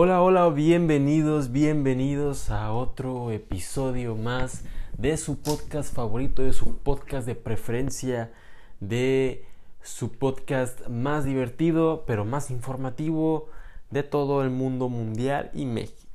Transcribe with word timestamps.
Hola, 0.00 0.22
hola, 0.22 0.48
bienvenidos, 0.50 1.50
bienvenidos 1.50 2.50
a 2.50 2.70
otro 2.70 3.32
episodio 3.32 4.14
más 4.14 4.62
de 4.96 5.16
su 5.16 5.40
podcast 5.40 5.92
favorito, 5.92 6.44
de 6.44 6.52
su 6.52 6.78
podcast 6.78 7.26
de 7.26 7.34
preferencia, 7.34 8.32
de 8.78 9.44
su 9.82 10.12
podcast 10.12 10.86
más 10.86 11.24
divertido, 11.24 12.04
pero 12.06 12.24
más 12.24 12.52
informativo 12.52 13.48
de 13.90 14.04
todo 14.04 14.44
el 14.44 14.50
mundo 14.50 14.88
mundial 14.88 15.50
y, 15.52 15.66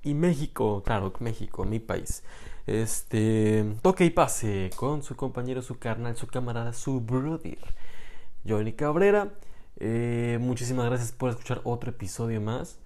y 0.02 0.14
México, 0.14 0.82
claro, 0.86 1.12
México, 1.20 1.66
mi 1.66 1.80
país. 1.80 2.24
Este, 2.66 3.66
toque 3.82 4.06
y 4.06 4.12
pase 4.12 4.70
con 4.78 5.04
su 5.04 5.18
compañero, 5.18 5.62
su 5.62 5.78
carnal, 5.78 6.16
su 6.16 6.28
camarada, 6.28 6.72
su 6.72 7.02
brother, 7.02 7.60
Johnny 8.48 8.72
Cabrera. 8.72 9.34
Eh, 9.76 10.38
muchísimas 10.40 10.86
gracias 10.86 11.12
por 11.12 11.32
escuchar 11.32 11.60
otro 11.66 11.90
episodio 11.90 12.40
más. 12.40 12.80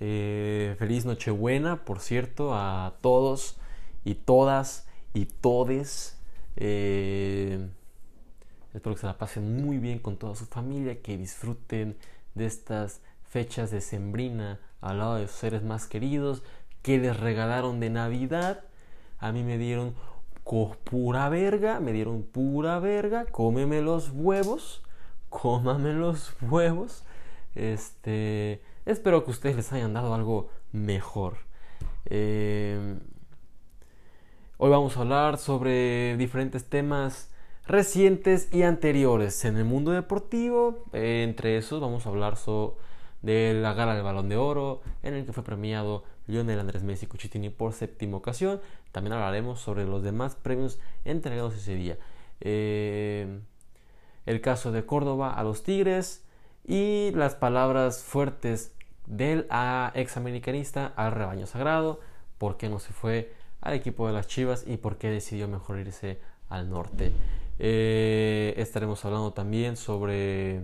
Eh, 0.00 0.74
feliz 0.78 1.04
Nochebuena, 1.04 1.84
por 1.84 2.00
cierto, 2.00 2.54
a 2.54 2.94
todos 3.00 3.56
y 4.04 4.14
todas 4.14 4.86
y 5.12 5.26
todes. 5.26 6.18
Eh, 6.56 7.68
espero 8.74 8.94
que 8.94 9.00
se 9.00 9.06
la 9.06 9.18
pasen 9.18 9.62
muy 9.62 9.78
bien 9.78 9.98
con 9.98 10.16
toda 10.16 10.34
su 10.34 10.46
familia, 10.46 11.00
que 11.00 11.16
disfruten 11.16 11.96
de 12.34 12.46
estas 12.46 13.00
fechas 13.22 13.70
de 13.70 13.80
sembrina 13.80 14.60
al 14.80 14.98
lado 14.98 15.16
de 15.16 15.26
sus 15.28 15.36
seres 15.36 15.62
más 15.62 15.86
queridos, 15.86 16.42
que 16.82 16.98
les 16.98 17.18
regalaron 17.18 17.80
de 17.80 17.90
Navidad. 17.90 18.64
A 19.18 19.32
mí 19.32 19.42
me 19.42 19.58
dieron 19.58 19.94
pura 20.84 21.28
verga, 21.28 21.80
me 21.80 21.92
dieron 21.92 22.22
pura 22.22 22.78
verga, 22.78 23.24
cómeme 23.26 23.80
los 23.80 24.10
huevos, 24.10 24.82
cómame 25.30 25.94
los 25.94 26.34
huevos. 26.42 27.04
Este 27.54 28.60
Espero 28.86 29.24
que 29.24 29.30
ustedes 29.30 29.56
les 29.56 29.72
hayan 29.72 29.94
dado 29.94 30.14
algo 30.14 30.50
mejor. 30.70 31.38
Eh, 32.04 32.98
hoy 34.58 34.70
vamos 34.70 34.96
a 34.96 35.00
hablar 35.00 35.38
sobre 35.38 36.18
diferentes 36.18 36.68
temas 36.68 37.30
recientes 37.66 38.52
y 38.52 38.62
anteriores 38.62 39.46
en 39.46 39.56
el 39.56 39.64
mundo 39.64 39.92
deportivo. 39.92 40.84
Eh, 40.92 41.24
entre 41.26 41.56
esos 41.56 41.80
vamos 41.80 42.04
a 42.04 42.10
hablar 42.10 42.36
de 43.22 43.54
la 43.54 43.72
gala 43.72 43.94
del 43.94 44.04
Balón 44.04 44.28
de 44.28 44.36
Oro, 44.36 44.82
en 45.02 45.14
el 45.14 45.24
que 45.24 45.32
fue 45.32 45.44
premiado 45.44 46.04
Lionel 46.26 46.60
Andrés 46.60 46.82
Messi 46.82 47.06
Cuchitini 47.06 47.48
por 47.48 47.72
séptima 47.72 48.18
ocasión. 48.18 48.60
También 48.92 49.14
hablaremos 49.14 49.60
sobre 49.60 49.86
los 49.86 50.02
demás 50.02 50.34
premios 50.34 50.78
entregados 51.06 51.54
ese 51.54 51.74
día. 51.74 51.96
Eh, 52.42 53.40
el 54.26 54.42
caso 54.42 54.72
de 54.72 54.84
Córdoba 54.84 55.32
a 55.32 55.42
los 55.42 55.62
Tigres 55.62 56.22
y 56.66 57.12
las 57.12 57.34
palabras 57.34 58.02
fuertes 58.02 58.73
del 59.06 59.46
ex 59.94 60.16
americanista 60.16 60.92
al 60.96 61.12
rebaño 61.12 61.46
sagrado, 61.46 62.00
por 62.38 62.56
qué 62.56 62.68
no 62.68 62.78
se 62.78 62.92
fue 62.92 63.32
al 63.60 63.74
equipo 63.74 64.06
de 64.06 64.12
las 64.12 64.26
Chivas 64.26 64.64
y 64.66 64.76
por 64.76 64.98
qué 64.98 65.10
decidió 65.10 65.48
mejor 65.48 65.78
irse 65.78 66.18
al 66.48 66.68
norte. 66.68 67.12
Eh, 67.58 68.54
estaremos 68.56 69.04
hablando 69.04 69.32
también 69.32 69.76
sobre 69.76 70.62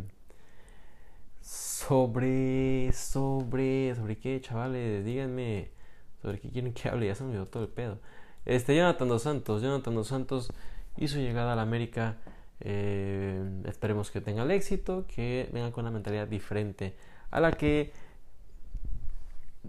sobre 1.41 2.92
sobre 2.92 3.94
sobre 3.94 4.19
qué 4.19 4.41
chavales 4.41 5.04
díganme 5.04 5.70
sobre 6.20 6.41
qué 6.41 6.50
quieren 6.50 6.72
que 6.72 6.88
hable 6.88 7.06
ya 7.06 7.14
se 7.14 7.22
me 7.22 7.30
olvidó 7.30 7.47
todo 7.47 7.62
el 7.62 7.69
pedo 7.69 7.98
este 8.44 8.77
Jonathan 8.77 9.08
dos 9.08 9.22
Santos 9.22 9.62
Jonathan 9.62 9.94
dos 9.94 10.08
Santos 10.08 10.52
hizo 10.97 11.19
llegada 11.19 11.52
a 11.52 11.56
la 11.56 11.62
América 11.62 12.19
eh, 12.60 13.42
esperemos 13.66 14.10
que 14.10 14.20
tenga 14.20 14.42
el 14.42 14.50
éxito 14.50 15.06
que 15.06 15.48
venga 15.52 15.70
con 15.72 15.84
una 15.84 15.92
mentalidad 15.92 16.28
diferente 16.28 16.97
a 17.30 17.41
la 17.41 17.52
que 17.52 17.92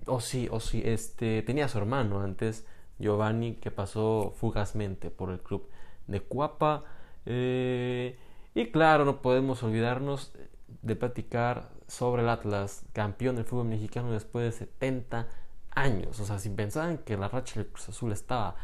o 0.06 0.20
sí, 0.20 0.48
o 0.52 0.60
sí, 0.60 0.82
este, 0.86 1.42
tenía 1.44 1.68
su 1.68 1.78
hermano 1.78 2.22
antes, 2.22 2.66
Giovanni, 3.00 3.56
que 3.56 3.72
pasó 3.72 4.34
fugazmente 4.38 5.10
por 5.10 5.32
el 5.32 5.40
club 5.40 5.68
de 6.08 6.22
Cuapa. 6.22 6.84
Eh, 7.26 8.18
y 8.54 8.72
claro, 8.72 9.06
no 9.06 9.22
podemos 9.22 9.64
olvidarnos 9.64 10.34
de 10.82 10.96
platicar 10.96 11.70
sobre 11.88 12.22
el 12.22 12.30
Atlas, 12.30 12.86
campeón 12.94 13.36
del 13.36 13.46
fútbol 13.46 13.68
mexicano 13.68 14.12
después 14.12 14.46
de 14.46 14.52
70 14.66 15.28
años. 15.72 16.20
O 16.20 16.26
sea, 16.26 16.40
si 16.40 16.50
pensaban 16.50 17.00
que 17.00 17.18
la 17.18 17.28
racha 17.28 17.60
del 17.60 17.70
Cruz 17.70 17.90
Azul 17.90 18.12
estaba 18.12 18.56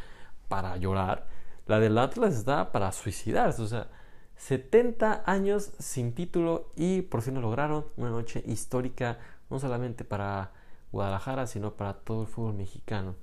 para 0.48 0.78
llorar, 0.78 1.28
la 1.66 1.80
del 1.80 1.98
Atlas 1.98 2.36
estaba 2.36 2.72
para 2.72 2.92
suicidarse. 2.92 3.62
O 3.62 3.68
sea, 3.68 3.90
70 4.38 5.24
años 5.26 5.72
sin 5.80 6.14
título 6.14 6.72
y 6.76 7.02
por 7.02 7.22
fin 7.22 7.36
lo 7.36 7.42
lograron. 7.42 7.86
Una 7.98 8.10
noche 8.10 8.44
histórica, 8.46 9.20
no 9.50 9.60
solamente 9.60 10.06
para 10.06 10.52
Guadalajara, 10.92 11.48
sino 11.48 11.74
para 11.74 11.94
todo 11.94 12.22
el 12.24 12.28
fútbol 12.28 12.54
mexicano. 12.54 13.16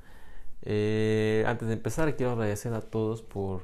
Eh, 0.62 1.44
antes 1.46 1.68
de 1.68 1.74
empezar, 1.74 2.16
quiero 2.16 2.32
agradecer 2.32 2.72
a 2.74 2.80
todos 2.80 3.22
por, 3.22 3.62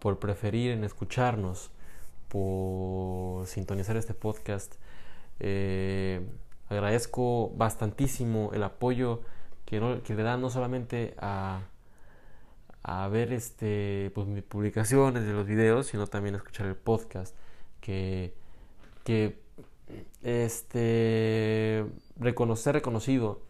por 0.00 0.18
preferir 0.18 0.72
en 0.72 0.84
escucharnos, 0.84 1.70
por 2.28 3.46
sintonizar 3.46 3.96
este 3.96 4.14
podcast. 4.14 4.74
Eh, 5.40 6.26
agradezco 6.68 7.50
bastantísimo 7.56 8.50
el 8.54 8.62
apoyo 8.62 9.22
que, 9.64 9.80
le 9.80 10.22
dan 10.22 10.40
no 10.40 10.50
solamente 10.50 11.14
a, 11.18 11.62
a 12.82 13.08
ver 13.08 13.32
este, 13.32 14.10
pues, 14.14 14.26
mis 14.26 14.42
publicaciones 14.42 15.24
de 15.24 15.32
los 15.32 15.46
videos, 15.46 15.86
sino 15.86 16.06
también 16.06 16.34
a 16.34 16.38
escuchar 16.38 16.66
el 16.66 16.76
podcast. 16.76 17.36
Que, 17.80 18.34
que 19.04 19.43
este 20.22 21.84
reconocer 22.18 22.74
reconocido 22.74 23.42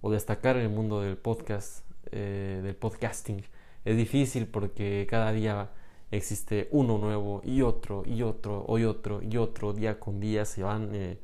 o 0.00 0.10
destacar 0.10 0.56
en 0.56 0.62
el 0.62 0.68
mundo 0.68 1.00
del 1.00 1.16
podcast 1.16 1.84
eh, 2.12 2.60
del 2.62 2.74
podcasting 2.76 3.42
es 3.84 3.96
difícil 3.96 4.46
porque 4.46 5.06
cada 5.08 5.32
día 5.32 5.70
existe 6.10 6.68
uno 6.70 6.98
nuevo 6.98 7.40
y 7.44 7.62
otro 7.62 8.02
y 8.06 8.22
otro 8.22 8.64
y 8.78 8.84
otro 8.84 9.22
y 9.22 9.36
otro 9.36 9.72
día 9.72 9.98
con 9.98 10.20
día 10.20 10.44
se 10.44 10.62
van 10.62 10.94
eh, 10.94 11.18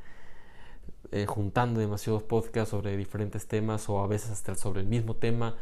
eh, 1.11 1.27
juntando 1.27 1.81
demasiados 1.81 2.23
podcasts 2.23 2.71
sobre 2.71 2.97
diferentes 2.97 3.47
temas 3.47 3.89
o 3.89 4.01
a 4.01 4.07
veces 4.07 4.31
hasta 4.31 4.55
sobre 4.55 4.81
el 4.81 4.87
mismo 4.87 5.17
tema 5.17 5.57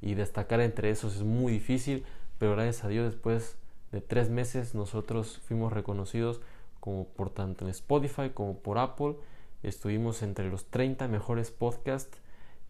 y 0.00 0.14
destacar 0.14 0.60
entre 0.60 0.90
esos 0.90 1.16
es 1.16 1.22
muy 1.22 1.52
difícil 1.52 2.04
pero 2.38 2.52
gracias 2.52 2.84
a 2.84 2.88
Dios 2.88 3.12
después 3.12 3.56
de 3.92 4.00
tres 4.00 4.30
meses 4.30 4.74
nosotros 4.74 5.40
fuimos 5.46 5.72
reconocidos 5.72 6.40
como 6.86 7.04
por 7.04 7.30
tanto 7.30 7.64
en 7.64 7.72
Spotify 7.72 8.30
como 8.32 8.58
por 8.60 8.78
Apple. 8.78 9.16
Estuvimos 9.64 10.22
entre 10.22 10.48
los 10.48 10.66
30 10.66 11.08
mejores 11.08 11.50
podcasts 11.50 12.20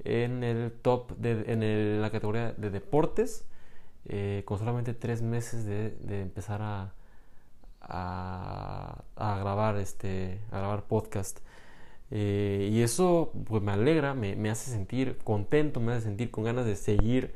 en 0.05 0.43
el 0.43 0.73
top 0.73 1.13
en 1.23 2.01
la 2.01 2.11
categoría 2.11 2.53
de 2.53 2.71
deportes 2.71 3.45
eh, 4.07 4.43
con 4.47 4.59
solamente 4.59 4.95
tres 4.95 5.21
meses 5.21 5.67
de, 5.67 6.23
empezar 6.23 6.63
a, 6.63 6.95
a, 7.81 9.05
grabar 9.17 9.77
este 9.77 10.41
a 10.51 10.59
grabar 10.59 10.85
podcast 10.85 11.41
eh, 12.11 12.71
y 12.73 12.81
eso 12.81 13.33
pues 13.47 13.63
me 13.63 13.73
alegra 13.73 14.15
me, 14.15 14.35
me, 14.35 14.49
hace 14.49 14.71
sentir 14.71 15.19
contento 15.25 15.81
me 15.81 15.93
hace 15.93 16.03
sentir 16.03 16.31
con 16.31 16.45
ganas 16.45 16.65
de 16.65 16.77
seguir 16.77 17.35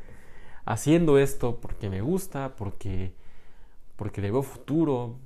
haciendo 0.64 1.18
esto 1.18 1.60
porque 1.60 1.90
me 1.90 2.00
gusta 2.00 2.54
porque 2.56 3.12
porque 3.96 4.22
le 4.22 4.30
veo 4.30 4.42
futuro 4.42 5.16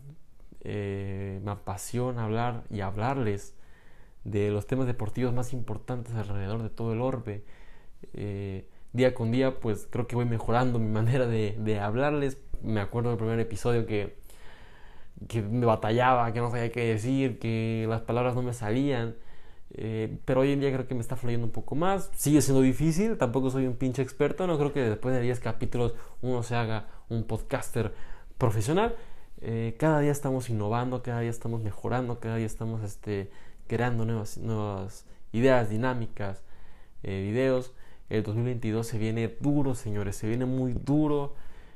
eh, 0.65 1.41
me 1.45 1.51
apasiona 1.53 2.25
hablar 2.25 2.65
y 2.71 2.81
hablarles 2.81 3.55
de 4.25 4.51
los 4.51 4.67
temas 4.67 4.87
deportivos 4.87 5.35
más 5.35 5.53
importantes 5.53 6.15
alrededor 6.15 6.63
de 6.63 6.71
todo 6.71 6.93
el 6.95 7.01
orbe. 7.01 7.45
Eh, 8.15 8.67
día 8.93 9.15
con 9.15 9.31
día, 9.31 9.61
pues 9.61 9.87
creo 9.91 10.07
que 10.07 10.17
voy 10.17 10.25
mejorando 10.25 10.79
mi 10.79 10.89
manera 10.91 11.27
de, 11.27 11.81
hablarles. 11.81 12.39
Me 12.63 12.81
acuerdo 12.81 13.11
del 13.11 13.19
primer 13.19 13.39
episodio 13.41 13.87
que, 13.87 14.17
que 15.29 15.43
me 15.43 15.67
batallaba, 15.67 16.33
que 16.33 16.41
no 16.41 16.50
sabía 16.50 16.73
qué 16.73 16.87
decir, 16.87 17.38
que 17.38 17.87
las 17.88 18.00
palabras 18.00 18.35
no 18.35 18.43
me 18.43 18.55
salían. 18.55 19.17
Eh, 19.77 20.19
pero 20.25 20.43
hoy 20.43 20.53
en 20.53 20.61
día 20.61 20.73
creo 20.73 20.87
que 20.87 20.94
me 20.94 21.00
está 21.00 21.17
fluyendo 21.17 21.47
un 21.47 21.53
poco 21.53 21.75
más. 21.75 22.11
Sigue 22.15 22.41
siendo 22.41 22.62
difícil, 22.62 23.19
tampoco 23.19 23.50
soy 23.50 23.67
un 23.67 23.77
pinche 23.77 24.00
experto. 24.03 24.47
No 24.47 24.56
creo 24.56 24.73
que 24.73 24.81
después 24.81 25.15
de 25.15 25.21
10 25.21 25.41
capítulos 25.41 25.94
uno 26.23 26.43
se 26.43 26.55
haga 26.55 26.88
un 27.11 27.25
podcaster 27.25 27.93
profesional. 28.38 28.94
Eh, 29.46 29.75
cada 29.79 30.00
día 30.00 30.11
estamos 30.11 30.49
innovando, 30.49 31.02
cada 31.02 31.20
día 31.20 31.29
estamos 31.29 31.61
mejorando, 31.61 32.19
cada 32.19 32.37
día 32.37 32.46
estamos 32.46 32.82
este, 32.82 33.31
creando 33.67 34.06
nuevas, 34.06 34.38
nuevas 34.38 35.05
ideas, 35.32 35.69
dinámicas, 35.69 36.43
eh, 37.02 37.20
videos. 37.23 37.75
El 38.08 38.23
2022 38.23 38.87
se 38.87 38.96
viene 38.96 39.37
duro, 39.41 39.75
señores, 39.75 40.17
se 40.17 40.26
viene 40.26 40.46
muy 40.46 40.73
duro. 40.73 41.35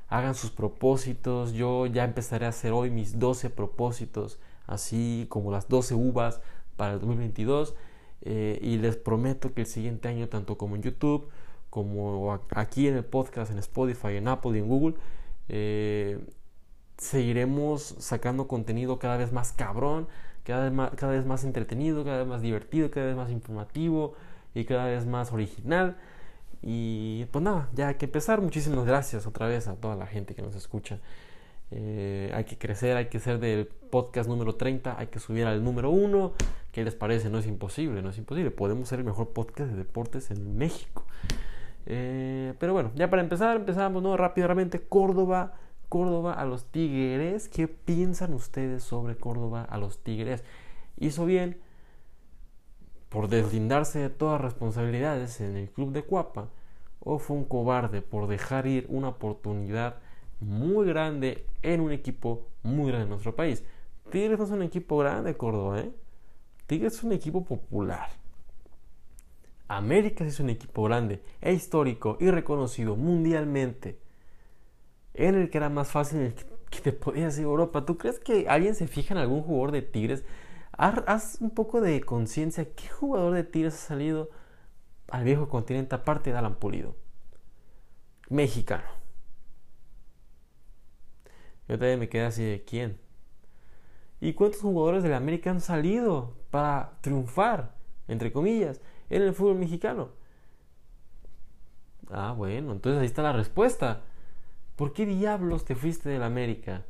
Hagan 0.09 0.35
sus 0.35 0.51
propósitos. 0.51 1.53
Yo 1.53 1.85
ya 1.85 2.05
empezaré 2.05 2.47
a 2.47 2.51
hacer 2.51 2.73
hoy 2.73 2.91
mis 2.91 3.19
12 3.19 3.51
propósitos, 3.51 4.39
así 4.67 5.27
como 5.29 5.53
las 5.53 5.69
12 5.69 5.95
uvas 5.95 6.41
para 6.77 6.95
el 6.95 7.01
2022. 7.01 7.75
Eh, 8.23 8.59
y 8.63 8.79
les 8.79 8.97
prometo 8.97 9.53
que 9.53 9.61
el 9.61 9.67
siguiente 9.67 10.09
año, 10.09 10.31
tanto 10.31 10.57
como 10.57 10.75
en 10.75 10.83
YouTube, 10.83 11.29
como 11.69 12.41
aquí 12.55 12.89
en 12.89 12.97
el 12.97 13.05
podcast, 13.05 13.53
en 13.53 13.59
Spotify, 13.59 14.17
en 14.17 14.29
Apple 14.29 14.53
y 14.57 14.61
en 14.61 14.69
Google, 14.69 14.95
seguiremos 16.99 17.95
sacando 17.99 18.49
contenido 18.49 18.99
cada 18.99 19.17
vez 19.17 19.33
más 19.33 19.53
cabrón, 19.53 20.09
cada 20.45 20.69
vez 21.11 21.27
más, 21.27 21.45
entretenido, 21.45 22.05
cada 22.05 22.19
vez 22.19 22.27
más 22.27 22.43
divertido, 22.43 22.91
cada 22.91 23.07
vez 23.07 23.17
más 23.17 23.31
informativo. 23.31 24.15
y 24.55 24.65
cada 24.65 24.87
vez 24.87 25.07
más 25.07 25.33
original. 25.33 25.97
Y 26.63 27.27
pues 27.27 27.45
nada, 27.45 27.69
ya 27.75 27.89
hay 27.89 27.95
que 27.95 28.07
empezar. 28.07 28.41
Muchísimas 28.41 28.85
gracias 28.87 29.27
otra 29.27 29.47
vez 29.47 29.69
a 29.69 29.75
toda 29.77 29.95
la 29.95 30.07
gente 30.07 30.35
que 30.35 30.43
nos 30.43 30.57
escucha. 30.57 30.99
Eh, 31.71 32.33
hay 32.35 32.45
que 32.45 32.57
crecer, 32.57 32.97
hay 32.97 33.07
que 33.07 33.21
ser 33.21 33.39
del 33.39 33.67
podcast 33.67 34.29
número 34.29 34.55
30, 34.55 34.99
hay 34.99 35.09
que 35.09 35.21
subir 35.21 35.47
al 35.47 35.63
número 35.63 35.91
1. 35.91 36.33
¿Qué 36.73 36.83
les 36.83 36.95
parece? 36.95 37.31
No 37.31 37.39
es 37.39 37.47
imposible, 37.47 38.03
no 38.03 38.11
es 38.11 38.19
imposible. 38.19 38.51
Podemos 38.51 38.89
ser 38.89 39.01
el 39.01 39.05
mejor 39.05 39.29
podcast 39.29 39.71
de 39.71 39.77
deportes 39.77 40.31
en 40.31 40.57
México. 40.57 41.05
Eh, 41.87 42.55
pero 42.59 42.73
bueno, 42.73 42.91
ya 42.95 43.09
para 43.11 43.23
empezar, 43.23 43.57
empezamos 43.57 44.03
¿no? 44.03 44.17
rápidamente. 44.17 44.81
Córdoba, 44.81 45.55
Córdoba 45.89 46.33
a 46.33 46.45
los 46.45 46.71
Tigres. 46.71 47.49
¿Qué 47.49 47.69
piensan 47.69 48.35
ustedes 48.35 48.83
sobre 48.83 49.17
Córdoba 49.17 49.65
a 49.65 49.79
los 49.79 50.03
Tigres? 50.03 50.45
¿Hizo 50.97 51.27
bien 51.27 51.59
por 53.09 53.29
deslindarse 53.29 53.99
de 53.99 54.11
todas 54.11 54.41
responsabilidades 54.41 55.41
en 55.41 55.57
el 55.57 55.71
club 55.71 55.93
de 55.93 56.05
Cuapa? 56.05 56.51
¿O 57.01 57.19
fue 57.19 57.37
un 57.37 57.45
cobarde 57.45 58.03
por 58.03 58.27
dejar 58.27 58.67
ir 58.67 58.87
una 58.89 59.09
oportunidad 59.09 59.97
muy 60.41 60.87
grande 60.87 61.47
en 61.63 61.81
un 61.81 61.93
equipo 61.93 62.47
muy 62.63 62.89
grande 62.89 63.05
en 63.05 63.11
nuestro 63.11 63.35
país? 63.35 63.65
Tigres 64.11 64.39
no 64.39 64.45
es 64.45 64.51
un 64.51 64.63
equipo 64.63 64.99
grande, 64.99 65.37
Córdoba, 65.37 65.81
¿eh? 65.81 65.93
Tigres 66.67 66.95
es 66.95 67.03
un 67.03 67.13
equipo 67.13 67.45
popular. 67.45 68.09
América 69.69 70.25
es 70.25 70.41
un 70.41 70.49
equipo 70.49 70.85
grande 70.85 71.23
e 71.41 71.53
histórico 71.53 72.17
y 72.21 72.31
reconocido 72.31 72.97
mundialmente, 72.97 73.99
en 75.19 75.35
el 75.35 75.51
que 75.51 75.59
era 75.59 75.69
más 75.69 75.91
fácil 75.91 76.35
que 76.71 76.81
te 76.81 76.93
podías 76.93 77.37
ir 77.39 77.45
a 77.45 77.49
Europa. 77.49 77.85
¿Tú 77.85 77.99
crees 77.99 78.19
que 78.19 78.49
alguien 78.49 78.75
se 78.75 78.87
fija 78.89 79.15
en 79.15 79.19
algún 79.19 79.43
jugador 79.43 79.73
de 79.73 79.83
Tigres? 79.83 80.25
Haz 80.73 81.39
un 81.41 81.51
poco 81.51 81.81
de 81.81 82.01
conciencia. 82.03 82.73
¿Qué 82.75 82.89
jugador 82.89 83.35
de 83.35 83.45
Tigres 83.45 83.75
ha 83.75 83.89
salido 83.89 84.31
al 85.11 85.25
viejo 85.25 85.49
continente 85.49 85.95
aparte 85.95 86.31
de 86.33 86.39
Alan 86.39 86.57
Pulido? 86.57 86.97
Mexicano. 88.31 88.85
Yo 91.69 91.79
también 91.79 91.99
me 91.99 92.09
quedé 92.09 92.25
así 92.25 92.45
de 92.45 92.65
quién. 92.65 92.99
¿Y 94.21 94.33
cuántos 94.35 94.61
jugadores 94.61 95.03
de 95.03 95.11
la 95.11 95.17
América 95.17 95.51
han 95.51 95.61
salido 95.61 96.35
para 96.51 96.99
triunfar, 97.03 97.75
entre 98.09 98.33
comillas? 98.33 98.81
en 99.11 99.23
el 99.23 99.35
fútbol 99.35 99.57
mexicano. 99.57 100.11
Ah, 102.11 102.33
bueno, 102.37 102.73
entonces 102.73 103.01
ahí 103.01 103.07
está 103.07 103.23
la 103.23 103.33
respuesta. 103.33 104.03
¿Por 104.79 104.93
qué 104.93 105.07
diablos 105.07 105.65
te 105.65 105.75
fuiste 105.75 106.09
del 106.09 106.23
América? 106.23 106.85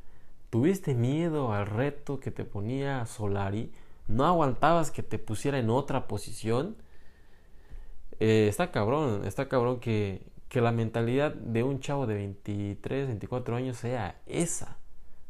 ¿Tuviste 0.51 0.95
miedo 0.95 1.55
al 1.55 1.65
reto 1.65 2.21
que 2.21 2.31
te 2.31 2.45
ponía 2.45 3.07
Solari? 3.07 3.73
¿No 4.09 4.27
aguantabas 4.27 4.91
que 4.91 5.03
te 5.03 5.19
pusiera 5.19 5.59
en 5.59 5.71
otra 5.71 6.07
posición? 6.07 6.77
Eh, 8.21 8.47
está 8.47 8.73
cabrón, 8.73 9.25
está 9.25 9.49
cabrón 9.49 9.81
que, 9.81 10.21
que 10.51 10.61
la 10.61 10.71
mentalidad 10.71 11.33
de 11.33 11.63
un 11.63 11.81
chavo 11.81 12.07
de 12.07 12.13
23, 12.17 13.07
24 13.07 13.57
años 13.57 13.79
sea 13.79 14.21
esa. 14.27 14.77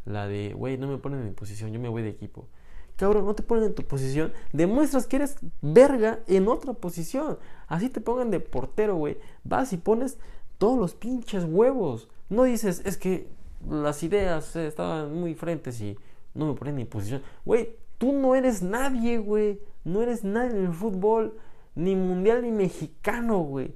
La 0.04 0.26
de, 0.26 0.52
güey, 0.52 0.78
no 0.78 0.88
me 0.88 0.99
ponen 0.99 1.20
en 1.20 1.26
mi 1.26 1.34
posición, 1.34 1.72
yo 1.72 1.78
me 1.78 1.88
voy 1.88 2.02
de 2.02 2.08
equipo 2.08 2.49
cabrón, 2.96 3.26
no 3.26 3.34
te 3.37 3.44
ponen 3.44 3.66
en 3.66 3.75
tu 3.76 3.84
posición, 3.84 4.32
demuestras 4.52 5.06
que 5.06 5.14
eres 5.14 5.37
verga 5.62 6.19
en 6.26 6.49
otra 6.49 6.72
posición. 6.72 7.38
Así 7.69 7.90
te 7.90 8.00
pongan 8.00 8.32
de 8.32 8.40
portero, 8.40 8.96
güey. 8.96 9.19
Vas 9.44 9.72
y 9.72 9.76
pones 9.76 10.19
todos 10.58 10.76
los 10.76 10.94
pinches 10.94 11.44
huevos. 11.44 12.08
No 12.28 12.44
dices, 12.44 12.82
es 12.84 12.96
que 12.96 13.28
las 13.69 14.02
ideas 14.02 14.54
estaban 14.56 15.14
muy 15.14 15.30
diferentes 15.30 15.80
y 15.80 15.96
no 16.34 16.46
me 16.46 16.54
ponen 16.54 16.78
en 16.78 16.86
posición. 16.86 17.22
Güey, 17.44 17.76
tú 17.98 18.12
no 18.12 18.34
eres 18.34 18.62
nadie, 18.62 19.19
güey. 19.19 19.60
No 19.84 20.02
eres 20.02 20.25
nadie 20.25 20.50
en 20.50 20.66
el 20.66 20.72
fútbol, 20.72 21.38
ni 21.75 21.96
mundial 21.96 22.42
ni 22.42 22.50
mexicano, 22.50 23.38
güey. 23.38 23.75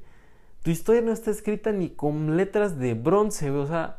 Tu 0.62 0.70
historia 0.70 1.00
no 1.00 1.12
está 1.12 1.31
escrita 1.31 1.72
ni 1.72 1.90
con 1.90 2.37
letras 2.37 2.78
de 2.78 2.94
bronce, 2.94 3.50
güey. 3.50 3.62
O 3.62 3.66
sea, 3.66 3.99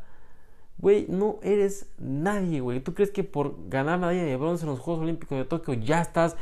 Güey, 0.78 1.06
no 1.08 1.38
eres 1.42 1.88
nadie, 1.98 2.60
güey. 2.60 2.80
¿Tú 2.80 2.94
crees 2.94 3.10
que 3.10 3.24
por 3.24 3.68
ganar 3.68 3.98
medalla 3.98 4.24
de 4.24 4.36
bronce 4.36 4.64
en 4.64 4.70
los 4.70 4.80
Juegos 4.80 5.02
Olímpicos 5.02 5.38
de 5.38 5.44
Tokio 5.44 5.74
ya 5.74 6.00
estás, 6.00 6.36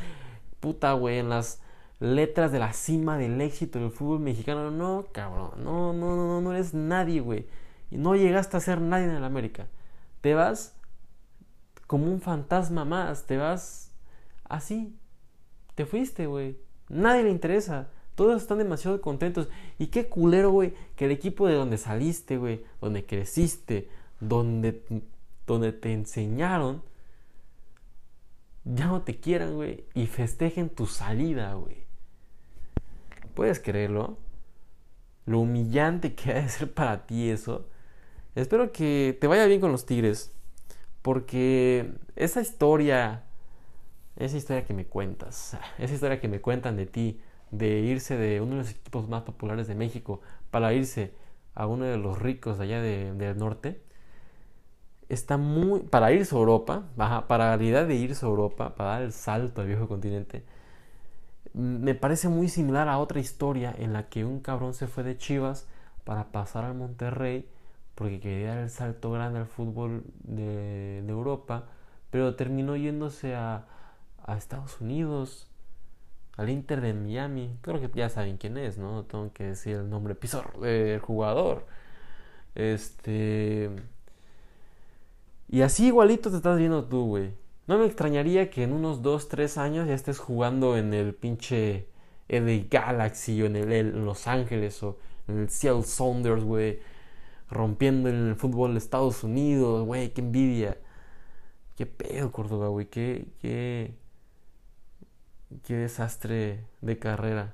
puta, 0.59 0.93
güey, 0.93 1.19
en 1.19 1.29
las 1.29 1.61
letras 1.99 2.51
de 2.51 2.59
la 2.59 2.73
cima 2.73 3.17
del 3.17 3.39
éxito 3.41 3.79
del 3.79 3.91
fútbol 3.91 4.19
mexicano? 4.19 4.71
No, 4.71 5.05
cabrón. 5.11 5.51
No, 5.63 5.93
no, 5.93 6.15
no, 6.15 6.41
no 6.41 6.51
eres 6.51 6.73
nadie, 6.73 7.21
güey. 7.21 7.45
Y 7.93 7.97
no 7.97 8.15
llegaste 8.15 8.57
a 8.57 8.59
ser 8.59 8.81
nadie 8.81 9.05
en 9.05 9.11
el 9.11 9.23
América. 9.23 9.67
Te 10.21 10.33
vas 10.33 10.75
como 11.85 12.11
un 12.11 12.21
fantasma 12.21 12.85
más. 12.85 13.27
Te 13.27 13.37
vas 13.37 13.91
así. 14.45 14.97
Te 15.75 15.85
fuiste, 15.85 16.25
güey. 16.25 16.57
Nadie 16.89 17.21
le 17.21 17.29
interesa. 17.29 17.89
Todos 18.15 18.41
están 18.41 18.57
demasiado 18.57 18.99
contentos. 18.99 19.47
Y 19.77 19.87
qué 19.87 20.09
culero, 20.09 20.49
güey, 20.49 20.73
que 20.95 21.05
el 21.05 21.11
equipo 21.11 21.47
de 21.47 21.53
donde 21.53 21.77
saliste, 21.77 22.37
güey, 22.37 22.65
donde 22.81 23.05
creciste, 23.05 23.89
donde, 24.19 24.83
donde 25.45 25.71
te 25.71 25.93
enseñaron, 25.93 26.81
ya 28.65 28.87
no 28.87 29.03
te 29.03 29.19
quieran, 29.19 29.53
güey, 29.53 29.83
y 29.93 30.07
festejen 30.07 30.69
tu 30.69 30.87
salida, 30.87 31.53
güey. 31.53 31.83
¿Puedes 33.35 33.59
creerlo? 33.59 34.17
Lo 35.27 35.41
humillante 35.41 36.15
que 36.15 36.31
ha 36.31 36.41
de 36.41 36.49
ser 36.49 36.73
para 36.73 37.05
ti 37.05 37.29
eso. 37.29 37.67
Espero 38.35 38.71
que 38.71 39.15
te 39.21 39.27
vaya 39.27 39.45
bien 39.45 39.61
con 39.61 39.71
los 39.71 39.85
Tigres, 39.85 40.31
porque 41.03 41.93
esa 42.15 42.41
historia, 42.41 43.23
esa 44.15 44.37
historia 44.37 44.65
que 44.65 44.73
me 44.73 44.85
cuentas, 44.85 45.57
esa 45.77 45.93
historia 45.93 46.19
que 46.19 46.27
me 46.27 46.41
cuentan 46.41 46.75
de 46.75 46.87
ti, 46.87 47.21
de 47.51 47.81
irse 47.81 48.17
de 48.17 48.41
uno 48.41 48.51
de 48.51 48.57
los 48.57 48.71
equipos 48.71 49.07
más 49.07 49.21
populares 49.23 49.67
de 49.67 49.75
México 49.75 50.21
para 50.49 50.73
irse 50.73 51.13
a 51.53 51.67
uno 51.67 51.85
de 51.85 51.97
los 51.97 52.17
ricos 52.19 52.59
allá 52.59 52.81
del 52.81 53.37
norte, 53.37 53.81
está 55.09 55.37
muy. 55.37 55.81
Para 55.81 56.11
irse 56.11 56.35
a 56.35 56.39
Europa, 56.39 56.85
para 57.27 57.55
la 57.55 57.63
idea 57.63 57.85
de 57.85 57.95
irse 57.95 58.25
a 58.25 58.29
Europa, 58.29 58.73
para 58.75 58.91
dar 58.91 59.01
el 59.03 59.11
salto 59.13 59.61
al 59.61 59.67
viejo 59.67 59.87
continente, 59.87 60.43
me 61.53 61.93
parece 61.93 62.29
muy 62.29 62.49
similar 62.49 62.87
a 62.87 62.97
otra 62.97 63.19
historia 63.19 63.75
en 63.77 63.93
la 63.93 64.09
que 64.09 64.25
un 64.25 64.39
cabrón 64.39 64.73
se 64.73 64.87
fue 64.87 65.03
de 65.03 65.17
Chivas 65.17 65.67
para 66.03 66.31
pasar 66.31 66.65
al 66.65 66.73
Monterrey 66.73 67.47
porque 67.95 68.19
quería 68.19 68.49
dar 68.49 68.57
el 68.59 68.69
salto 68.69 69.11
grande 69.11 69.39
al 69.39 69.47
fútbol 69.47 70.03
de, 70.23 70.99
Europa, 71.07 71.65
pero 72.09 72.35
terminó 72.35 72.75
yéndose 72.75 73.35
a, 73.35 73.65
a, 74.23 74.37
Estados 74.37 74.81
Unidos, 74.81 75.47
al 76.37 76.49
Inter 76.49 76.81
de 76.81 76.93
Miami. 76.93 77.57
Creo 77.61 77.79
que 77.79 77.89
ya 77.93 78.09
saben 78.09 78.37
quién 78.37 78.57
es, 78.57 78.77
¿no? 78.77 79.03
Tengo 79.03 79.31
que 79.33 79.45
decir 79.45 79.77
el 79.77 79.89
nombre 79.89 80.15
Pizarro 80.15 80.61
del 80.61 80.99
jugador. 80.99 81.65
Este. 82.55 83.69
Y 85.49 85.61
así 85.61 85.87
igualito 85.87 86.31
te 86.31 86.37
estás 86.37 86.57
viendo 86.57 86.85
tú, 86.85 87.05
güey. 87.07 87.31
No 87.67 87.77
me 87.77 87.85
extrañaría 87.85 88.49
que 88.49 88.63
en 88.63 88.73
unos 88.73 89.01
2, 89.01 89.29
3 89.29 89.57
años 89.57 89.87
ya 89.87 89.93
estés 89.93 90.19
jugando 90.19 90.77
en 90.77 90.93
el 90.93 91.13
pinche 91.13 91.87
LA 92.27 92.65
Galaxy 92.69 93.41
o 93.41 93.45
en 93.45 93.55
el, 93.55 94.05
Los 94.05 94.27
Ángeles 94.27 94.81
o 94.83 94.97
en 95.27 95.39
el 95.39 95.49
Seattle 95.49 95.83
Sounders, 95.83 96.43
güey. 96.43 96.79
Rompiendo 97.53 98.09
en 98.09 98.29
el 98.29 98.35
fútbol 98.35 98.73
de 98.73 98.79
Estados 98.79 99.23
Unidos, 99.23 99.85
güey, 99.85 100.13
qué 100.13 100.21
envidia. 100.21 100.77
Qué 101.75 101.85
pedo, 101.85 102.31
Córdoba, 102.31 102.67
güey, 102.69 102.87
qué, 102.87 103.27
qué, 103.39 103.95
qué 105.63 105.75
desastre 105.75 106.65
de 106.81 106.99
carrera. 106.99 107.53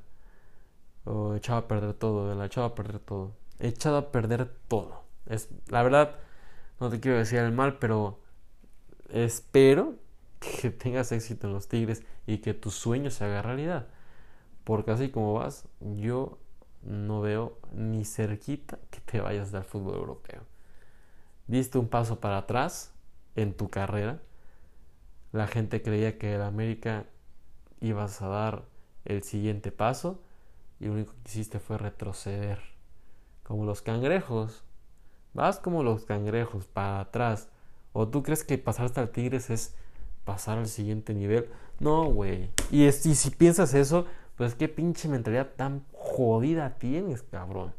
O 1.06 1.36
echado 1.36 1.60
a 1.60 1.68
perder 1.68 1.94
todo, 1.96 2.34
la 2.34 2.46
echado 2.46 2.68
a 2.68 2.76
perder 2.76 3.00
todo. 3.00 3.34
Echado 3.60 3.98
a 3.98 4.12
perder 4.12 4.50
todo. 4.70 5.04
Es, 5.28 5.50
la 5.68 5.84
verdad, 5.84 6.16
no 6.80 6.90
te 6.90 7.00
quiero 7.00 7.18
decir 7.18 7.40
el 7.40 7.52
mal, 7.52 7.78
pero 7.80 8.20
espero 9.10 9.96
que 10.40 10.70
tengas 10.84 11.12
éxito 11.12 11.48
en 11.48 11.54
los 11.54 11.68
Tigres 11.68 12.04
y 12.26 12.40
que 12.40 12.54
tu 12.54 12.72
sueño 12.72 13.12
se 13.12 13.26
haga 13.26 13.42
realidad. 13.42 13.88
Porque 14.64 14.92
así 14.92 15.10
como 15.10 15.34
vas, 15.34 15.66
yo 15.82 16.38
no 16.84 17.22
veo 17.22 17.58
ni 17.74 18.06
cerquita 18.06 18.80
que 18.90 19.02
te 19.02 19.22
vayas 19.22 19.52
del 19.52 19.64
fútbol 19.64 19.96
europeo. 19.96 20.42
Diste 21.48 21.78
un 21.78 21.88
paso 21.88 22.20
para 22.20 22.38
atrás 22.38 22.94
en 23.36 23.54
tu 23.54 23.70
carrera. 23.70 24.22
La 25.32 25.48
gente 25.48 25.82
creía 25.82 26.18
que 26.18 26.36
en 26.36 26.42
América 26.42 27.06
ibas 27.82 28.22
a 28.22 28.28
dar 28.28 28.64
el 29.06 29.24
siguiente 29.24 29.72
paso 29.72 30.22
y 30.80 30.86
lo 30.86 30.94
único 30.94 31.14
que 31.24 31.30
hiciste 31.30 31.60
fue 31.60 31.78
retroceder. 31.78 32.60
Como 33.44 33.66
los 33.66 33.82
cangrejos 33.82 34.64
Vas 35.34 35.60
como 35.60 35.84
los 35.84 36.06
cangrejos, 36.06 36.66
para 36.66 37.02
atrás. 37.02 37.50
¿O 37.94 38.08
tú 38.08 38.24
crees 38.24 38.44
que 38.44 38.58
pasar 38.58 38.86
hasta 38.86 39.02
el 39.02 39.10
Tigres 39.10 39.50
es 39.50 39.76
pasar 40.26 40.58
al 40.58 40.68
siguiente 40.68 41.14
nivel? 41.14 41.50
No, 41.80 42.06
güey. 42.06 42.50
Y, 42.72 42.86
y 42.86 42.92
si 42.92 43.30
piensas 43.32 43.74
eso, 43.74 44.06
pues 44.40 44.56
qué 44.56 44.70
pinche 44.70 45.10
mentalidad 45.10 45.50
tan 45.58 45.84
jodida 45.92 46.78
tienes, 46.78 47.24
cabrón. 47.24 47.74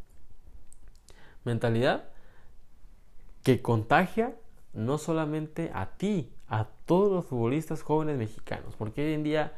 Mentalidad 1.43 2.11
que 3.43 3.63
contagia 3.63 4.37
no 4.75 4.99
solamente 4.99 5.71
a 5.73 5.97
ti, 5.97 6.31
a 6.49 6.67
todos 6.85 7.11
los 7.11 7.25
futbolistas 7.25 7.81
jóvenes 7.81 8.19
mexicanos. 8.19 8.77
Porque 8.77 9.07
hoy 9.07 9.15
en 9.15 9.23
día, 9.23 9.55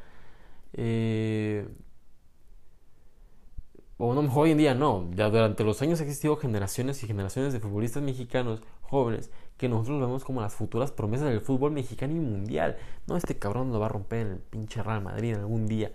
eh, 0.74 1.66
o 3.98 4.14
no, 4.14 4.32
hoy 4.32 4.52
en 4.52 4.58
día 4.58 4.76
no, 4.76 5.10
ya 5.12 5.28
durante 5.28 5.64
los 5.64 5.82
años 5.82 5.98
ha 5.98 6.04
existido 6.04 6.36
generaciones 6.36 7.02
y 7.02 7.08
generaciones 7.08 7.52
de 7.52 7.58
futbolistas 7.58 8.04
mexicanos 8.04 8.62
jóvenes 8.80 9.28
que 9.56 9.68
nosotros 9.68 9.98
vemos 9.98 10.22
como 10.22 10.40
las 10.40 10.54
futuras 10.54 10.92
promesas 10.92 11.30
del 11.30 11.40
fútbol 11.40 11.72
mexicano 11.72 12.14
y 12.14 12.20
mundial. 12.20 12.76
No, 13.08 13.16
este 13.16 13.36
cabrón 13.40 13.72
lo 13.72 13.80
va 13.80 13.86
a 13.86 13.88
romper 13.88 14.20
en 14.20 14.32
el 14.34 14.38
pinche 14.38 14.84
Real 14.84 15.02
Madrid 15.02 15.34
algún 15.34 15.66
día. 15.66 15.90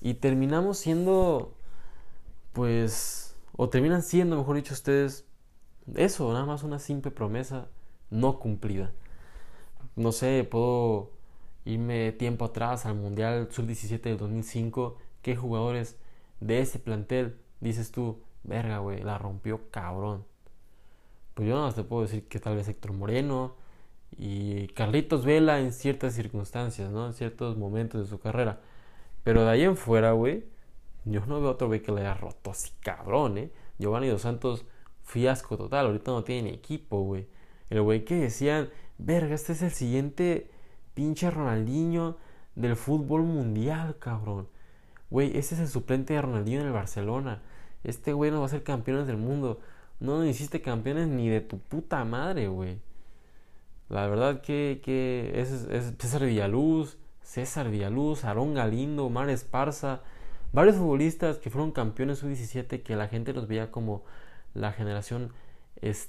Y 0.00 0.14
terminamos 0.14 0.78
siendo, 0.78 1.54
pues, 2.52 3.36
o 3.56 3.68
terminan 3.68 4.02
siendo, 4.02 4.36
mejor 4.36 4.56
dicho, 4.56 4.74
ustedes, 4.74 5.26
eso, 5.94 6.32
nada 6.32 6.46
más 6.46 6.62
una 6.62 6.78
simple 6.78 7.10
promesa 7.10 7.68
no 8.10 8.38
cumplida. 8.38 8.92
No 9.96 10.12
sé, 10.12 10.46
puedo 10.50 11.10
irme 11.64 12.12
tiempo 12.12 12.46
atrás 12.46 12.86
al 12.86 12.94
Mundial 12.96 13.48
Sub-17 13.50 14.00
del 14.00 14.18
2005, 14.18 14.96
qué 15.22 15.36
jugadores 15.36 15.96
de 16.40 16.60
ese 16.60 16.78
plantel 16.78 17.38
dices 17.60 17.92
tú, 17.92 18.22
verga, 18.42 18.78
güey, 18.78 19.02
la 19.02 19.18
rompió 19.18 19.70
cabrón. 19.70 20.24
Pues 21.34 21.48
yo 21.48 21.56
no 21.56 21.72
te 21.72 21.84
puedo 21.84 22.02
decir 22.02 22.26
que 22.28 22.40
tal 22.40 22.56
vez 22.56 22.68
Héctor 22.68 22.92
Moreno 22.92 23.54
y 24.16 24.68
Carlitos 24.68 25.24
Vela 25.24 25.60
en 25.60 25.72
ciertas 25.72 26.14
circunstancias, 26.14 26.90
¿no? 26.90 27.06
En 27.06 27.14
ciertos 27.14 27.56
momentos 27.56 28.02
de 28.02 28.06
su 28.08 28.20
carrera. 28.20 28.60
Pero 29.24 29.44
de 29.44 29.50
ahí 29.50 29.62
en 29.64 29.76
fuera, 29.76 30.12
güey, 30.12 30.44
yo 31.04 31.24
no 31.26 31.40
veo 31.40 31.50
otro 31.50 31.68
güey 31.68 31.82
que 31.82 31.92
le 31.92 32.00
haya 32.00 32.14
roto 32.14 32.50
así 32.50 32.70
cabrón, 32.80 33.38
¿eh? 33.38 33.52
Giovanni 33.78 34.08
Dos 34.08 34.22
Santos, 34.22 34.64
fiasco 35.02 35.56
total. 35.56 35.86
Ahorita 35.86 36.10
no 36.10 36.24
tiene 36.24 36.50
equipo, 36.50 37.02
güey. 37.02 37.26
El 37.70 37.82
güey 37.82 38.04
que 38.04 38.16
decían, 38.16 38.70
verga, 38.98 39.34
este 39.34 39.52
es 39.52 39.62
el 39.62 39.70
siguiente 39.70 40.50
pinche 40.94 41.30
Ronaldinho 41.30 42.18
del 42.54 42.76
fútbol 42.76 43.22
mundial, 43.22 43.96
cabrón. 43.98 44.48
Güey, 45.10 45.36
ese 45.36 45.54
es 45.54 45.60
el 45.60 45.68
suplente 45.68 46.14
de 46.14 46.22
Ronaldinho 46.22 46.60
en 46.60 46.66
el 46.66 46.72
Barcelona. 46.72 47.42
Este 47.84 48.12
güey 48.12 48.30
no 48.30 48.40
va 48.40 48.46
a 48.46 48.50
ser 48.50 48.62
campeones 48.62 49.06
del 49.06 49.16
mundo. 49.16 49.60
No 49.98 50.18
nos 50.18 50.26
hiciste 50.26 50.62
campeones 50.62 51.08
ni 51.08 51.28
de 51.28 51.40
tu 51.40 51.58
puta 51.58 52.04
madre, 52.04 52.48
güey. 52.48 52.78
La 53.88 54.06
verdad 54.06 54.40
que, 54.40 54.80
que 54.84 55.32
es, 55.34 55.50
es 55.50 55.94
César 55.98 56.24
Villaluz, 56.24 56.98
César 57.22 57.70
Villaluz, 57.70 58.24
Aarón 58.24 58.54
Galindo, 58.54 59.06
Omar 59.06 59.30
Esparza, 59.30 60.00
varios 60.52 60.76
futbolistas 60.76 61.38
que 61.38 61.50
fueron 61.50 61.72
campeones 61.72 62.18
sub-17 62.18 62.82
que 62.82 62.96
la 62.96 63.08
gente 63.08 63.32
los 63.32 63.46
veía 63.46 63.70
como 63.70 64.04
la 64.54 64.72
generación 64.72 65.32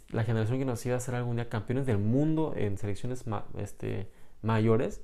la 0.10 0.24
generación 0.24 0.60
que 0.60 0.66
nos 0.66 0.86
iba 0.86 0.96
a 0.96 0.98
hacer 0.98 1.16
algún 1.16 1.38
día 1.38 1.50
campeones 1.50 1.86
del 1.86 1.98
mundo 1.98 2.54
en 2.58 2.78
selecciones 2.78 3.24
este, 3.58 4.10
mayores, 4.42 5.02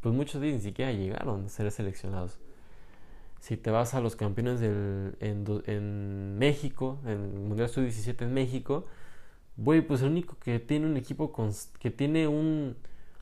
pues 0.00 0.14
muchos 0.14 0.40
de 0.40 0.48
ellos 0.48 0.62
ni 0.62 0.70
siquiera 0.70 0.92
llegaron 0.92 1.44
a 1.44 1.48
ser 1.48 1.70
seleccionados. 1.70 2.38
Si 3.40 3.56
te 3.56 3.70
vas 3.70 3.94
a 3.94 4.00
los 4.00 4.16
campeones 4.16 4.60
del, 4.60 5.16
en, 5.20 5.44
en 5.66 6.38
México, 6.38 6.98
en 7.04 7.10
el 7.10 7.18
Mundial 7.18 7.68
Sub-17 7.68 8.22
en 8.22 8.32
México, 8.32 8.86
pues 9.62 10.00
el 10.02 10.08
único 10.08 10.36
que 10.38 10.58
tiene 10.60 10.86
un 10.86 10.96
equipo 10.96 11.32
que 11.78 11.90
tiene 11.90 12.28
una 12.28 12.74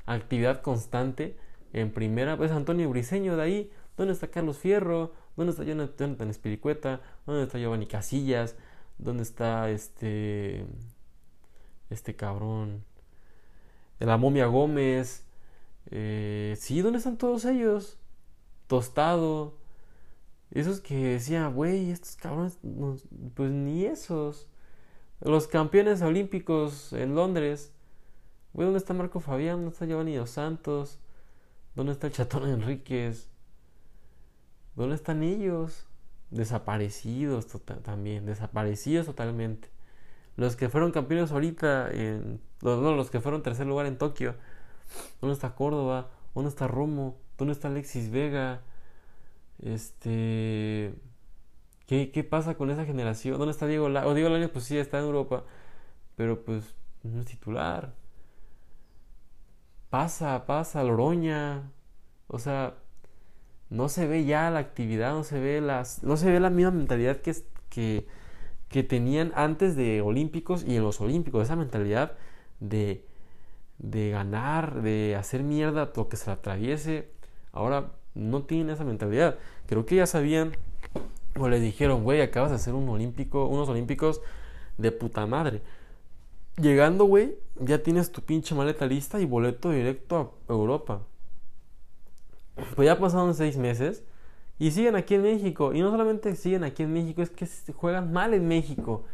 actividad 0.07 0.63
constante 0.63 1.37
en 1.73 1.93
primera, 1.93 2.37
pues 2.37 2.51
Antonio 2.51 2.89
Briseño 2.89 3.37
de 3.37 3.43
ahí. 3.43 3.73
¿Dónde 3.97 4.13
está 4.13 4.29
Carlos 4.29 4.59
Fierro? 4.59 5.13
¿Dónde 5.37 5.53
está 5.53 5.65
Jonathan 5.65 6.31
Espiricueta? 6.31 7.01
¿Dónde 7.27 7.45
está 7.45 7.59
Giovanni 7.59 7.87
Casillas? 7.87 8.57
¿Dónde 8.99 9.23
está 9.23 9.71
este. 9.71 10.65
Este 11.91 12.15
cabrón? 12.17 12.85
La 13.99 14.17
momia 14.17 14.47
Gómez. 14.47 15.25
Eh, 15.91 16.57
sí, 16.59 16.81
¿dónde 16.81 16.99
están 16.99 17.19
todos 17.19 17.45
ellos? 17.45 17.99
Tostado. 18.67 19.59
Esos 20.51 20.81
que 20.81 20.97
decía, 20.97 21.47
güey, 21.49 21.91
estos 21.91 22.17
cabrones, 22.17 22.59
pues 23.35 23.51
ni 23.51 23.85
esos. 23.85 24.49
Los 25.21 25.47
campeones 25.47 26.03
olímpicos 26.03 26.93
en 26.93 27.15
Londres. 27.15 27.73
Güey, 28.53 28.67
¿dónde 28.67 28.79
está 28.79 28.95
Marco 28.95 29.21
Fabián? 29.21 29.57
¿Dónde 29.59 29.73
está 29.73 29.87
Giovanni 29.87 30.17
Dos 30.17 30.31
Santos? 30.31 30.99
¿Dónde 31.75 31.93
está 31.93 32.09
el 32.09 32.13
Chatón 32.13 32.49
Enríquez? 32.49 33.29
¿Dónde 34.77 34.97
están 34.97 35.23
ellos? 35.23 35.87
Desaparecidos 36.31 37.47
tota-, 37.49 37.83
también, 37.83 38.27
desaparecidos 38.27 39.07
totalmente. 39.07 39.69
Los 40.37 40.57
que 40.57 40.69
fueron 40.69 40.93
campeones 40.93 41.33
ahorita, 41.33 41.91
no, 42.63 42.95
los 42.95 43.11
que 43.11 43.21
fueron 43.21 43.43
tercer 43.43 43.67
lugar 43.67 43.87
en 43.87 43.99
Tokio. 43.99 44.37
¿Dónde 45.21 45.35
está 45.35 45.55
Córdoba? 45.55 46.11
¿Dónde 46.35 46.51
está 46.51 46.67
Romo? 46.69 47.19
¿Dónde 47.37 47.53
está 47.53 47.69
Alexis 47.69 48.11
Vega? 48.11 48.63
Este. 49.59 50.95
¿Qué, 51.87 52.27
pasa 52.29 52.55
con 52.55 52.71
esa 52.71 52.85
generación? 52.85 53.37
¿Dónde 53.39 53.51
está 53.51 53.67
Diego 53.67 53.89
Lainez? 53.89 54.11
O 54.11 54.15
Diego 54.15 54.31
Lainez, 54.31 54.51
pues 54.51 54.65
sí, 54.65 54.79
está 54.79 54.99
en 54.99 55.05
Europa. 55.05 55.45
Pero 56.17 56.45
pues 56.45 56.75
no 57.03 57.21
es 57.21 57.27
titular. 57.27 57.93
Pasa, 59.91 60.47
pasa, 60.47 60.85
Loroña. 60.85 61.71
O 62.29 62.39
sea, 62.39 62.77
no 63.71 63.89
se 63.89 64.07
ve 64.07 64.25
ya 64.25 64.51
la 64.51 64.61
actividad, 64.61 65.13
no 65.13 65.25
se 65.25 65.41
ve 65.41 65.61
las, 65.61 66.03
no 66.03 66.17
se 66.17 66.31
ve 66.31 66.41
la 66.41 66.51
misma 66.51 66.71
mentalidad 66.71 67.19
que, 67.19 67.35
que, 67.69 68.07
que 68.69 68.83
tenían 68.85 69.33
antes 69.35 69.77
de 69.77 70.01
Olímpicos 70.01 70.65
y 70.65 70.77
en 70.77 70.85
los 70.85 71.01
Olímpicos, 71.01 71.45
esa 71.45 71.57
mentalidad 71.57 72.13
de, 72.61 73.05
de 73.79 74.11
ganar, 74.11 74.83
de 74.83 75.17
hacer 75.17 75.43
mierda 75.43 75.93
lo 75.97 76.09
que 76.09 76.17
se 76.17 76.27
le 76.27 76.33
atraviese. 76.33 77.11
Ahora 77.53 77.93
no 78.15 78.43
tienen 78.45 78.71
esa 78.71 78.85
mentalidad. 78.85 79.39
Creo 79.67 79.87
que 79.87 79.97
ya 79.97 80.07
sabían 80.07 80.53
o 81.37 81.49
le 81.49 81.61
dijeron, 81.61 82.05
güey, 82.05 82.21
acabas 82.21 82.51
de 82.51 82.57
hacer 82.57 82.75
un 82.75 82.89
olímpico, 82.89 83.47
unos 83.47 83.69
olímpicos 83.69 84.21
de 84.79 84.93
puta 84.93 85.27
madre. 85.27 85.63
Llegando, 86.61 87.05
güey, 87.05 87.39
ya 87.59 87.83
tienes 87.83 88.13
tu 88.13 88.21
pinche 88.21 88.55
maleta 88.55 88.85
lista 88.85 89.19
y 89.19 89.25
boleto 89.25 89.71
directo 89.71 90.35
a 90.47 90.53
Europa. 90.53 91.01
Pues 92.77 92.87
ya 92.87 92.99
pasaron 92.99 93.35
seis 93.35 93.57
meses 93.57 94.05
y 94.59 94.71
siguen 94.71 94.95
aquí 94.95 95.15
en 95.15 95.23
México. 95.23 95.73
Y 95.73 95.81
no 95.81 95.91
solamente 95.91 96.37
siguen 96.37 96.65
aquí 96.65 96.83
en 96.83 96.93
México, 96.93 97.23
es 97.23 97.31
que 97.31 97.73
juegan 97.73 98.13
mal 98.13 98.35
en 98.35 98.47
México. 98.47 99.05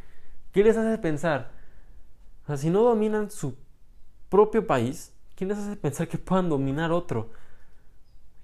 ¿Qué 0.50 0.64
les 0.64 0.76
hace 0.76 0.98
pensar? 0.98 1.52
O 2.42 2.46
sea, 2.48 2.56
si 2.56 2.68
no 2.68 2.82
dominan 2.82 3.30
su 3.30 3.54
propio 4.28 4.66
país, 4.66 5.12
¿quién 5.36 5.48
les 5.48 5.58
hace 5.58 5.76
pensar 5.76 6.08
que 6.08 6.18
puedan 6.18 6.48
dominar 6.48 6.90
otro? 6.90 7.30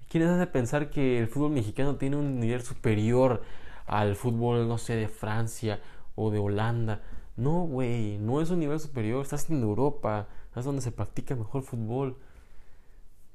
¿Quién 0.07 0.23
les 0.23 0.31
hace 0.31 0.47
pensar 0.47 0.89
que 0.89 1.19
el 1.19 1.27
fútbol 1.27 1.51
mexicano 1.51 1.97
tiene 1.97 2.15
un 2.15 2.39
nivel 2.39 2.61
superior 2.61 3.41
al 3.85 4.15
fútbol, 4.15 4.67
no 4.67 4.77
sé, 4.77 4.95
de 4.95 5.09
Francia 5.09 5.81
o 6.15 6.31
de 6.31 6.39
Holanda? 6.39 7.01
No, 7.35 7.65
güey, 7.65 8.17
no 8.19 8.41
es 8.41 8.49
un 8.49 8.59
nivel 8.59 8.79
superior. 8.79 9.23
Estás 9.23 9.49
en 9.49 9.61
Europa, 9.61 10.27
es 10.55 10.65
donde 10.65 10.81
se 10.81 10.91
practica 10.91 11.35
mejor 11.35 11.63
fútbol 11.63 12.17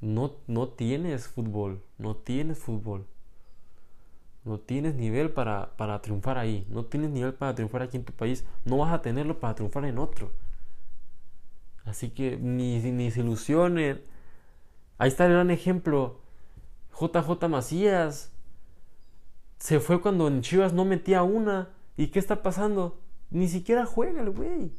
no, 0.00 0.37
no 0.47 0.69
tienes 0.69 1.28
fútbol, 1.28 1.83
no 1.99 2.17
tienes 2.17 2.59
fútbol. 2.59 3.07
No 4.45 4.61
tienes 4.61 4.95
nivel 4.95 5.31
para, 5.31 5.76
para 5.76 6.00
triunfar 6.00 6.38
ahí, 6.38 6.67
no 6.71 6.87
tienes 6.87 7.11
nivel 7.11 7.35
para 7.35 7.55
triunfar 7.55 7.83
aquí 7.83 7.99
en 7.99 8.05
tu 8.05 8.12
país, 8.14 8.47
no 8.64 8.78
vas 8.78 8.93
a 8.95 9.02
tenerlo 9.02 9.40
para 9.40 9.55
triunfar 9.55 9.85
en 9.85 9.99
otro. 9.99 10.33
Así 11.85 12.11
que 12.11 12.38
ni, 12.38 12.78
ni 12.78 13.11
se 13.11 13.21
ilusionen. 13.21 14.02
Ahí 14.97 15.09
está 15.09 15.26
el 15.26 15.33
gran 15.33 15.50
ejemplo. 15.50 16.21
JJ 16.99 17.49
Macías. 17.49 18.33
Se 19.59 19.81
fue 19.81 20.00
cuando 20.00 20.28
en 20.28 20.40
Chivas 20.40 20.73
no 20.73 20.85
metía 20.85 21.23
una. 21.23 21.71
¿Y 21.97 22.09
qué 22.09 22.19
está 22.19 22.43
pasando? 22.43 23.00
Ni 23.31 23.49
siquiera 23.49 23.87
juega 23.87 24.21
el 24.21 24.31
güey. 24.31 24.73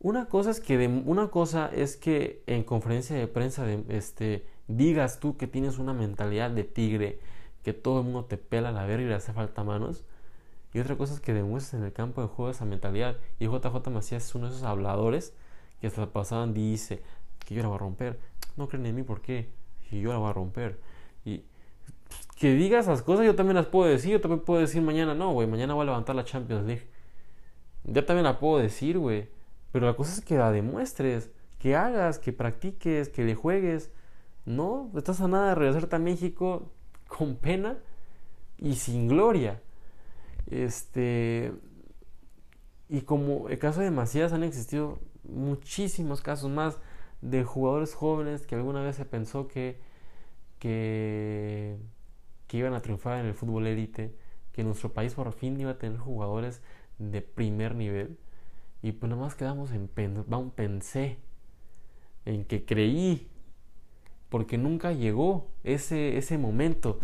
Una 0.00 0.26
cosa 0.26 0.50
es 0.50 0.60
que 0.60 0.86
una 1.04 1.28
cosa 1.28 1.68
es 1.72 1.96
que 1.96 2.42
en 2.46 2.64
conferencia 2.64 3.16
de 3.16 3.26
prensa 3.26 3.64
de, 3.64 3.84
este, 3.88 4.46
digas 4.68 5.20
tú 5.20 5.36
que 5.36 5.46
tienes 5.46 5.78
una 5.78 5.92
mentalidad 5.94 6.50
de 6.50 6.64
tigre, 6.64 7.18
que 7.64 7.72
todo 7.72 8.00
el 8.00 8.04
mundo 8.04 8.24
te 8.26 8.36
pela 8.36 8.70
la 8.72 8.84
verga 8.86 9.04
y 9.04 9.08
le 9.08 9.14
hace 9.14 9.32
falta 9.32 9.64
manos. 9.64 10.04
Y 10.72 10.78
otra 10.80 10.96
cosa 10.96 11.14
es 11.14 11.20
que 11.20 11.32
demuestres 11.32 11.80
en 11.80 11.86
el 11.86 11.92
campo 11.92 12.20
de 12.20 12.28
juego 12.28 12.50
esa 12.50 12.64
mentalidad. 12.64 13.16
Y 13.38 13.46
JJ 13.46 13.90
Macías 13.90 14.26
es 14.26 14.34
uno 14.34 14.46
de 14.46 14.52
esos 14.52 14.64
habladores 14.64 15.32
que 15.80 15.86
hasta 15.86 16.06
pasaban 16.06 16.54
dice 16.54 17.02
que 17.46 17.54
yo 17.54 17.62
la 17.62 17.68
voy 17.68 17.76
a 17.76 17.78
romper. 17.78 18.18
No 18.56 18.68
creen 18.68 18.86
en 18.86 18.94
mí, 18.94 19.02
¿por 19.02 19.22
qué? 19.22 19.48
Yo 19.90 20.12
la 20.12 20.18
voy 20.18 20.30
a 20.30 20.34
romper. 20.34 20.78
Y 21.24 21.44
que 22.36 22.54
digas 22.54 22.86
esas 22.86 23.02
cosas, 23.02 23.26
yo 23.26 23.34
también 23.34 23.56
las 23.56 23.66
puedo 23.66 23.88
decir. 23.88 24.12
Yo 24.12 24.20
también 24.20 24.40
puedo 24.40 24.60
decir 24.60 24.82
mañana, 24.82 25.14
no, 25.14 25.32
güey, 25.32 25.48
mañana 25.48 25.74
voy 25.74 25.82
a 25.82 25.86
levantar 25.86 26.14
la 26.16 26.24
Champions 26.24 26.66
League. 26.66 26.86
Ya 27.84 28.04
también 28.04 28.24
la 28.24 28.38
puedo 28.38 28.58
decir, 28.58 28.98
güey. 28.98 29.28
Pero 29.72 29.86
la 29.86 29.96
cosa 29.96 30.12
es 30.12 30.20
que 30.20 30.36
la 30.36 30.50
demuestres, 30.52 31.30
que 31.58 31.76
hagas, 31.76 32.18
que 32.18 32.32
practiques, 32.32 33.08
que 33.08 33.24
le 33.24 33.34
juegues. 33.34 33.90
No, 34.44 34.90
estás 34.96 35.20
a 35.20 35.28
nada 35.28 35.50
de 35.50 35.54
regresarte 35.54 35.96
a 35.96 35.98
México 35.98 36.70
con 37.08 37.36
pena 37.36 37.78
y 38.58 38.74
sin 38.74 39.08
gloria. 39.08 39.62
Este. 40.46 41.52
Y 42.88 43.00
como 43.02 43.48
el 43.48 43.58
caso 43.58 43.80
de 43.80 43.90
Macías 43.90 44.32
han 44.32 44.44
existido 44.44 45.00
muchísimos 45.24 46.20
casos 46.20 46.50
más 46.50 46.78
de 47.20 47.44
jugadores 47.44 47.94
jóvenes 47.94 48.46
que 48.46 48.54
alguna 48.54 48.82
vez 48.82 48.96
se 48.96 49.04
pensó 49.04 49.48
que, 49.48 49.80
que, 50.58 51.76
que 52.46 52.58
iban 52.58 52.74
a 52.74 52.82
triunfar 52.82 53.20
en 53.20 53.26
el 53.26 53.34
fútbol 53.34 53.66
élite, 53.66 54.14
que 54.52 54.64
nuestro 54.64 54.92
país 54.92 55.14
por 55.14 55.32
fin 55.32 55.60
iba 55.60 55.72
a 55.72 55.78
tener 55.78 55.98
jugadores 55.98 56.62
de 56.98 57.20
primer 57.22 57.74
nivel. 57.74 58.18
Y 58.82 58.92
pues 58.92 59.10
nada 59.10 59.22
más 59.22 59.34
quedamos 59.34 59.72
en 59.72 59.88
pensé, 59.88 61.18
en 62.24 62.44
que 62.44 62.64
creí, 62.64 63.28
porque 64.28 64.58
nunca 64.58 64.92
llegó 64.92 65.48
ese, 65.64 66.18
ese 66.18 66.38
momento. 66.38 67.00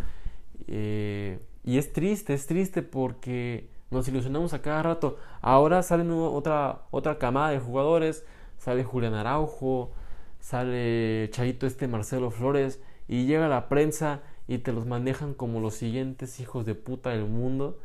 Eh, 0.66 1.40
y 1.64 1.78
es 1.78 1.92
triste, 1.92 2.34
es 2.34 2.46
triste 2.46 2.82
porque 2.82 3.68
nos 3.90 4.08
ilusionamos 4.08 4.54
a 4.54 4.62
cada 4.62 4.82
rato. 4.82 5.18
Ahora 5.40 5.82
sale 5.82 6.10
otra, 6.10 6.82
otra 6.90 7.18
camada 7.18 7.50
de 7.50 7.58
jugadores, 7.58 8.24
sale 8.58 8.84
Julián 8.84 9.14
Araujo, 9.14 9.92
sale 10.40 11.28
Chavito 11.30 11.66
este 11.66 11.88
Marcelo 11.88 12.30
Flores, 12.30 12.80
y 13.08 13.26
llega 13.26 13.48
la 13.48 13.68
prensa 13.68 14.22
y 14.48 14.58
te 14.58 14.72
los 14.72 14.86
manejan 14.86 15.34
como 15.34 15.60
los 15.60 15.74
siguientes 15.74 16.40
hijos 16.40 16.66
de 16.66 16.74
puta 16.74 17.10
del 17.10 17.26
mundo. 17.26 17.78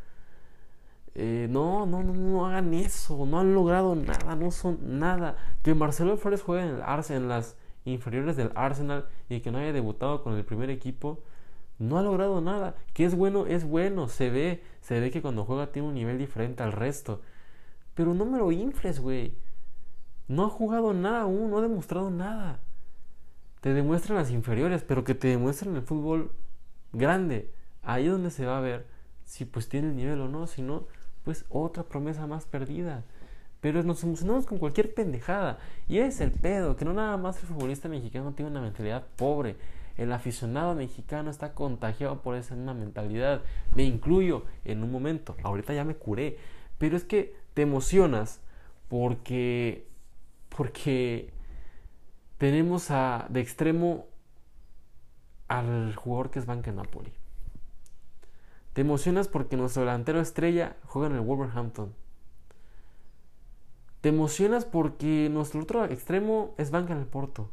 Eh, 1.15 1.47
no, 1.49 1.85
no, 1.85 2.03
no, 2.03 2.13
no 2.13 2.45
hagan 2.45 2.73
eso, 2.73 3.25
no 3.25 3.39
han 3.39 3.53
logrado 3.53 3.95
nada, 3.95 4.35
no 4.35 4.51
son 4.51 4.99
nada. 4.99 5.37
Que 5.63 5.73
Marcelo 5.73 6.17
Flores 6.17 6.43
juegue 6.43 6.63
en, 6.63 6.75
el 6.75 6.81
Arsenal, 6.81 7.23
en 7.23 7.29
las 7.29 7.57
inferiores 7.85 8.35
del 8.37 8.51
Arsenal 8.55 9.07
y 9.29 9.39
que 9.39 9.51
no 9.51 9.57
haya 9.57 9.73
debutado 9.73 10.23
con 10.23 10.35
el 10.35 10.45
primer 10.45 10.69
equipo, 10.69 11.23
no 11.79 11.97
ha 11.97 12.03
logrado 12.03 12.41
nada. 12.41 12.75
Que 12.93 13.05
es 13.05 13.15
bueno, 13.15 13.45
es 13.47 13.65
bueno, 13.65 14.07
se 14.07 14.29
ve, 14.29 14.63
se 14.81 14.99
ve 14.99 15.11
que 15.11 15.21
cuando 15.21 15.45
juega 15.45 15.71
tiene 15.71 15.87
un 15.87 15.95
nivel 15.95 16.17
diferente 16.17 16.63
al 16.63 16.71
resto. 16.71 17.21
Pero 17.95 18.13
no 18.13 18.25
me 18.25 18.37
lo 18.37 18.51
infles, 18.51 18.99
güey. 18.99 19.35
No 20.27 20.45
ha 20.45 20.49
jugado 20.49 20.93
nada 20.93 21.21
aún, 21.21 21.49
no 21.49 21.57
ha 21.57 21.61
demostrado 21.61 22.11
nada. 22.11 22.59
Te 23.61 23.73
demuestran 23.73 24.17
las 24.17 24.31
inferiores, 24.31 24.83
pero 24.83 25.03
que 25.03 25.15
te 25.15 25.29
demuestran 25.29 25.75
el 25.75 25.81
fútbol 25.81 26.31
grande. 26.93 27.51
Ahí 27.83 28.07
donde 28.07 28.31
se 28.31 28.45
va 28.45 28.57
a 28.57 28.61
ver 28.61 28.85
si 29.23 29.45
pues 29.45 29.69
tiene 29.69 29.89
el 29.89 29.95
nivel 29.95 30.21
o 30.21 30.27
no. 30.27 30.47
Si 30.47 30.61
no, 30.61 30.87
pues 31.23 31.45
otra 31.49 31.83
promesa 31.83 32.27
más 32.27 32.45
perdida. 32.45 33.03
Pero 33.61 33.83
nos 33.83 34.03
emocionamos 34.03 34.45
con 34.45 34.59
cualquier 34.59 34.93
pendejada. 34.93 35.59
Y 35.87 35.99
es 35.99 36.21
el 36.21 36.31
pedo, 36.31 36.75
que 36.75 36.85
no 36.85 36.93
nada 36.93 37.17
más 37.17 37.39
el 37.41 37.47
futbolista 37.47 37.89
mexicano 37.89 38.33
tiene 38.33 38.51
una 38.51 38.61
mentalidad 38.61 39.05
pobre. 39.15 39.55
El 39.97 40.11
aficionado 40.11 40.75
mexicano 40.75 41.31
está 41.31 41.53
contagiado 41.53 42.21
por 42.21 42.35
esa 42.35 42.55
mentalidad. 42.55 43.41
Me 43.75 43.83
incluyo 43.83 44.43
en 44.63 44.83
un 44.83 44.91
momento. 44.91 45.35
Ahorita 45.43 45.73
ya 45.73 45.83
me 45.83 45.95
curé. 45.95 46.37
Pero 46.77 46.95
es 46.95 47.03
que 47.03 47.35
te 47.53 47.63
emocionas 47.63 48.39
porque. 48.89 49.87
Porque 50.55 51.31
tenemos 52.37 52.91
a, 52.91 53.27
de 53.29 53.41
extremo 53.41 54.07
al 55.47 55.95
jugador 55.95 56.29
que 56.29 56.39
es 56.39 56.45
Banca 56.45 56.71
Napoli. 56.71 57.11
Te 58.73 58.81
emocionas 58.81 59.27
porque 59.27 59.57
nuestro 59.57 59.81
delantero 59.81 60.19
estrella 60.19 60.77
juega 60.85 61.07
en 61.07 61.15
el 61.15 61.21
Wolverhampton. 61.21 61.93
Te 64.01 64.09
emocionas 64.09 64.65
porque 64.65 65.29
nuestro 65.31 65.61
otro 65.61 65.85
extremo 65.85 66.53
es 66.57 66.69
banca 66.69 66.93
en 66.93 66.99
el 66.99 67.07
Porto. 67.07 67.49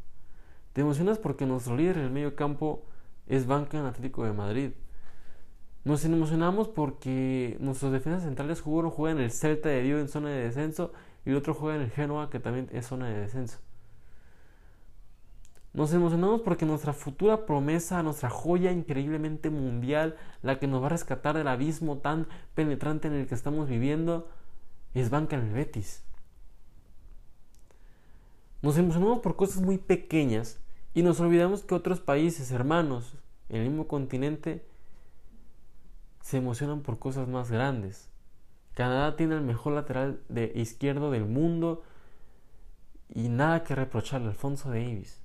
Te 0.75 0.83
emocionas 0.83 1.19
porque 1.19 1.47
nuestro 1.47 1.77
líder 1.77 1.97
en 1.97 2.05
el 2.05 2.11
medio 2.11 2.37
campo 2.37 2.85
es 3.27 3.47
banca 3.47 3.79
en 3.79 3.87
Atlético 3.87 4.25
de 4.25 4.35
Madrid. 4.35 4.73
Nos 5.85 6.05
emocionamos 6.05 6.69
porque 6.69 7.57
nuestros 7.61 7.93
defensas 7.93 8.25
centrales 8.25 8.61
jugaron, 8.61 8.91
juegan 8.91 9.19
en 9.19 9.25
el 9.25 9.31
Celta 9.31 9.71
de 9.71 9.83
Vigo 9.83 9.99
en 9.99 10.09
zona 10.09 10.29
de 10.29 10.45
descenso 10.45 10.93
y 11.25 11.31
el 11.31 11.37
otro 11.37 11.55
juega 11.55 11.77
en 11.77 11.83
el 11.83 11.91
Genoa 11.91 12.29
que 12.29 12.41
también 12.41 12.69
es 12.73 12.87
zona 12.87 13.09
de 13.09 13.21
descenso. 13.21 13.59
Nos 15.75 15.93
emocionamos 15.93 16.41
porque 16.43 16.67
nuestra 16.67 16.93
futura 16.93 17.47
promesa, 17.47 18.01
nuestra 18.05 18.31
joya 18.31 18.71
increíblemente 18.71 19.51
mundial, 19.51 20.17
la 20.41 20.61
que 20.61 20.69
nos 20.69 20.81
va 20.81 20.87
a 20.87 20.91
rescatar 20.91 21.37
del 21.37 21.49
abismo 21.49 21.99
tan 21.99 22.29
penetrante 22.55 23.09
en 23.09 23.15
el 23.15 23.27
que 23.27 23.35
estamos 23.35 23.69
viviendo, 23.69 24.29
es 24.95 25.11
banca 25.11 25.35
en 25.35 25.47
el 25.47 25.53
Betis. 25.53 26.05
Nos 28.63 28.79
emocionamos 28.79 29.19
por 29.19 29.35
cosas 29.35 29.63
muy 29.63 29.79
pequeñas 29.79 30.61
y 30.95 31.03
nos 31.03 31.19
olvidamos 31.19 31.65
que 31.65 31.75
otros 31.75 31.99
países 31.99 32.53
hermanos 32.53 33.17
en 33.49 33.63
el 33.63 33.69
mismo 33.69 33.89
continente 33.89 34.65
se 36.21 36.37
emocionan 36.37 36.83
por 36.83 37.01
cosas 37.01 37.27
más 37.27 37.51
grandes. 37.51 38.09
Canadá 38.75 39.17
tiene 39.17 39.35
el 39.35 39.43
mejor 39.43 39.73
lateral 39.73 40.21
de 40.29 40.53
izquierdo 40.55 41.11
del 41.11 41.25
mundo 41.25 41.83
y 43.13 43.29
nada 43.29 43.65
que 43.65 43.75
reprocharle, 43.75 44.29
Alfonso 44.29 44.69
Davis 44.69 45.24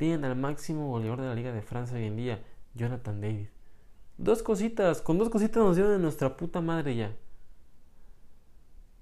tienen 0.00 0.24
al 0.24 0.34
máximo 0.34 0.88
goleador 0.88 1.20
de 1.20 1.26
la 1.26 1.34
Liga 1.34 1.52
de 1.52 1.60
Francia 1.60 1.98
hoy 1.98 2.06
en 2.06 2.16
día, 2.16 2.42
Jonathan 2.72 3.20
David. 3.20 3.48
Dos 4.16 4.42
cositas, 4.42 5.02
con 5.02 5.18
dos 5.18 5.28
cositas 5.28 5.62
nos 5.62 5.76
dieron 5.76 5.92
de 5.92 5.98
nuestra 5.98 6.38
puta 6.38 6.62
madre 6.62 6.96
ya. 6.96 7.14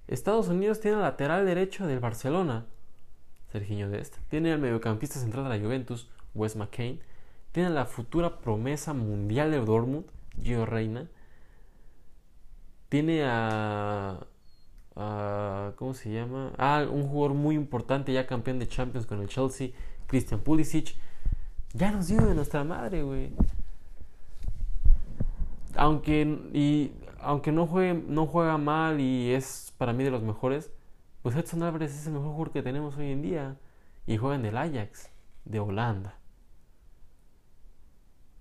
Estados 0.09 0.49
Unidos 0.49 0.81
tiene 0.81 0.97
al 0.97 1.05
lateral 1.05 1.47
derecho 1.47 1.87
del 1.87 2.01
Barcelona, 2.01 2.67
Serginho 3.53 3.89
Dest. 3.89 4.17
Tiene 4.29 4.53
al 4.53 4.59
mediocampista 4.59 5.21
central 5.21 5.45
de 5.45 5.51
la 5.57 5.65
Juventus, 5.65 6.11
Wes 6.35 6.57
McCain. 6.57 7.01
Tiene 7.53 7.71
la 7.71 7.85
futura 7.85 8.41
promesa 8.41 8.93
mundial 8.93 9.53
de 9.53 9.61
Dortmund, 9.61 10.07
Gio 10.43 10.67
Reina. 10.67 11.09
Tiene 12.89 13.23
a, 13.23 14.27
a. 14.97 15.73
¿Cómo 15.77 15.95
se 15.95 16.13
llama? 16.13 16.55
Ah, 16.59 16.85
un 16.91 17.07
jugador 17.07 17.37
muy 17.37 17.55
importante, 17.55 18.13
ya 18.13 18.27
campeón 18.27 18.59
de 18.59 18.67
Champions 18.67 19.07
con 19.07 19.21
el 19.21 19.29
Chelsea, 19.29 19.71
Christian 20.09 20.41
Pulisic, 20.41 20.97
ya 21.75 21.93
nos 21.93 22.09
dio 22.09 22.21
de 22.27 22.35
nuestra 22.35 22.65
madre, 22.65 23.03
güey. 23.03 23.31
Aunque, 25.77 26.23
y, 26.53 26.93
aunque 27.21 27.53
no, 27.53 27.67
juegue, 27.67 27.95
no 27.95 28.27
juega 28.27 28.59
mal 28.59 29.01
y 29.01 29.31
es 29.33 29.73
para 29.79 29.93
mí 29.93 30.03
de 30.03 30.11
los 30.11 30.23
mejores, 30.23 30.73
pues 31.23 31.37
Edson 31.37 31.63
Álvarez 31.63 31.95
es 31.95 32.07
el 32.07 32.15
mejor 32.15 32.29
jugador 32.29 32.53
que 32.53 32.63
tenemos 32.63 32.97
hoy 32.97 33.13
en 33.13 33.23
día. 33.23 33.57
Y 34.07 34.17
juega 34.17 34.37
en 34.37 34.47
el 34.47 34.57
Ajax 34.57 35.11
de 35.45 35.61
Holanda. 35.61 36.19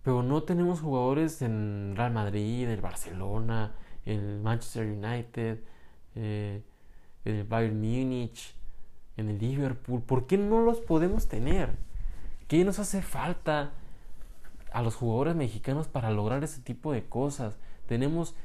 Pero 0.01 0.23
no 0.23 0.43
tenemos 0.43 0.79
jugadores 0.79 1.41
en 1.41 1.93
Real 1.97 2.13
Madrid, 2.13 2.69
en 2.69 2.81
Barcelona, 2.81 3.75
en 4.05 4.19
el 4.21 4.39
Manchester 4.39 4.85
United, 4.87 5.59
eh, 6.15 6.63
el 7.25 7.43
Bayern 7.43 7.75
Múnich, 7.75 8.56
en 9.17 9.29
el 9.29 9.39
Liverpool. 9.39 10.01
¿Por 10.01 10.27
qué 10.27 10.37
no 10.37 10.61
los 10.61 10.79
podemos 10.79 11.27
tener? 11.27 11.71
¿Qué 12.47 12.63
nos 12.63 12.79
hace 12.79 13.01
falta 13.01 13.71
a 14.71 14.81
los 14.81 14.95
jugadores 14.95 15.35
mexicanos 15.35 15.87
para 15.87 16.11
lograr 16.11 16.43
ese 16.43 16.61
tipo 16.61 16.93
de 16.93 17.03
cosas? 17.03 17.55
Tenemos 17.87 18.35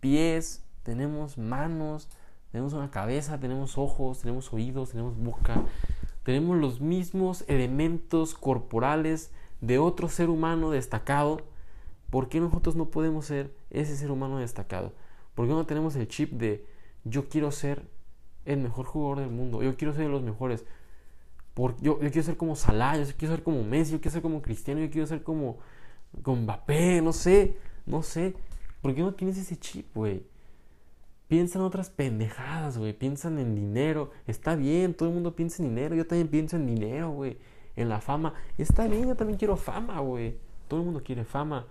pies, 0.00 0.62
tenemos 0.82 1.38
manos, 1.38 2.08
tenemos 2.52 2.72
una 2.74 2.90
cabeza, 2.90 3.40
tenemos 3.40 3.78
ojos, 3.78 4.20
tenemos 4.20 4.52
oídos, 4.52 4.90
tenemos 4.90 5.16
boca. 5.16 5.62
Tenemos 6.24 6.56
los 6.56 6.80
mismos 6.80 7.44
elementos 7.48 8.34
corporales 8.34 9.30
de 9.60 9.78
otro 9.78 10.08
ser 10.08 10.28
humano 10.30 10.70
destacado. 10.70 11.42
¿Por 12.10 12.28
qué 12.28 12.40
nosotros 12.40 12.76
no 12.76 12.86
podemos 12.90 13.26
ser 13.26 13.54
ese 13.70 13.96
ser 13.96 14.10
humano 14.10 14.38
destacado? 14.38 14.92
¿Por 15.34 15.46
qué 15.46 15.52
no 15.52 15.66
tenemos 15.66 15.96
el 15.96 16.08
chip 16.08 16.32
de 16.32 16.64
yo 17.04 17.28
quiero 17.28 17.50
ser 17.50 17.86
el 18.44 18.58
mejor 18.58 18.86
jugador 18.86 19.20
del 19.20 19.30
mundo. 19.30 19.62
Yo 19.62 19.76
quiero 19.76 19.92
ser 19.92 20.04
de 20.04 20.08
los 20.10 20.22
mejores. 20.22 20.64
Por, 21.54 21.80
yo, 21.80 21.98
quiero 21.98 22.22
ser 22.22 22.36
como 22.36 22.56
Salah, 22.56 22.98
yo 22.98 23.04
quiero 23.16 23.34
ser 23.34 23.44
como 23.44 23.62
Messi, 23.62 23.92
yo 23.92 24.00
quiero 24.00 24.12
ser 24.12 24.22
como 24.22 24.42
Cristiano, 24.42 24.80
yo 24.80 24.90
quiero 24.90 25.06
ser 25.06 25.22
como, 25.22 25.58
como 26.22 26.42
Mbappé, 26.42 27.00
no 27.00 27.12
sé, 27.12 27.56
no 27.86 28.02
sé. 28.02 28.34
¿Por 28.82 28.94
qué 28.94 29.02
no 29.02 29.14
tienes 29.14 29.38
ese 29.38 29.56
chip, 29.56 29.94
güey? 29.94 30.24
Piensa 31.28 31.58
en 31.58 31.64
otras 31.64 31.90
pendejadas, 31.90 32.76
güey. 32.76 32.92
Piensan 32.92 33.38
en 33.38 33.54
dinero. 33.54 34.10
Está 34.26 34.56
bien, 34.56 34.94
todo 34.94 35.08
el 35.08 35.14
mundo 35.14 35.34
piensa 35.34 35.62
en 35.62 35.70
dinero. 35.70 35.94
Yo 35.94 36.06
también 36.06 36.28
pienso 36.28 36.56
en 36.56 36.66
dinero, 36.66 37.10
güey. 37.10 37.38
En 37.76 37.88
la 37.88 38.00
fama. 38.00 38.34
Está 38.58 38.86
bien, 38.86 39.08
yo 39.08 39.16
también 39.16 39.38
quiero 39.38 39.56
fama, 39.56 40.00
güey. 40.00 40.36
Todo 40.68 40.80
el 40.80 40.86
mundo 40.86 41.02
quiere 41.02 41.24
fama. 41.24 41.66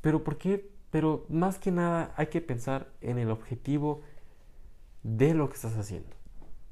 Pero 0.00 0.24
¿por 0.24 0.38
qué? 0.38 0.68
Pero 0.90 1.24
más 1.28 1.58
que 1.58 1.70
nada 1.70 2.12
hay 2.16 2.26
que 2.26 2.40
pensar 2.40 2.88
en 3.00 3.18
el 3.18 3.30
objetivo 3.30 4.02
de 5.04 5.34
lo 5.34 5.48
que 5.48 5.54
estás 5.54 5.76
haciendo. 5.76 6.16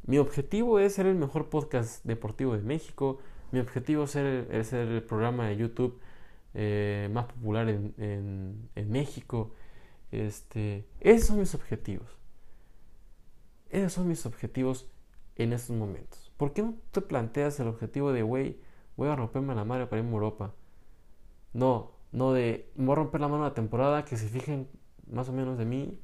Mi 0.05 0.19
objetivo 0.19 0.81
es 0.81 0.95
ser 0.95 1.07
el 1.07 1.15
mejor 1.15 1.49
podcast 1.49 2.05
deportivo 2.05 2.57
de 2.57 2.63
México. 2.63 3.19
Mi 3.53 3.61
objetivo 3.61 4.05
es 4.05 4.11
ser, 4.11 4.49
el 4.51 5.03
programa 5.05 5.47
de 5.47 5.57
YouTube 5.57 6.01
eh, 6.55 7.09
más 7.13 7.27
popular 7.27 7.69
en, 7.69 8.69
México. 8.89 9.53
Este, 10.11 10.89
esos 10.99 11.29
son 11.29 11.39
mis 11.39 11.55
objetivos. 11.55 12.09
Esos 13.71 13.93
son 13.93 14.09
mis 14.09 14.27
objetivos 14.27 14.91
en 15.37 15.53
estos 15.53 15.77
momentos. 15.77 16.33
¿Por 16.37 16.53
qué 16.53 16.63
no 16.63 16.75
te 16.91 17.01
planteas 17.03 17.61
el 17.61 17.69
objetivo 17.69 18.13
de, 18.13 18.23
güey, 18.23 18.59
voy 18.97 19.09
a 19.09 19.17
romperme 19.17 19.55
la 19.55 19.65
madre 19.65 19.87
para 19.87 20.01
irme 20.01 20.11
a 20.11 20.15
Europa? 20.15 20.55
No, 21.53 21.93
no 22.13 22.33
de, 22.33 22.71
voy 22.77 22.93
a 22.93 22.97
romper 22.97 23.21
la 23.21 23.29
mano 23.29 23.45
la 23.45 23.55
temporada, 23.55 24.05
que 24.05 24.17
se 24.17 24.29
fijen 24.29 24.69
más 25.11 25.29
o 25.29 25.33
menos 25.33 25.59
de 25.59 25.67
mí 25.67 26.01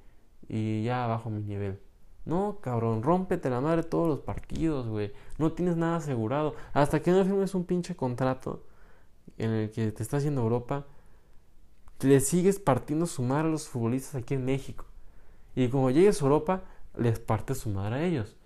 y 0.47 0.85
ya 0.85 1.07
bajo 1.07 1.31
mi 1.31 1.43
nivel. 1.43 1.81
No, 2.29 2.59
cabrón, 2.61 3.03
rómpete 3.03 3.49
la 3.49 3.63
madre 3.63 3.83
todos 3.83 4.07
los 4.07 4.21
partidos, 4.21 4.87
güey. 4.87 5.13
No 5.39 5.51
tienes 5.53 5.79
nada 5.79 5.97
asegurado. 5.97 6.55
Hasta 6.75 7.01
que 7.01 7.11
no 7.11 7.25
firmes 7.25 7.55
un 7.55 7.65
pinche 7.65 7.97
contrato 7.97 8.63
en 9.39 9.51
el 9.51 9.71
que 9.71 9.91
te 9.93 10.03
está 10.03 10.19
haciendo 10.19 10.43
Europa, 10.43 10.85
le 12.01 12.21
sigues 12.21 12.59
partiendo 12.59 13.07
su 13.07 13.23
madre 13.23 13.49
a 13.49 13.51
los 13.51 13.67
futbolistas 13.67 14.15
aquí 14.15 14.35
en 14.35 14.45
México. 14.45 14.85
Y 15.57 15.69
como 15.69 15.91
llegues 15.91 16.21
a 16.21 16.27
Europa, 16.27 16.65
les 16.99 17.19
partes 17.19 17.57
su 17.57 17.71
madre 17.71 17.95
a 17.95 18.05
ellos. 18.05 18.37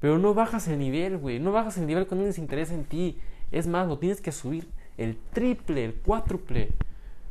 Pero 0.00 0.18
no 0.18 0.32
bajas 0.32 0.66
el 0.68 0.78
nivel, 0.78 1.18
güey. 1.18 1.38
No 1.38 1.52
bajas 1.52 1.76
el 1.76 1.86
nivel 1.86 2.06
cuando 2.06 2.24
les 2.24 2.38
interesa 2.38 2.72
en 2.72 2.86
ti. 2.86 3.18
Es 3.50 3.66
más, 3.66 3.86
lo 3.86 3.98
tienes 3.98 4.22
que 4.22 4.32
subir 4.32 4.70
el 4.96 5.18
triple, 5.34 5.84
el 5.84 5.94
cuádruple. 5.96 6.72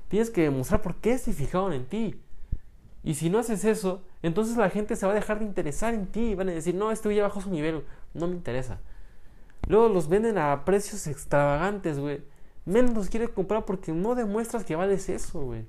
Tienes 0.10 0.30
que 0.30 0.44
demostrar 0.44 0.84
por 0.84 0.98
qué 0.98 1.18
se 1.18 1.34
fijaron 1.34 1.74
en 1.74 1.86
ti. 1.86 2.22
Y 3.04 3.16
si 3.16 3.30
no 3.30 3.40
haces 3.40 3.66
eso, 3.66 4.04
entonces 4.22 4.58
la 4.58 4.70
gente 4.70 4.96
se 4.96 5.06
va 5.06 5.12
a 5.12 5.16
dejar 5.16 5.40
de 5.40 5.46
interesar 5.46 5.94
en 5.94 6.08
ti. 6.08 6.36
Van 6.36 6.50
a 6.50 6.54
decir, 6.54 6.76
no, 6.76 6.92
este 6.92 7.14
ya 7.16 7.24
bajó 7.24 7.42
su 7.42 7.50
nivel. 7.50 7.84
No 8.14 8.28
me 8.28 8.36
interesa. 8.36 8.80
Luego 9.68 9.90
los 9.90 10.08
venden 10.08 10.38
a 10.38 10.66
precios 10.66 11.08
extravagantes, 11.08 12.00
güey. 12.00 12.24
Menos 12.66 12.94
los 12.94 13.10
quiere 13.10 13.30
comprar 13.30 13.66
porque 13.66 13.92
no 13.92 14.16
demuestras 14.16 14.64
que 14.64 14.76
vales 14.76 15.10
eso, 15.10 15.42
güey. 15.42 15.66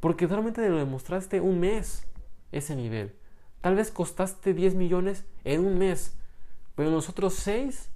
Porque 0.00 0.28
solamente 0.28 0.68
lo 0.68 0.76
demostraste 0.76 1.40
un 1.40 1.60
mes, 1.60 2.06
ese 2.52 2.76
nivel. 2.76 3.14
Tal 3.62 3.74
vez 3.74 3.90
costaste 3.90 4.52
10 4.52 4.74
millones 4.74 5.24
en 5.44 5.64
un 5.64 5.78
mes. 5.78 6.14
Pero 6.74 6.90
en 6.90 6.94
los 6.94 7.08
otros 7.08 7.34
6 7.34 7.88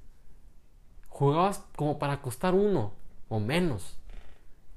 jugabas 1.08 1.64
como 1.76 1.98
para 1.98 2.22
costar 2.22 2.54
uno 2.54 2.94
o 3.28 3.40
menos. 3.40 3.97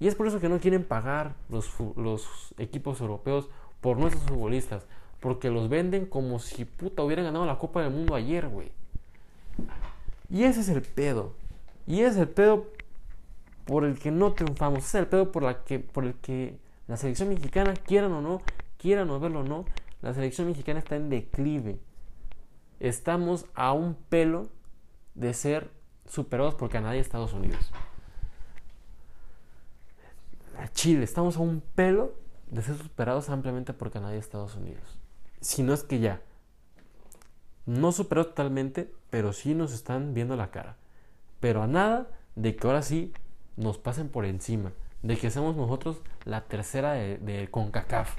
Y 0.02 0.08
es 0.08 0.16
por 0.16 0.26
eso 0.28 0.40
que 0.40 0.50
no 0.50 0.60
quieren 0.60 0.84
pagar 0.84 1.36
los, 1.48 2.56
equipos 2.58 3.00
europeos 3.02 3.50
por 3.82 3.98
nuestros 3.98 4.24
futbolistas. 4.24 4.84
Porque 5.20 5.52
los 5.52 5.70
venden 5.70 6.08
como 6.08 6.40
si 6.40 6.66
puta 6.66 7.04
hubieran 7.04 7.26
ganado 7.26 7.46
la 7.46 7.60
Copa 7.60 7.84
del 7.84 7.92
Mundo 7.92 8.16
ayer, 8.16 8.50
güey. 8.50 8.72
Y 10.28 10.46
ese 10.46 10.62
es 10.62 10.70
el 10.70 10.82
pedo. 10.82 11.34
Y 11.86 12.00
ese 12.00 12.10
es 12.10 12.18
el 12.18 12.30
pedo 12.30 12.66
por 13.66 13.86
el 13.86 14.00
que 14.00 14.10
no 14.10 14.34
triunfamos. 14.34 14.80
Ese 14.80 14.98
es 14.98 15.04
el 15.04 15.08
pedo 15.08 15.32
por, 15.32 15.56
que, 15.66 15.78
por 15.78 16.04
el 16.06 16.16
que 16.16 16.58
la 16.88 16.98
selección 16.98 17.30
mexicana, 17.30 17.76
quieran 17.76 18.12
o 18.14 18.22
no, 18.22 18.42
quieran 18.80 19.08
o 19.12 19.20
verlo 19.20 19.42
o 19.42 19.44
no, 19.44 19.66
la 20.02 20.16
selección 20.16 20.48
mexicana 20.48 20.80
está 20.80 20.96
en 20.96 21.12
declive. 21.12 21.78
Estamos 22.80 23.46
a 23.54 23.72
un 23.74 23.94
pelo 23.94 24.50
de 25.14 25.36
ser 25.36 25.70
superados 26.10 26.56
por 26.56 26.72
Canadá 26.72 26.96
y 26.96 27.00
Estados 27.00 27.34
Unidos. 27.34 27.72
Chile, 30.70 31.04
estamos 31.04 31.38
a 31.38 31.40
un 31.40 31.62
pelo 31.76 32.14
de 32.50 32.62
ser 32.62 32.78
superados 32.78 33.30
ampliamente 33.30 33.74
por 33.74 33.92
Canadá 33.92 34.16
y 34.16 34.20
Estados 34.20 34.56
Unidos. 34.56 35.00
Si 35.40 35.64
no 35.64 35.74
es 35.74 35.84
que 35.84 36.00
ya. 36.00 36.22
No 37.66 37.92
superó 37.92 38.26
totalmente, 38.26 38.92
pero 39.10 39.34
sí 39.34 39.54
nos 39.56 39.74
están 39.74 40.14
viendo 40.14 40.36
la 40.36 40.52
cara. 40.52 40.76
Pero 41.40 41.64
a 41.64 41.68
nada 41.68 42.08
de 42.36 42.56
que 42.56 42.68
ahora 42.68 42.82
sí 42.82 43.14
nos 43.56 43.78
pasen 43.78 44.10
por 44.10 44.26
encima. 44.26 44.72
De 45.02 45.18
que 45.18 45.32
seamos 45.32 45.56
nosotros 45.56 46.02
la 46.26 46.42
tercera 46.42 46.94
de, 46.94 47.48
CONCACAF. 47.50 48.18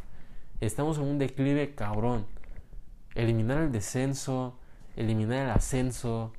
Estamos 0.61 0.99
en 0.99 1.05
un 1.05 1.19
declive 1.19 1.75
cabrón. 1.75 2.27
Eliminar 3.15 3.59
el 3.59 3.73
descenso, 3.73 4.59
eliminar 4.97 5.45
el 5.45 5.51
ascenso, 5.51 6.33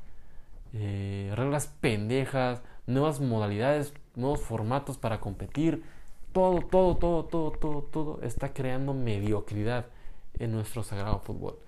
eh, 0.74 1.32
reglas 1.36 1.68
pendejas, 1.68 2.62
nuevas 2.88 3.20
modalidades, 3.20 3.94
nuevos 4.16 4.42
formatos 4.42 4.98
para 4.98 5.20
competir. 5.20 5.84
Todo, 6.32 6.62
todo, 6.62 6.98
todo, 6.98 7.26
todo, 7.26 7.52
todo, 7.52 7.82
todo 7.84 8.20
está 8.24 8.54
creando 8.54 8.94
mediocridad 8.94 9.86
en 10.40 10.52
nuestro 10.52 10.84
sagrado 10.84 11.20
fútbol. 11.20 11.60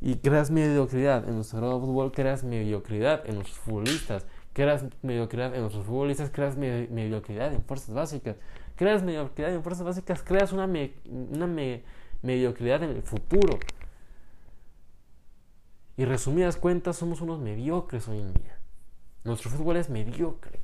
Y 0.00 0.16
creas 0.16 0.50
mediocridad 0.50 1.26
en 1.26 1.36
nuestro 1.36 1.58
sagrado 1.58 1.80
fútbol, 1.80 2.12
creas 2.12 2.44
mediocridad 2.44 3.26
en 3.26 3.36
nuestros 3.36 3.58
futbolistas, 3.58 4.26
creas 4.52 4.84
mediocridad 5.02 5.54
en 5.54 5.62
nuestros 5.62 5.86
futbolistas, 5.86 6.30
creas 6.30 6.56
mediocridad 6.56 7.52
en 7.52 7.62
fuerzas 7.62 7.94
básicas, 7.94 8.36
creas 8.74 9.02
mediocridad 9.02 9.54
en 9.54 9.62
fuerzas 9.62 9.86
básicas, 9.86 10.22
creas 10.22 10.52
una, 10.52 10.66
una 10.66 11.46
mediocridad 12.22 12.82
en 12.82 12.90
el 12.90 13.02
futuro. 13.02 13.58
Y 15.96 16.04
resumidas 16.04 16.56
cuentas, 16.56 16.96
somos 16.96 17.22
unos 17.22 17.40
mediocres 17.40 18.06
hoy 18.06 18.18
en 18.18 18.34
día. 18.34 18.58
Nuestro 19.24 19.50
fútbol 19.50 19.78
es 19.78 19.88
mediocre. 19.88 20.60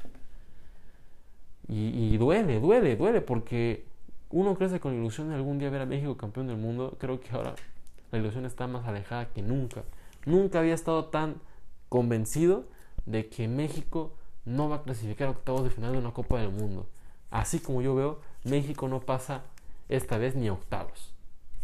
Y, 1.68 2.16
duele, 2.18 2.60
duele, 2.60 2.96
duele, 2.96 3.20
porque 3.20 3.86
uno 4.30 4.54
crece 4.56 4.80
con 4.80 4.92
la 4.92 4.98
ilusión 4.98 5.28
de 5.28 5.36
algún 5.36 5.58
día 5.58 5.70
ver 5.70 5.82
a 5.82 5.86
México 5.86 6.16
campeón 6.16 6.48
del 6.48 6.56
mundo. 6.56 6.96
Creo 6.98 7.20
que 7.20 7.30
ahora 7.30 7.54
la 8.10 8.18
ilusión 8.18 8.44
está 8.44 8.66
más 8.66 8.86
alejada 8.86 9.28
que 9.32 9.42
nunca. 9.42 9.84
Nunca 10.26 10.58
había 10.58 10.74
estado 10.74 11.06
tan 11.06 11.36
convencido 11.88 12.64
de 13.06 13.28
que 13.28 13.48
México 13.48 14.12
no 14.44 14.68
va 14.68 14.76
a 14.76 14.82
clasificar 14.82 15.28
a 15.28 15.30
octavos 15.32 15.64
de 15.64 15.70
final 15.70 15.92
de 15.92 15.98
una 15.98 16.12
Copa 16.12 16.40
del 16.40 16.50
Mundo. 16.50 16.86
Así 17.30 17.60
como 17.60 17.80
yo 17.80 17.94
veo, 17.94 18.20
México 18.44 18.88
no 18.88 19.00
pasa 19.00 19.42
esta 19.88 20.18
vez 20.18 20.34
ni 20.34 20.50
octavos. 20.50 21.12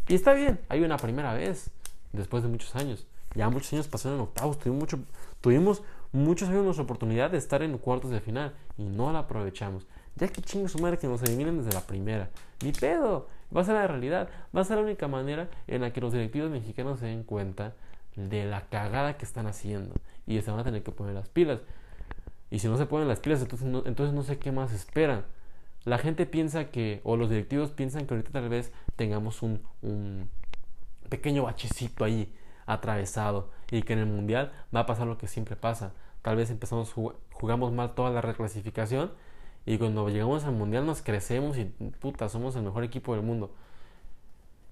Y 0.08 0.14
está 0.14 0.32
bien, 0.32 0.60
hay 0.68 0.82
una 0.82 0.96
primera 0.96 1.34
vez, 1.34 1.70
después 2.12 2.42
de 2.42 2.48
muchos 2.48 2.74
años. 2.76 3.06
Ya 3.34 3.50
muchos 3.50 3.72
años 3.74 3.88
pasaron 3.88 4.18
en 4.18 4.24
octavos, 4.24 4.58
tuvimos, 4.58 4.80
mucho, 4.80 4.98
tuvimos 5.40 5.82
muchos 6.12 6.48
nuestra 6.48 6.84
oportunidad 6.84 7.30
de 7.30 7.38
estar 7.38 7.62
en 7.62 7.76
cuartos 7.78 8.10
de 8.10 8.20
final 8.20 8.54
y 8.76 8.84
no 8.84 9.12
la 9.12 9.20
aprovechamos. 9.20 9.86
Ya 10.16 10.28
que 10.28 10.42
chingue 10.42 10.68
su 10.68 10.78
madre 10.78 10.98
que 10.98 11.06
nos 11.06 11.22
eliminen 11.22 11.58
desde 11.58 11.72
la 11.72 11.86
primera. 11.86 12.30
Ni 12.62 12.72
pedo. 12.72 13.28
Va 13.54 13.60
a 13.60 13.64
ser 13.64 13.74
la 13.74 13.86
realidad. 13.86 14.28
Va 14.54 14.62
a 14.62 14.64
ser 14.64 14.76
la 14.76 14.82
única 14.82 15.06
manera 15.08 15.48
en 15.66 15.82
la 15.82 15.92
que 15.92 16.00
los 16.00 16.12
directivos 16.12 16.50
mexicanos 16.50 17.00
se 17.00 17.06
den 17.06 17.22
cuenta 17.22 17.74
de 18.16 18.44
la 18.44 18.66
cagada 18.68 19.16
que 19.16 19.24
están 19.24 19.46
haciendo. 19.46 19.94
Y 20.26 20.40
se 20.40 20.50
van 20.50 20.60
a 20.60 20.64
tener 20.64 20.82
que 20.82 20.90
poner 20.90 21.14
las 21.14 21.28
pilas. 21.28 21.60
Y 22.50 22.58
si 22.58 22.68
no 22.68 22.76
se 22.76 22.86
ponen 22.86 23.06
las 23.06 23.20
pilas, 23.20 23.40
entonces 23.42 23.68
no, 23.68 23.82
entonces 23.86 24.14
no 24.14 24.22
sé 24.22 24.38
qué 24.38 24.50
más 24.50 24.72
esperan. 24.72 25.24
La 25.84 25.98
gente 25.98 26.26
piensa 26.26 26.70
que, 26.70 27.00
o 27.04 27.16
los 27.16 27.30
directivos 27.30 27.70
piensan 27.70 28.06
que 28.06 28.14
ahorita 28.14 28.32
tal 28.32 28.48
vez 28.48 28.72
tengamos 28.96 29.42
un, 29.42 29.62
un 29.82 30.28
pequeño 31.08 31.44
bachecito 31.44 32.04
ahí 32.04 32.34
atravesado 32.68 33.50
y 33.70 33.82
que 33.82 33.94
en 33.94 33.98
el 33.98 34.06
mundial 34.06 34.52
va 34.74 34.80
a 34.80 34.86
pasar 34.86 35.06
lo 35.06 35.18
que 35.18 35.26
siempre 35.26 35.56
pasa. 35.56 35.92
Tal 36.22 36.36
vez 36.36 36.50
empezamos 36.50 36.94
jugamos 37.32 37.72
mal 37.72 37.94
toda 37.94 38.10
la 38.10 38.20
reclasificación 38.20 39.12
y 39.66 39.78
cuando 39.78 40.08
llegamos 40.08 40.44
al 40.44 40.52
mundial 40.52 40.86
nos 40.86 41.02
crecemos 41.02 41.58
y 41.58 41.64
puta, 41.64 42.28
somos 42.28 42.54
el 42.56 42.62
mejor 42.62 42.84
equipo 42.84 43.14
del 43.14 43.24
mundo. 43.24 43.50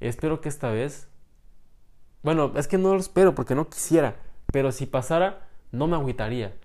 Espero 0.01 0.41
que 0.41 0.49
esta 0.49 0.71
vez 0.71 1.09
bueno, 2.27 2.51
es 2.57 2.67
que 2.67 2.77
no 2.77 2.93
lo 2.93 2.99
espero 2.99 3.37
porque 3.37 3.55
no 3.55 3.69
quisiera, 3.69 4.17
pero 4.53 4.73
si 4.73 4.87
pasara 4.87 5.47
no 5.71 5.87
me 5.87 5.95
agüitaría. 5.95 6.57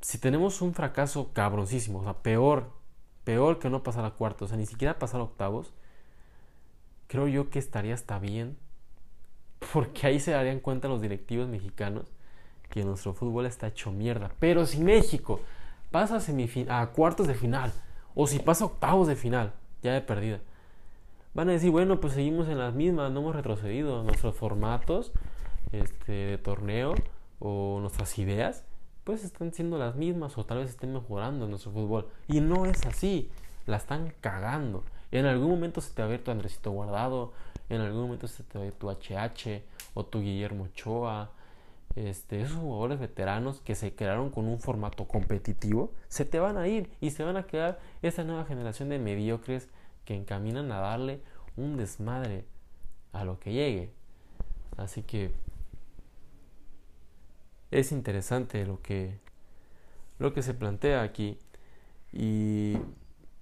Si 0.00 0.16
tenemos 0.16 0.62
un 0.62 0.72
fracaso 0.72 1.30
cabroncísimo, 1.34 1.98
o 1.98 2.04
sea, 2.04 2.14
peor, 2.22 2.72
peor 3.24 3.58
que 3.58 3.68
no 3.68 3.82
pasar 3.82 4.06
a 4.06 4.12
cuartos, 4.12 4.46
o 4.46 4.48
sea, 4.48 4.56
ni 4.56 4.64
siquiera 4.64 4.98
pasar 4.98 5.20
a 5.20 5.24
octavos, 5.24 5.74
creo 7.06 7.28
yo 7.28 7.50
que 7.50 7.58
estaría 7.58 7.92
hasta 7.92 8.18
bien 8.18 8.56
porque 9.72 10.06
ahí 10.06 10.20
se 10.20 10.32
darían 10.32 10.60
cuenta 10.60 10.88
los 10.88 11.00
directivos 11.00 11.48
mexicanos 11.48 12.06
que 12.68 12.84
nuestro 12.84 13.12
fútbol 13.12 13.46
está 13.46 13.66
hecho 13.66 13.92
mierda. 13.92 14.30
Pero 14.38 14.64
si 14.66 14.80
México 14.80 15.40
pasa 15.90 16.18
a, 16.68 16.86
cuartos 16.88 17.26
de 17.26 17.34
final, 17.34 17.72
o 18.14 18.26
si 18.26 18.38
pasa 18.38 18.64
a 18.64 18.68
octavos 18.68 19.08
de 19.08 19.16
final, 19.16 19.52
ya 19.82 19.92
de 19.92 20.00
perdida, 20.00 20.40
van 21.34 21.48
a 21.48 21.52
decir, 21.52 21.70
bueno, 21.70 22.00
pues 22.00 22.14
seguimos 22.14 22.48
en 22.48 22.58
las 22.58 22.74
mismas, 22.74 23.10
no 23.12 23.20
hemos 23.20 23.36
retrocedido. 23.36 24.02
Nuestros 24.02 24.34
formatos 24.36 25.12
este, 25.72 26.12
de 26.12 26.38
torneo 26.38 26.94
o 27.38 27.78
nuestras 27.80 28.18
ideas, 28.18 28.64
pues 29.04 29.24
están 29.24 29.52
siendo 29.52 29.78
las 29.78 29.96
mismas 29.96 30.38
o 30.38 30.44
tal 30.44 30.58
vez 30.58 30.70
estén 30.70 30.92
mejorando 30.92 31.46
nuestro 31.48 31.72
fútbol. 31.72 32.08
Y 32.28 32.40
no 32.40 32.66
es 32.66 32.86
así, 32.86 33.30
la 33.66 33.76
están 33.76 34.12
cagando. 34.20 34.84
En 35.12 35.26
algún 35.26 35.50
momento 35.50 35.80
se 35.80 35.92
te 35.92 36.02
va 36.02 36.06
a 36.06 36.10
ver 36.10 36.22
tu 36.22 36.30
Andresito 36.30 36.70
Guardado, 36.70 37.32
en 37.70 37.80
algún 37.80 38.02
momento 38.02 38.28
se 38.28 38.42
te 38.42 38.58
va 38.58 38.70
tu 38.72 38.90
HH 38.90 39.62
o 39.94 40.04
tu 40.04 40.20
Guillermo 40.20 40.64
Ochoa. 40.64 41.30
Este, 41.96 42.42
esos 42.42 42.58
jugadores 42.58 43.00
veteranos 43.00 43.60
que 43.62 43.74
se 43.74 43.94
crearon 43.94 44.30
con 44.30 44.46
un 44.46 44.60
formato 44.60 45.08
competitivo, 45.08 45.92
se 46.08 46.24
te 46.24 46.38
van 46.38 46.56
a 46.56 46.68
ir 46.68 46.88
y 47.00 47.10
se 47.10 47.24
van 47.24 47.36
a 47.36 47.46
quedar 47.46 47.80
esa 48.00 48.22
nueva 48.22 48.44
generación 48.44 48.90
de 48.90 49.00
mediocres 49.00 49.68
que 50.04 50.14
encaminan 50.14 50.70
a 50.70 50.78
darle 50.78 51.20
un 51.56 51.76
desmadre 51.76 52.44
a 53.12 53.24
lo 53.24 53.40
que 53.40 53.52
llegue. 53.52 53.90
Así 54.76 55.02
que 55.02 55.32
es 57.70 57.92
interesante 57.92 58.64
lo 58.66 58.80
que 58.82 59.18
lo 60.18 60.34
que 60.34 60.42
se 60.42 60.54
plantea 60.54 61.02
aquí 61.02 61.38
y 62.12 62.76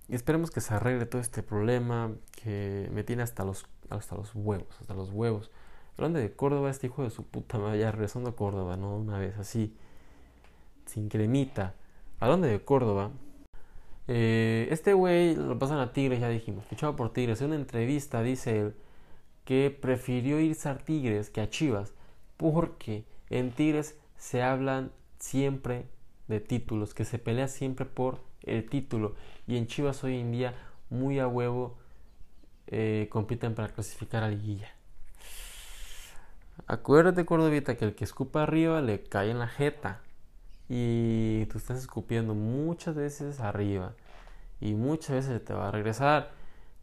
esperemos 0.09 0.51
que 0.51 0.61
se 0.61 0.75
arregle 0.75 1.07
todo 1.07 1.21
este 1.21 1.43
problema 1.43 2.12
que 2.43 2.88
me 2.93 3.03
tiene 3.03 3.23
hasta 3.23 3.45
los, 3.45 3.67
hasta 3.90 4.16
los 4.16 4.35
huevos, 4.35 4.81
hasta 4.81 4.94
los 4.94 5.11
huevos. 5.11 5.51
Hablando 5.96 6.18
de 6.20 6.33
Córdoba, 6.33 6.70
este 6.70 6.87
hijo 6.87 7.03
de 7.03 7.11
su 7.11 7.24
puta 7.24 7.59
madre, 7.59 7.81
ya 7.81 7.90
regresando 7.90 8.31
a 8.31 8.37
Córdoba, 8.37 8.77
¿no? 8.77 8.96
Una 8.96 9.18
vez 9.18 9.37
así, 9.38 9.74
sin 10.87 11.09
cremita. 11.09 11.74
Hablando 12.20 12.46
de 12.46 12.61
Córdoba, 12.61 13.11
eh, 14.07 14.68
este 14.70 14.94
güey 14.94 15.37
lo 15.37 15.59
pasan 15.59 15.79
a 15.79 15.92
Tigres, 15.92 16.20
ya 16.20 16.29
dijimos, 16.29 16.64
fichado 16.66 16.96
por 16.96 17.12
Tigres. 17.12 17.40
En 17.40 17.48
una 17.48 17.57
entrevista 17.57 18.22
dice 18.22 18.61
él 18.61 18.74
que 19.44 19.70
prefirió 19.70 20.40
irse 20.40 20.68
a 20.68 20.79
Tigres 20.79 21.31
que 21.31 21.40
a 21.40 21.51
Chivas, 21.51 21.94
porque 22.37 23.05
en 23.31 23.51
Tigres 23.51 23.98
se 24.16 24.42
hablan 24.42 24.92
siempre 25.18 25.87
de 26.29 26.40
títulos, 26.40 26.94
que 26.94 27.05
se 27.05 27.18
pelea 27.18 27.48
siempre 27.48 27.87
por 27.87 28.20
el 28.42 28.68
título. 28.68 29.14
Y 29.46 29.57
en 29.57 29.66
Chivas 29.66 30.05
hoy 30.05 30.18
en 30.20 30.33
día, 30.33 30.55
muy 30.90 31.18
a 31.18 31.29
huevo, 31.29 31.77
eh, 32.71 33.09
compiten 33.11 33.55
para 33.55 33.73
clasificar 33.73 34.23
a 34.23 34.29
liguilla. 34.29 34.69
Acuérdate, 36.67 37.25
Cordovita, 37.25 37.77
que 37.77 37.87
el 37.87 37.95
que 37.95 38.05
escupa 38.05 38.43
arriba 38.43 38.83
le 38.83 39.03
cae 39.03 39.31
en 39.31 39.39
la 39.39 39.49
jeta. 39.49 40.03
Y 40.69 41.47
tú 41.47 41.57
estás 41.59 41.79
escupiendo 41.79 42.35
muchas 42.35 42.95
veces 42.95 43.41
arriba. 43.41 43.95
Y 44.61 44.75
muchas 44.75 45.11
veces 45.11 45.45
te 45.45 45.55
va 45.55 45.69
a 45.69 45.71
regresar. 45.71 46.31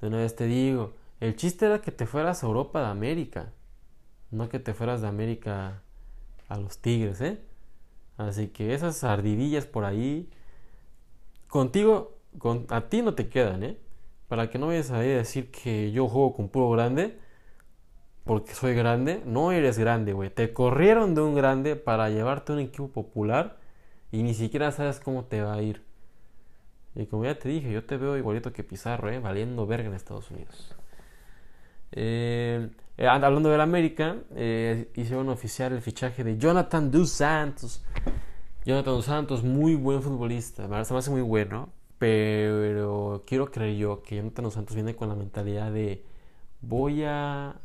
De 0.02 0.08
una 0.08 0.17
vez 0.17 0.36
te 0.36 0.45
digo, 0.45 0.93
el 1.19 1.36
chiste 1.36 1.67
era 1.67 1.82
que 1.82 1.91
te 1.91 2.08
fueras 2.08 2.43
a 2.43 2.48
Europa 2.48 2.82
de 2.82 2.88
América. 2.88 3.52
No 4.32 4.50
que 4.50 4.60
te 4.60 4.74
fueras 4.74 5.02
de 5.02 5.08
América 5.08 5.82
a 6.48 6.58
los 6.58 6.80
Tigres, 6.80 7.21
¿eh? 7.21 7.39
Así 8.17 8.48
que 8.48 8.74
esas 8.74 9.04
ardidillas 9.04 9.65
por 9.65 9.86
ahí, 9.86 10.30
contigo, 11.48 12.17
con, 12.39 12.65
a 12.69 12.89
ti 12.89 13.02
no 13.02 13.13
te 13.13 13.30
quedan, 13.30 13.63
¿eh? 13.63 13.78
Para 14.27 14.49
que 14.49 14.57
no 14.57 14.67
vayas 14.67 14.91
a 14.91 14.99
decir 14.99 15.51
que 15.51 15.91
yo 15.91 16.07
juego 16.07 16.33
con 16.33 16.49
puro 16.49 16.69
grande, 16.71 17.19
porque 18.23 18.53
soy 18.53 18.75
grande. 18.75 19.21
No 19.25 19.51
eres 19.51 19.77
grande, 19.77 20.13
güey. 20.13 20.29
Te 20.29 20.53
corrieron 20.53 21.15
de 21.15 21.21
un 21.21 21.35
grande 21.35 21.75
para 21.75 22.09
llevarte 22.09 22.51
a 22.51 22.55
un 22.55 22.61
equipo 22.61 22.89
popular 22.89 23.57
y 24.11 24.23
ni 24.23 24.33
siquiera 24.33 24.71
sabes 24.71 24.99
cómo 24.99 25.25
te 25.25 25.41
va 25.41 25.53
a 25.53 25.61
ir. 25.61 25.83
Y 26.95 27.05
como 27.07 27.25
ya 27.25 27.38
te 27.38 27.49
dije, 27.49 27.71
yo 27.71 27.83
te 27.83 27.97
veo 27.97 28.17
igualito 28.17 28.53
que 28.53 28.63
Pizarro, 28.63 29.09
¿eh? 29.09 29.19
Valiendo 29.19 29.67
verga 29.67 29.89
en 29.89 29.93
Estados 29.93 30.31
Unidos. 30.31 30.73
Eh, 31.91 32.69
eh, 32.97 33.07
hablando 33.07 33.49
del 33.49 33.61
América, 33.61 34.17
eh, 34.35 34.89
hicieron 34.95 35.27
oficial 35.29 35.73
el 35.73 35.81
fichaje 35.81 36.23
de 36.23 36.38
Jonathan 36.38 36.89
Dos 36.89 37.09
Santos. 37.09 37.83
Jonathan 38.65 38.93
Dos 38.93 39.05
Santos, 39.05 39.43
muy 39.43 39.75
buen 39.75 40.01
futbolista, 40.01 40.63
me 40.63 40.83
parece 40.83 41.11
muy 41.11 41.21
bueno, 41.21 41.69
pero 41.97 43.23
quiero 43.25 43.51
creer 43.51 43.77
yo 43.77 44.03
que 44.03 44.17
Jonathan 44.17 44.51
Santos 44.51 44.75
viene 44.75 44.95
con 44.95 45.10
la 45.10 45.15
mentalidad 45.15 45.71
de 45.71 46.03
voy 46.62 47.03
a, 47.03 47.60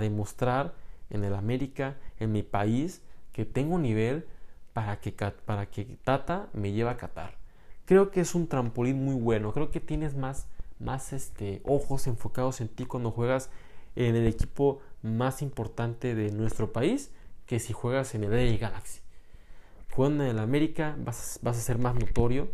demostrar 0.00 0.74
en 1.10 1.24
el 1.24 1.34
América, 1.34 1.96
en 2.18 2.32
mi 2.32 2.42
país, 2.42 3.02
que 3.32 3.44
tengo 3.44 3.78
nivel 3.78 4.26
para 4.72 5.00
que, 5.00 5.12
para 5.12 5.66
que 5.66 5.84
Tata 6.04 6.48
me 6.52 6.72
lleve 6.72 6.90
a 6.90 6.96
Qatar. 6.96 7.36
Creo 7.84 8.10
que 8.10 8.20
es 8.20 8.34
un 8.34 8.48
trampolín 8.48 9.04
muy 9.04 9.14
bueno, 9.14 9.52
creo 9.52 9.70
que 9.70 9.80
tienes 9.80 10.16
más, 10.16 10.46
más 10.78 11.12
este, 11.12 11.60
ojos 11.64 12.06
enfocados 12.06 12.60
en 12.60 12.68
ti 12.68 12.86
cuando 12.86 13.10
juegas 13.10 13.50
en 13.96 14.16
el 14.16 14.26
equipo 14.26 14.80
más 15.02 15.42
importante 15.42 16.14
de 16.14 16.32
nuestro 16.32 16.72
país 16.72 17.10
que 17.46 17.60
si 17.60 17.72
juegas 17.74 18.14
en 18.14 18.24
el 18.24 18.30
LA 18.30 18.56
Galaxy. 18.56 19.00
Jugando 19.92 20.24
en 20.24 20.30
el 20.30 20.38
América 20.38 20.96
vas, 20.98 21.38
vas 21.42 21.58
a 21.58 21.60
ser 21.60 21.78
más 21.78 21.94
notorio 21.94 22.48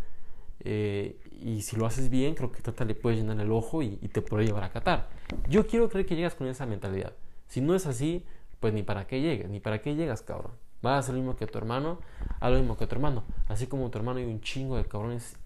eh, 0.60 1.18
y 1.40 1.62
si 1.62 1.76
lo 1.76 1.86
haces 1.86 2.10
bien 2.10 2.34
creo 2.34 2.52
que 2.52 2.60
Tata 2.60 2.84
le 2.84 2.94
puede 2.94 3.16
llenar 3.16 3.40
el 3.40 3.50
ojo 3.50 3.82
y, 3.82 3.96
te 3.96 4.22
puede 4.22 4.44
llevar 4.44 4.64
a 4.64 4.70
Qatar. 4.70 5.08
Yo 5.48 5.66
quiero 5.66 5.88
creer 5.88 6.06
que 6.06 6.16
llegas 6.16 6.34
con 6.34 6.46
esa 6.46 6.66
mentalidad. 6.66 7.14
Si 7.48 7.60
no 7.60 7.74
es 7.74 7.86
así, 7.86 8.24
pues 8.60 8.74
ni 8.74 8.82
para 8.82 9.06
qué 9.06 9.20
llegas, 9.20 9.50
ni 9.50 9.60
para 9.60 9.80
qué 9.80 9.94
llegas, 9.94 10.22
cabrón. 10.22 10.52
Vas 10.82 10.92
a 10.92 10.98
hacer 10.98 11.14
lo 11.14 11.20
mismo 11.20 11.36
que 11.36 11.46
tu 11.46 11.58
hermano, 11.58 12.00
haz 12.40 12.52
lo 12.52 12.58
mismo 12.58 12.76
que 12.76 12.86
tu 12.86 12.94
hermano. 12.94 13.24
Así 13.48 13.66
como 13.66 13.90
tu 13.90 13.98
hermano 13.98 14.18
hay 14.18 14.26
un 14.26 14.40
chingo 14.40 14.76
de 14.76 14.84
cabrones 14.84 15.36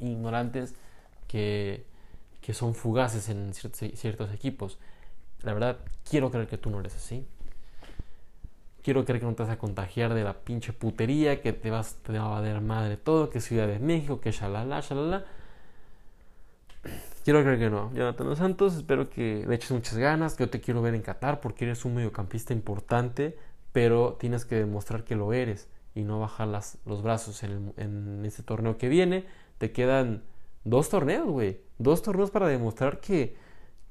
ignorantes 0.00 0.74
que, 1.26 1.86
que 2.40 2.54
son 2.54 2.74
fugaces 2.74 3.28
en 3.28 3.54
ciertos 3.54 4.32
equipos. 4.32 4.78
La 5.42 5.52
verdad, 5.52 5.78
quiero 6.08 6.30
creer 6.30 6.48
que 6.48 6.58
tú 6.58 6.70
no 6.70 6.80
eres 6.80 6.96
así. 6.96 7.26
Quiero 8.88 9.04
creer 9.04 9.20
que 9.20 9.26
no 9.26 9.34
te 9.34 9.42
vas 9.42 9.52
a 9.52 9.58
contagiar 9.58 10.14
de 10.14 10.24
la 10.24 10.32
pinche 10.32 10.72
putería, 10.72 11.42
que 11.42 11.52
te 11.52 11.70
vas 11.70 11.96
te 11.96 12.18
va 12.18 12.38
a 12.38 12.40
dar 12.40 12.62
madre 12.62 12.96
todo, 12.96 13.28
que 13.28 13.42
Ciudad 13.42 13.66
de 13.66 13.78
México, 13.78 14.18
que 14.18 14.30
shalala, 14.32 14.80
shalala. 14.80 15.26
Quiero 17.22 17.42
creer 17.42 17.58
que 17.58 17.68
no. 17.68 17.92
Jonathan 17.92 18.34
Santos, 18.34 18.76
espero 18.76 19.10
que 19.10 19.44
le 19.46 19.54
eches 19.56 19.72
muchas 19.72 19.98
ganas. 19.98 20.38
Yo 20.38 20.48
te 20.48 20.62
quiero 20.62 20.80
ver 20.80 20.94
en 20.94 21.02
Qatar 21.02 21.40
porque 21.42 21.66
eres 21.66 21.84
un 21.84 21.96
mediocampista 21.96 22.54
importante, 22.54 23.36
pero 23.72 24.16
tienes 24.18 24.46
que 24.46 24.54
demostrar 24.54 25.04
que 25.04 25.16
lo 25.16 25.34
eres 25.34 25.68
y 25.94 26.00
no 26.00 26.18
bajar 26.18 26.48
las, 26.48 26.78
los 26.86 27.02
brazos 27.02 27.42
en, 27.42 27.74
en 27.76 28.24
este 28.24 28.42
torneo 28.42 28.78
que 28.78 28.88
viene. 28.88 29.26
Te 29.58 29.70
quedan 29.70 30.22
dos 30.64 30.88
torneos, 30.88 31.28
güey. 31.28 31.60
Dos 31.76 32.00
torneos 32.00 32.30
para 32.30 32.48
demostrar 32.48 33.00
que 33.00 33.36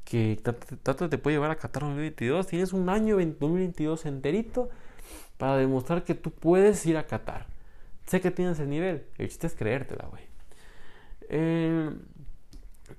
que 0.05 0.39
Tata 0.41 1.10
te 1.10 1.17
puede 1.17 1.36
llevar 1.36 1.51
a 1.51 1.57
Qatar 1.57 1.83
2022. 1.83 2.47
Tienes 2.47 2.71
un 2.71 2.88
año 2.88 3.17
2022 3.17 4.05
enterito 4.05 4.69
para 5.37 5.57
demostrar 5.57 6.03
que 6.03 6.15
tú 6.15 6.31
puedes 6.31 6.85
ir 6.85 6.97
a 6.97 7.07
Qatar. 7.07 7.47
Sé 8.05 8.21
que 8.21 8.31
tienes 8.31 8.59
el 8.59 8.69
nivel, 8.69 9.05
el 9.17 9.27
chiste 9.27 9.47
es 9.47 9.55
creértela, 9.55 10.07
güey. 10.07 10.23
Eh, 11.29 11.91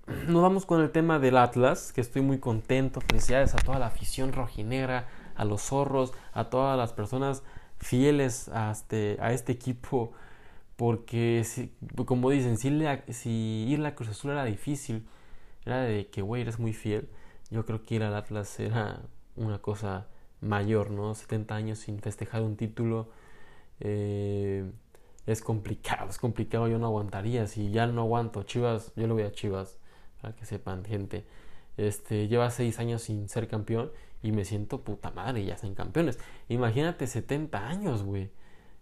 nos 0.29 0.43
vamos 0.43 0.67
con 0.67 0.81
el 0.83 0.91
tema 0.91 1.19
del 1.19 1.37
Atlas, 1.37 1.93
que 1.93 2.01
estoy 2.01 2.23
muy 2.23 2.39
contento. 2.39 3.01
Felicidades 3.01 3.55
a 3.55 3.59
toda 3.59 3.79
la 3.79 3.87
afición 3.87 4.33
rojinegra, 4.33 5.09
a 5.35 5.45
los 5.45 5.63
zorros, 5.63 6.13
a 6.33 6.51
todas 6.51 6.77
las 6.77 6.93
personas 6.93 7.43
fieles 7.79 8.49
a 8.49 8.71
este, 8.71 9.17
a 9.21 9.33
este 9.33 9.53
equipo. 9.53 10.13
Porque, 10.77 11.45
como 12.05 12.31
dicen, 12.31 12.57
si, 12.57 12.71
si 13.13 13.67
ir 13.69 13.81
a 13.81 13.83
la 13.83 13.95
Cruz 13.95 14.11
Azul 14.11 14.31
era 14.31 14.45
difícil, 14.45 15.07
era 15.65 15.81
de 15.81 16.09
que, 16.09 16.23
güey, 16.23 16.43
eres 16.43 16.59
muy 16.59 16.73
fiel. 16.73 17.09
Yo 17.51 17.65
creo 17.65 17.83
que 17.83 17.97
ir 17.97 18.03
al 18.03 18.15
Atlas 18.15 18.61
era 18.61 19.01
una 19.37 19.59
cosa 19.59 20.07
mayor, 20.41 20.91
¿no? 20.91 21.15
70 21.15 21.55
años 21.55 21.79
sin 21.79 22.01
festejar 22.01 22.43
un 22.43 22.57
título. 22.57 23.09
Eh, 23.81 24.71
es 25.27 25.43
complicado, 25.43 26.09
es 26.11 26.19
complicado, 26.19 26.69
yo 26.69 26.79
no 26.79 26.87
aguantaría. 26.87 27.47
Si 27.47 27.71
ya 27.71 27.87
no 27.87 28.03
aguanto, 28.03 28.43
Chivas, 28.45 28.93
yo 28.97 29.07
lo 29.07 29.15
voy 29.15 29.25
a 29.25 29.33
Chivas, 29.33 29.79
para 30.21 30.35
que 30.35 30.45
sepan, 30.47 30.85
gente. 30.85 31.25
Este, 31.77 32.29
lleva 32.29 32.51
6 32.51 32.79
años 32.81 33.03
sin 33.03 33.29
ser 33.29 33.49
campeón 33.49 33.93
y 34.23 34.33
me 34.33 34.45
siento 34.45 34.83
puta 34.83 35.11
madre, 35.11 35.45
ya 35.45 35.57
son 35.57 35.75
campeones. 35.75 36.19
Imagínate 36.49 37.07
70 37.07 37.69
años, 37.69 38.03
güey. 38.03 38.31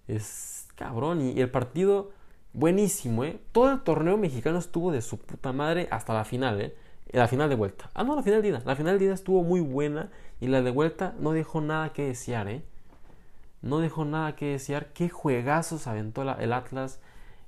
Es 0.09 0.69
cabrón. 0.77 1.21
Y 1.21 1.41
el 1.41 1.51
partido 1.51 2.13
Buenísimo, 2.57 3.23
¿eh? 3.23 3.39
Todo 3.53 3.71
el 3.71 3.83
torneo 3.83 4.17
mexicano 4.17 4.59
estuvo 4.59 4.91
de 4.91 5.03
su 5.03 5.19
puta 5.19 5.53
madre 5.53 5.89
hasta 5.91 6.15
la 6.15 6.25
final, 6.25 6.59
¿eh? 6.63 6.75
La 7.13 7.29
final 7.29 7.51
de 7.51 7.55
vuelta. 7.55 7.91
Ah, 7.93 8.03
no, 8.03 8.17
la 8.17 8.23
final 8.23 8.41
de 8.41 8.49
ida. 8.49 8.63
La 8.65 8.75
final 8.75 8.99
de 8.99 9.05
ida 9.05 9.13
estuvo 9.13 9.43
muy 9.43 9.61
buena 9.61 10.11
y 10.41 10.49
la 10.49 10.63
de 10.63 10.71
vuelta 10.71 11.15
no 11.19 11.33
dejó 11.33 11.61
nada 11.61 11.93
que 11.93 12.07
desear, 12.07 12.49
¿eh? 12.49 12.63
No 13.63 13.79
dejó 13.79 14.05
nada 14.05 14.37
que 14.37 14.53
desear. 14.53 14.93
Qué 14.93 15.09
juegazos 15.09 15.87
aventó 15.87 16.23
el 16.23 16.53
Atlas. 16.53 17.01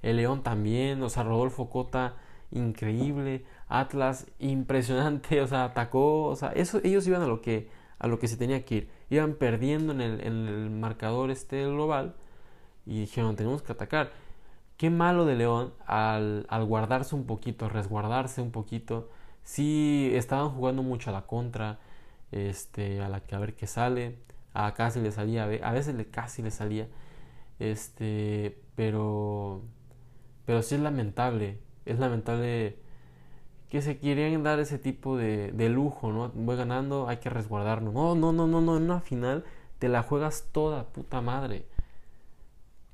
El 0.02 0.16
León 0.16 0.42
también. 0.42 1.02
O 1.02 1.08
sea, 1.08 1.22
Rodolfo 1.22 1.70
Cota, 1.70 2.14
increíble. 2.50 3.44
Atlas, 3.68 4.26
impresionante. 4.38 5.40
O 5.42 5.46
sea, 5.46 5.64
atacó. 5.64 6.24
O 6.24 6.36
sea, 6.36 6.50
eso, 6.52 6.80
ellos 6.82 7.06
iban 7.06 7.22
a 7.22 7.26
lo 7.26 7.42
que, 7.42 7.68
a 7.98 8.08
lo 8.08 8.18
que 8.18 8.28
se 8.28 8.36
tenía 8.36 8.64
que 8.64 8.74
ir. 8.76 8.90
Iban 9.10 9.34
perdiendo 9.34 9.92
en 9.92 10.00
el, 10.00 10.20
en 10.20 10.48
el 10.48 10.70
marcador 10.70 11.30
este 11.30 11.64
global. 11.64 12.14
Y 12.86 13.00
dijeron, 13.00 13.36
tenemos 13.36 13.62
que 13.62 13.72
atacar. 13.72 14.10
Qué 14.78 14.90
malo 14.90 15.24
de 15.26 15.34
León 15.34 15.74
al, 15.86 16.46
guardarse 16.66 17.16
un 17.16 17.26
poquito, 17.26 17.68
resguardarse 17.68 18.40
un 18.40 18.52
poquito. 18.52 19.10
Sí, 19.42 20.10
estaban 20.14 20.50
jugando 20.50 20.84
mucho 20.84 21.10
a 21.10 21.12
la 21.12 21.22
contra, 21.22 21.80
este, 22.32 23.00
a 23.00 23.08
la 23.08 23.20
que 23.20 23.34
a 23.34 23.38
ver 23.38 23.54
qué 23.54 23.66
sale. 23.66 24.18
A 24.54 24.74
casi 24.74 25.00
le 25.00 25.12
salía, 25.12 25.44
a 25.44 25.72
veces 25.72 25.94
le, 25.94 26.06
casi 26.06 26.42
le 26.42 26.50
salía. 26.50 26.88
Este, 27.58 28.60
pero, 28.74 29.62
pero 30.46 30.62
sí 30.62 30.76
es 30.76 30.80
lamentable, 30.80 31.58
es 31.84 31.98
lamentable 31.98 32.78
que 33.68 33.82
se 33.82 33.98
quieran 33.98 34.42
dar 34.42 34.58
ese 34.60 34.78
tipo 34.78 35.16
de, 35.16 35.52
de 35.52 35.68
lujo, 35.68 36.12
¿no? 36.12 36.30
Voy 36.34 36.56
ganando, 36.56 37.08
hay 37.08 37.18
que 37.18 37.30
resguardarnos. 37.30 37.92
No, 37.92 38.14
no, 38.14 38.32
no, 38.32 38.46
no, 38.46 38.60
no, 38.60 38.76
en 38.76 38.84
una 38.84 39.00
final 39.00 39.44
te 39.78 39.88
la 39.88 40.02
juegas 40.02 40.48
toda, 40.52 40.84
puta 40.88 41.20
madre. 41.20 41.66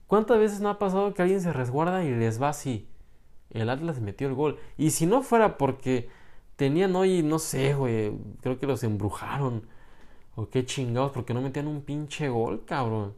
¿Cuántas 0.07 0.39
veces 0.39 0.61
no 0.61 0.69
ha 0.69 0.79
pasado 0.79 1.15
que 1.15 1.23
alguien 1.23 1.41
se 1.41 1.53
resguarda 1.53 2.05
y 2.05 2.11
les 2.15 2.41
va 2.43 2.51
así? 2.51 2.89
El 3.51 3.71
Atlas 3.71 4.01
metió 4.01 4.29
el 4.29 4.35
gol. 4.35 4.59
Y 4.77 4.91
si 4.91 5.07
no 5.07 5.23
fuera 5.23 5.57
porque 5.59 6.09
tenían 6.57 6.95
hoy, 6.97 7.23
no 7.23 7.39
sé, 7.39 7.75
güey, 7.75 8.13
creo 8.43 8.59
que 8.59 8.67
los 8.67 8.83
embrujaron. 8.85 9.67
O 10.37 10.49
qué 10.51 10.65
chingados, 10.67 11.13
porque 11.13 11.35
no 11.35 11.43
metían 11.43 11.69
un 11.69 11.83
pinche 11.83 12.29
gol, 12.29 12.65
cabrón. 12.65 13.15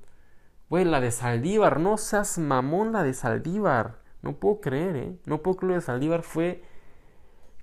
Güey, 0.68 0.84
la 0.84 1.00
de 1.00 1.10
Saldívar, 1.12 1.80
no 1.80 1.96
seas 1.96 2.38
mamón 2.38 2.92
la 2.92 3.02
de 3.02 3.14
Saldívar. 3.14 3.98
No 4.22 4.34
puedo 4.34 4.60
creer, 4.60 4.96
¿eh? 4.96 5.16
No 5.24 5.42
puedo 5.42 5.56
creer 5.58 5.68
lo 5.70 5.74
de 5.76 5.80
Saldívar 5.82 6.22
fue 6.22 6.62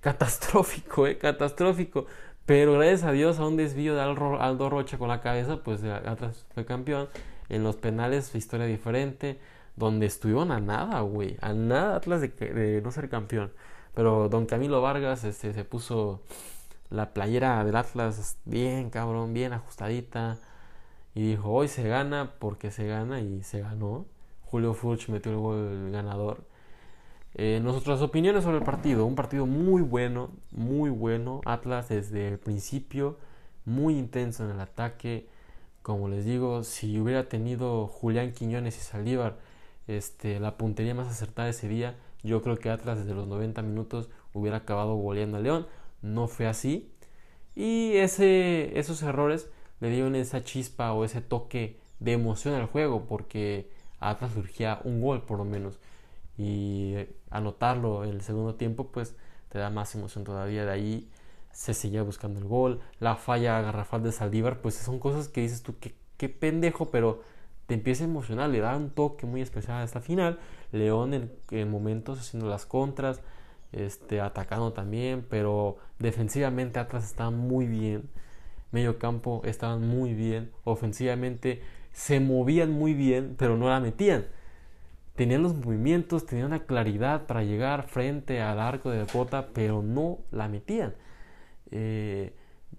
catastrófico, 0.00 1.06
¿eh? 1.08 1.18
Catastrófico. 1.18 2.06
Pero 2.46 2.74
gracias 2.74 3.04
a 3.04 3.12
Dios 3.12 3.38
a 3.38 3.46
un 3.46 3.56
desvío 3.56 3.94
de 3.94 4.02
Aldo 4.02 4.70
Rocha 4.70 4.98
con 4.98 5.08
la 5.08 5.20
cabeza, 5.20 5.62
pues 5.62 5.82
Atlas 5.84 6.46
fue 6.54 6.64
campeón. 6.66 7.08
En 7.48 7.62
los 7.62 7.76
penales, 7.76 8.34
historia 8.34 8.66
diferente. 8.66 9.38
Donde 9.76 10.06
estuvieron 10.06 10.52
a 10.52 10.60
nada, 10.60 11.00
güey. 11.00 11.36
A 11.40 11.52
nada 11.52 11.96
Atlas 11.96 12.20
de, 12.20 12.80
no 12.82 12.90
ser 12.90 13.08
campeón. 13.08 13.52
Pero 13.94 14.28
don 14.28 14.46
Camilo 14.46 14.82
Vargas 14.82 15.24
este, 15.24 15.52
se 15.52 15.64
puso 15.64 16.20
la 16.90 17.12
playera 17.12 17.64
del 17.64 17.76
Atlas 17.76 18.38
bien, 18.44 18.90
cabrón, 18.90 19.34
bien 19.34 19.52
ajustadita. 19.52 20.38
Y 21.14 21.22
dijo, 21.30 21.50
hoy 21.50 21.68
se 21.68 21.86
gana 21.88 22.34
porque 22.38 22.70
se 22.70 22.86
gana 22.86 23.20
y 23.20 23.42
se 23.42 23.60
ganó. 23.60 24.06
Julio 24.42 24.74
Furch 24.74 25.08
metió 25.08 25.32
el 25.32 25.38
gol 25.38 25.90
ganador. 25.92 26.44
Eh, 27.36 27.60
nuestras 27.62 28.00
opiniones 28.00 28.44
sobre 28.44 28.58
el 28.58 28.64
partido. 28.64 29.06
Un 29.06 29.14
partido 29.14 29.46
muy 29.46 29.82
bueno, 29.82 30.30
muy 30.52 30.90
bueno. 30.90 31.40
Atlas 31.44 31.88
desde 31.88 32.28
el 32.28 32.38
principio, 32.38 33.18
muy 33.64 33.98
intenso 33.98 34.44
en 34.44 34.50
el 34.50 34.60
ataque. 34.60 35.28
Como 35.82 36.08
les 36.08 36.24
digo, 36.24 36.64
si 36.64 36.98
hubiera 36.98 37.28
tenido 37.28 37.86
Julián 37.86 38.32
Quiñones 38.32 38.76
y 38.78 38.80
Salívar 38.80 39.36
este, 39.86 40.40
la 40.40 40.56
puntería 40.56 40.94
más 40.94 41.08
acertada 41.08 41.48
ese 41.48 41.68
día, 41.68 41.96
yo 42.24 42.42
creo 42.42 42.58
que 42.58 42.70
Atlas 42.70 42.98
desde 42.98 43.14
los 43.14 43.28
90 43.28 43.62
minutos 43.62 44.08
hubiera 44.32 44.58
acabado 44.58 44.96
goleando 44.96 45.36
a 45.36 45.40
León. 45.40 45.66
No 46.02 46.26
fue 46.26 46.46
así. 46.46 46.90
Y 47.54 47.92
ese, 47.96 48.78
esos 48.78 49.02
errores 49.02 49.48
le 49.80 49.90
dieron 49.90 50.16
esa 50.16 50.42
chispa 50.42 50.92
o 50.92 51.04
ese 51.04 51.20
toque 51.20 51.78
de 52.00 52.12
emoción 52.12 52.54
al 52.54 52.66
juego, 52.66 53.06
porque 53.06 53.70
Atlas 54.00 54.32
surgía 54.32 54.80
un 54.84 55.00
gol 55.00 55.22
por 55.22 55.38
lo 55.38 55.44
menos. 55.44 55.78
Y 56.36 56.94
anotarlo 57.30 58.04
en 58.04 58.10
el 58.10 58.22
segundo 58.22 58.56
tiempo, 58.56 58.88
pues 58.88 59.14
te 59.50 59.58
da 59.58 59.70
más 59.70 59.94
emoción 59.94 60.24
todavía. 60.24 60.64
De 60.64 60.72
ahí 60.72 61.10
se 61.52 61.74
seguía 61.74 62.02
buscando 62.02 62.40
el 62.40 62.46
gol. 62.46 62.80
La 63.00 63.16
falla 63.16 63.60
garrafal 63.60 64.02
de 64.02 64.12
Saldívar, 64.12 64.60
pues 64.60 64.74
son 64.74 64.98
cosas 64.98 65.28
que 65.28 65.42
dices 65.42 65.62
tú, 65.62 65.78
que 65.78 65.94
qué 66.16 66.28
pendejo, 66.28 66.90
pero 66.90 67.22
te 67.66 67.74
empieza 67.74 68.04
a 68.04 68.08
emocionar, 68.08 68.50
le 68.50 68.60
da 68.60 68.76
un 68.76 68.90
toque 68.90 69.26
muy 69.26 69.40
especial 69.40 69.78
a 69.78 69.84
esta 69.84 70.00
final. 70.00 70.38
León 70.72 71.30
en, 71.50 71.70
momentos 71.70 72.18
haciendo 72.20 72.48
las 72.48 72.66
contras, 72.66 73.22
este, 73.72 74.20
atacando 74.20 74.72
también, 74.72 75.24
pero 75.28 75.78
defensivamente 75.98 76.78
Atlas 76.78 77.04
estaba 77.04 77.30
muy 77.30 77.66
bien. 77.66 78.08
Medio 78.72 78.98
campo 78.98 79.42
estaban 79.44 79.86
muy 79.86 80.14
bien. 80.14 80.50
Ofensivamente 80.64 81.62
se 81.92 82.20
movían 82.20 82.72
muy 82.72 82.92
bien, 82.92 83.34
pero 83.38 83.56
no 83.56 83.68
la 83.68 83.80
metían. 83.80 84.26
Tenían 85.14 85.42
los 85.42 85.54
movimientos, 85.54 86.26
tenían 86.26 86.50
la 86.50 86.64
claridad 86.66 87.26
para 87.26 87.44
llegar 87.44 87.88
frente 87.88 88.42
al 88.42 88.58
arco 88.58 88.90
de 88.90 89.04
Bota, 89.04 89.48
pero 89.54 89.80
no 89.82 90.18
la 90.32 90.48
metían. 90.48 90.94
Eh, 91.70 92.34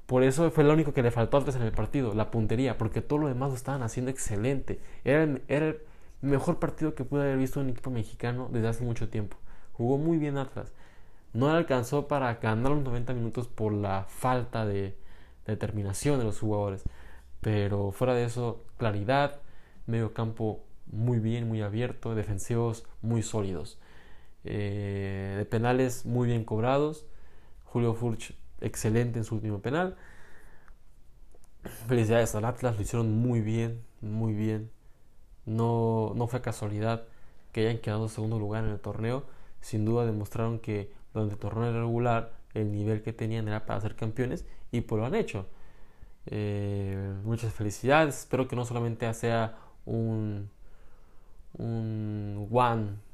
por 0.06 0.24
eso 0.24 0.52
fue 0.52 0.64
lo 0.64 0.74
único 0.74 0.94
que 0.94 1.02
le 1.02 1.12
faltó 1.12 1.38
antes 1.38 1.56
en 1.56 1.64
el 1.64 1.72
partido, 1.72 2.14
la 2.14 2.30
puntería, 2.30 2.78
porque 2.78 3.02
todo 3.02 3.20
lo 3.20 3.28
demás 3.28 3.50
lo 3.50 3.56
estaban 3.56 3.82
haciendo 3.82 4.12
excelente. 4.12 4.80
Era 5.04 5.24
el, 5.24 5.82
mejor 6.22 6.60
partido 6.60 6.96
que 6.96 7.04
pude 7.04 7.24
haber 7.24 7.38
visto 7.38 7.60
un 7.60 7.70
equipo 7.70 7.92
mexicano 7.92 8.50
desde 8.52 8.68
hace 8.68 8.84
mucho 8.84 9.10
tiempo. 9.10 9.38
Jugó 9.74 9.98
muy 9.98 10.18
bien 10.18 10.38
Atlas. 10.38 10.74
No 11.34 11.50
alcanzó 11.50 12.08
para 12.08 12.36
ganar 12.36 12.72
los 12.72 12.84
90 12.84 13.14
minutos 13.14 13.48
por 13.48 13.74
la 13.74 14.06
falta 14.08 14.66
de, 14.66 14.96
determinación 15.46 16.20
de 16.20 16.26
los 16.26 16.40
jugadores. 16.40 16.84
Pero 17.42 17.92
fuera 17.92 18.14
de 18.14 18.26
eso, 18.26 18.64
claridad, 18.78 19.42
medio 19.88 20.14
campo 20.14 20.64
muy 20.88 21.20
bien, 21.20 21.48
muy 21.48 21.62
abierto, 21.62 22.16
defensivos 22.16 22.86
muy 23.02 23.24
sólidos. 23.24 23.80
Eh, 24.44 25.36
de 25.38 25.46
penales 25.46 26.06
muy 26.06 26.28
bien 26.28 26.46
cobrados. 26.46 27.06
Julio 27.66 27.94
Furch 27.96 28.36
excelente 28.66 29.20
en 29.20 29.26
su 29.26 29.36
último 29.36 29.62
penal. 29.62 29.96
Felicidades 31.88 32.36
al 32.36 32.46
Atlas, 32.46 32.76
lo 32.76 32.82
hicieron 32.82 33.12
muy 33.18 33.42
bien, 33.42 33.84
muy 34.02 34.34
bien. 34.34 34.72
No, 35.46 36.14
no 36.16 36.28
fue 36.28 36.42
casualidad 36.42 37.06
que 37.52 37.62
hayan 37.68 37.80
quedado 37.80 38.04
en 38.04 38.10
segundo 38.10 38.40
lugar 38.40 38.64
en 38.64 38.72
el 38.72 38.80
torneo. 38.80 39.26
Sin 39.62 39.86
duda 39.86 40.06
demostraron 40.06 40.60
que 40.60 40.92
durante 41.14 41.36
el 41.36 41.40
torneo 41.40 41.72
regular 41.72 42.34
el 42.54 42.72
nivel 42.72 43.02
que 43.02 43.14
tenían 43.14 43.48
era 43.48 43.66
para 43.66 43.82
ser 43.82 43.96
campeones 43.96 44.46
y 44.72 44.82
pues 44.82 45.00
lo 45.00 45.06
han 45.06 45.16
hecho. 45.16 45.48
Eh, 46.28 47.14
muchas 47.24 47.54
felicidades. 47.54 48.20
Espero 48.20 48.48
que 48.48 48.56
no 48.56 48.66
solamente 48.66 49.12
sea 49.14 49.58
un, 49.86 50.50
un 51.54 52.48
one 52.52 53.05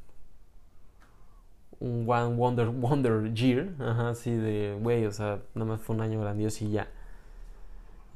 un 1.82 2.06
One 2.08 2.36
Wonder, 2.36 2.68
Wonder 2.70 3.34
Year, 3.34 3.70
ajá, 3.80 4.10
así 4.12 4.32
de, 4.32 4.78
güey, 4.82 5.06
o 5.06 5.12
sea, 5.12 5.42
nada 5.56 5.72
más 5.72 5.82
fue 5.82 5.96
un 5.96 6.02
año 6.02 6.22
grandioso 6.22 6.64
y 6.64 6.72
ya. 6.72 6.88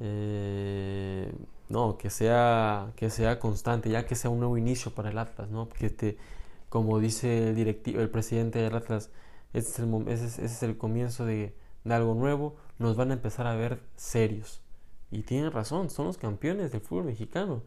Eh, 0.00 1.32
no, 1.68 1.98
que 1.98 2.10
sea, 2.10 2.92
que 2.96 3.10
sea 3.10 3.38
constante, 3.40 3.90
ya 3.90 4.06
que 4.06 4.14
sea 4.14 4.30
un 4.30 4.38
nuevo 4.38 4.56
inicio 4.56 4.92
para 4.92 5.10
el 5.10 5.18
Atlas, 5.18 5.50
¿no? 5.50 5.68
Porque 5.68 5.90
te, 5.90 6.16
como 6.68 7.00
dice 7.00 7.48
el, 7.48 7.56
directivo, 7.56 8.00
el 8.00 8.08
presidente 8.10 8.60
del 8.60 8.74
Atlas, 8.74 9.10
ese 9.52 9.70
es 9.70 9.78
el, 9.80 10.08
ese 10.08 10.44
es, 10.44 10.62
el 10.62 10.78
comienzo 10.78 11.24
de, 11.26 11.54
de, 11.84 11.94
algo 11.94 12.14
nuevo, 12.14 12.56
nos 12.78 12.96
van 12.96 13.10
a 13.10 13.14
empezar 13.14 13.46
a 13.46 13.56
ver 13.56 13.80
serios. 13.96 14.62
Y 15.10 15.22
tienen 15.22 15.50
razón, 15.52 15.90
son 15.90 16.06
los 16.06 16.18
campeones 16.18 16.72
del 16.72 16.80
fútbol 16.80 17.04
mexicano. 17.04 17.62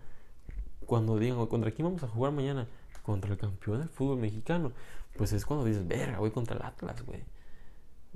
Cuando 0.85 1.17
digo, 1.19 1.49
¿contra 1.49 1.71
quién 1.71 1.88
vamos 1.88 2.03
a 2.03 2.07
jugar 2.07 2.31
mañana? 2.31 2.67
Contra 3.03 3.31
el 3.31 3.38
campeón 3.38 3.79
del 3.79 3.89
fútbol 3.89 4.17
mexicano 4.19 4.71
pues 5.17 5.34
es 5.34 5.45
cuando 5.45 5.65
dices, 5.65 5.88
verga, 5.88 6.19
voy 6.19 6.32
contra 6.32 6.56
el 6.56 6.63
Atlas, 6.63 7.06
güey. 7.06 7.24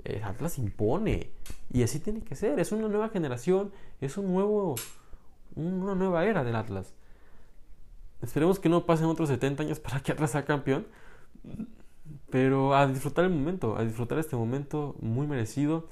El 0.04 0.22
Atlas 0.22 0.58
impone. 0.58 1.30
Y 1.72 1.82
así 1.82 1.98
tiene 2.00 2.22
que 2.22 2.34
ser. 2.34 2.58
Es 2.58 2.72
una 2.72 2.88
nueva 2.88 3.08
generación. 3.08 3.72
Es 4.00 4.16
un 4.16 4.32
nuevo. 4.32 4.74
Una 5.54 5.94
nueva 5.94 6.24
era 6.24 6.44
del 6.44 6.56
Atlas. 6.56 6.94
Esperemos 8.22 8.58
que 8.58 8.68
no 8.68 8.86
pasen 8.86 9.06
otros 9.06 9.28
70 9.28 9.62
años 9.62 9.80
para 9.80 10.00
que 10.00 10.12
Atlas 10.12 10.32
sea 10.32 10.44
campeón. 10.44 10.86
Pero 12.30 12.74
a 12.74 12.86
disfrutar 12.86 13.24
el 13.24 13.30
momento. 13.30 13.76
A 13.76 13.84
disfrutar 13.84 14.18
este 14.18 14.36
momento 14.36 14.96
muy 15.00 15.26
merecido 15.26 15.88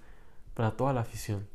para 0.55 0.77
toda 0.77 0.93
la 0.93 1.01
afición. 1.01 1.47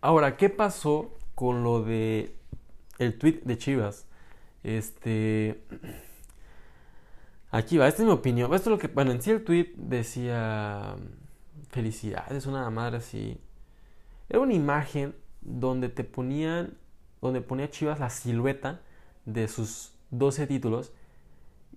Ahora, 0.00 0.36
¿qué 0.36 0.50
pasó 0.50 1.12
con 1.34 1.62
lo 1.62 1.82
de 1.82 2.36
el 2.98 3.18
tweet 3.18 3.40
de 3.44 3.56
Chivas? 3.56 4.06
Este. 4.62 5.64
Aquí 7.54 7.78
va, 7.78 7.86
esta 7.86 8.02
es 8.02 8.06
mi 8.08 8.12
opinión. 8.12 8.52
Esto 8.52 8.68
es 8.68 8.72
lo 8.72 8.78
que, 8.78 8.88
bueno, 8.88 9.12
en 9.12 9.22
sí 9.22 9.30
el 9.30 9.44
tweet 9.44 9.74
decía 9.76 10.96
felicidades, 11.70 12.46
una 12.46 12.68
madre 12.70 12.96
así. 12.96 13.40
Era 14.28 14.40
una 14.40 14.54
imagen 14.54 15.14
donde 15.40 15.88
te 15.88 16.02
ponían, 16.02 16.76
donde 17.22 17.42
ponía 17.42 17.70
Chivas 17.70 18.00
la 18.00 18.10
silueta 18.10 18.80
de 19.24 19.46
sus 19.46 19.92
12 20.10 20.48
títulos 20.48 20.92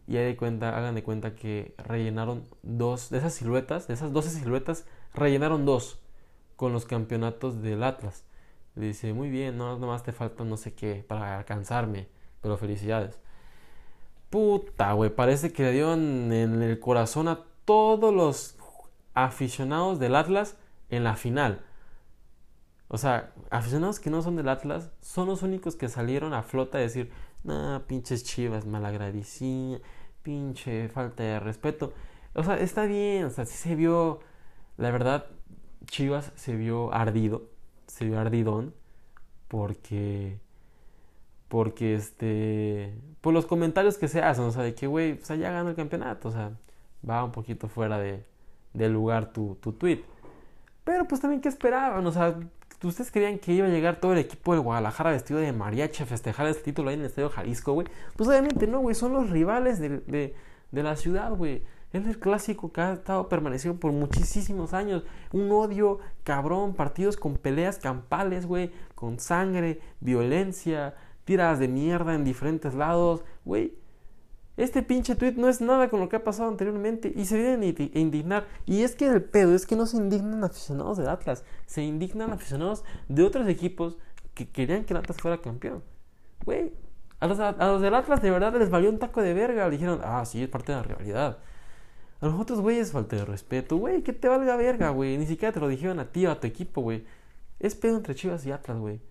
y 0.08 0.18
hagan 0.18 0.96
de 0.96 1.04
cuenta 1.04 1.36
que 1.36 1.76
rellenaron 1.78 2.48
dos 2.64 3.12
de 3.12 3.20
esas 3.20 3.36
siluetas, 3.36 3.88
de 3.88 3.94
esas 3.94 4.12
12 4.12 4.32
siluetas, 4.32 4.88
rellenaron 5.14 5.64
dos 5.66 6.00
con 6.56 6.74
los 6.74 6.86
campeonatos 6.88 7.62
del 7.62 7.84
Atlas. 7.84 8.26
Le 8.74 8.88
dice, 8.88 9.14
muy 9.14 9.30
bien, 9.30 9.58
no, 9.58 9.78
más 9.78 10.02
te 10.02 10.12
falta 10.12 10.44
no 10.44 10.58
sé 10.58 10.74
qué 10.74 11.06
para 11.08 11.38
alcanzarme, 11.38 12.08
pero 12.42 12.58
felicidades. 12.58 13.20
Puta, 14.30 14.94
güey, 14.94 15.10
parece 15.10 15.54
que 15.54 15.64
le 15.64 15.72
dieron 15.72 16.32
en 16.34 16.62
el 16.62 16.80
corazón 16.80 17.28
a 17.28 17.46
todos 17.66 18.14
los 18.14 18.58
aficionados 19.14 20.00
del 20.00 20.16
Atlas 20.16 20.58
en 20.90 21.04
la 21.04 21.16
final. 21.16 21.64
O 22.90 22.98
sea, 22.98 23.34
aficionados 23.50 24.00
que 24.00 24.10
no 24.10 24.22
son 24.22 24.36
del 24.36 24.50
Atlas 24.50 24.92
son 25.02 25.28
los 25.28 25.44
únicos 25.44 25.76
que 25.76 25.90
salieron 25.90 26.34
a 26.34 26.44
flota 26.44 26.78
a 26.78 26.82
decir, 26.82 27.12
nah, 27.44 27.80
pinches 27.80 28.24
chivas, 28.24 28.66
malagradecida, 28.66 29.80
pinche 30.24 30.90
falta 30.90 31.24
de 31.24 31.40
respeto. 31.40 31.94
O 32.34 32.44
sea, 32.44 32.60
está 32.60 32.86
bien, 32.86 33.26
o 33.26 33.30
sea, 33.30 33.46
sí 33.46 33.58
se 33.58 33.76
vio, 33.76 34.20
la 34.78 34.92
verdad, 34.92 35.26
Chivas 35.88 36.32
se 36.36 36.56
vio 36.56 36.94
ardido, 36.94 37.50
se 37.88 38.06
vio 38.06 38.20
ardidón, 38.20 38.74
porque 39.48 40.40
porque, 41.48 41.96
este, 41.96 42.94
por 43.22 43.34
los 43.34 43.46
comentarios 43.46 43.98
que 43.98 44.08
se 44.08 44.22
hacen, 44.22 44.46
o 44.46 44.52
sea, 44.52 44.64
de 44.64 44.76
que, 44.76 44.88
güey, 44.88 45.14
o 45.14 45.26
sea, 45.26 45.36
ya 45.36 45.52
ganó 45.52 45.70
el 45.70 45.76
campeonato, 45.76 46.30
o 46.30 46.32
sea, 46.32 46.52
va 47.08 47.24
un 47.24 47.32
poquito 47.32 47.68
fuera 47.68 47.98
de, 47.98 48.26
del 48.74 48.94
lugar 48.94 49.32
tu, 49.32 49.56
tu 49.62 49.74
tweet. 49.74 50.04
Pero 50.84 51.06
pues 51.08 51.22
también, 51.22 51.42
¿qué 51.42 51.50
esperaban? 51.50 52.06
O 52.06 52.12
sea, 52.12 52.38
¿ustedes 52.84 53.12
creían 53.12 53.40
que 53.40 53.54
iba 53.54 53.68
a 53.68 53.70
llegar 53.70 54.00
todo 54.00 54.14
el 54.14 54.20
equipo 54.20 54.54
de 54.54 54.60
Guadalajara 54.60 55.12
vestido 55.12 55.40
de 55.40 55.52
mariachi 55.52 56.04
a 56.04 56.06
festejar 56.06 56.48
este 56.48 56.64
título 56.64 56.90
ahí 56.90 56.96
en 56.96 57.02
el 57.02 57.08
Estadio 57.08 57.30
Jalisco, 57.30 57.74
güey? 57.74 57.88
Pues 58.16 58.30
obviamente 58.30 58.68
no, 58.68 58.80
güey, 58.80 58.96
son 58.96 59.14
los 59.14 59.30
rivales 59.30 59.80
de, 59.80 59.90
de, 60.00 60.36
de 60.72 60.84
la 60.84 60.96
ciudad, 60.96 61.34
güey. 61.34 61.64
Es 61.94 62.06
el 62.06 62.20
clásico 62.20 62.72
que 62.74 62.82
ha 62.82 62.94
estado 62.94 63.30
permaneciendo 63.30 63.80
por 63.80 63.94
muchísimos 63.94 64.74
años. 64.74 65.04
Un 65.32 65.50
odio 65.52 66.00
cabrón, 66.24 66.74
partidos 66.74 67.16
con 67.16 67.38
peleas 67.38 67.80
campales, 67.80 68.46
güey, 68.46 68.72
con 68.94 69.20
sangre, 69.20 69.80
violencia, 70.02 70.96
tiras 71.28 71.60
de 71.60 71.68
mierda 71.68 72.16
en 72.16 72.24
diferentes 72.24 72.74
lados, 72.74 73.24
güey. 73.44 73.78
Este 74.56 74.82
pinche 74.82 75.16
tweet 75.16 75.34
no 75.34 75.50
es 75.50 75.60
nada 75.60 75.90
con 75.90 76.00
lo 76.00 76.08
que 76.08 76.16
ha 76.16 76.24
pasado 76.24 76.50
anteriormente 76.50 77.12
y 77.14 77.26
se 77.26 77.38
vienen 77.38 77.62
a 77.62 78.00
indignar. 78.00 78.48
Y 78.66 78.82
es 78.82 78.96
que 78.96 79.06
el 79.06 79.22
pedo 79.22 79.54
es 79.54 79.68
que 79.68 79.76
no 79.76 79.86
se 79.86 79.98
indignan 79.98 80.44
aficionados 80.44 80.98
del 80.98 81.10
Atlas, 81.10 81.44
se 81.66 81.84
indignan 81.84 82.32
aficionados 82.32 82.84
de 83.10 83.24
otros 83.24 83.48
equipos 83.50 83.98
que 84.34 84.50
querían 84.50 84.86
que 84.86 84.94
el 84.94 85.00
Atlas 85.00 85.18
fuera 85.18 85.42
campeón. 85.42 85.84
Güey, 86.46 86.72
a 87.20 87.28
los, 87.28 87.40
a 87.40 87.54
del 87.78 87.94
Atlas 87.94 88.22
de 88.22 88.32
verdad 88.32 88.56
les 88.58 88.70
valió 88.70 88.90
un 88.90 89.00
taco 89.00 89.22
de 89.22 89.34
verga. 89.34 89.66
Le 89.66 89.72
dijeron, 89.72 90.00
ah, 90.04 90.24
sí, 90.26 90.42
es 90.42 90.50
parte 90.50 90.72
de 90.72 90.78
la 90.78 90.84
rivalidad. 90.84 91.40
A 92.22 92.26
los 92.26 92.40
otros 92.40 92.62
güeyes 92.62 92.94
falta 92.94 93.18
de 93.18 93.26
respeto, 93.26 93.76
güey, 93.76 94.02
que 94.02 94.14
te 94.14 94.30
valga 94.30 94.56
verga, 94.56 94.90
güey. 94.92 95.18
Ni 95.18 95.28
siquiera 95.28 95.52
te 95.52 95.60
lo 95.60 95.68
dijeron 95.68 96.00
a 96.00 96.06
ti 96.06 96.26
o 96.26 96.32
a 96.32 96.40
tu 96.40 96.48
equipo, 96.48 96.82
güey. 96.82 97.06
Es 97.60 97.76
pedo 97.76 97.98
entre 97.98 98.16
Chivas 98.16 98.46
y 98.46 98.52
Atlas, 98.52 98.80
güey. 98.80 99.02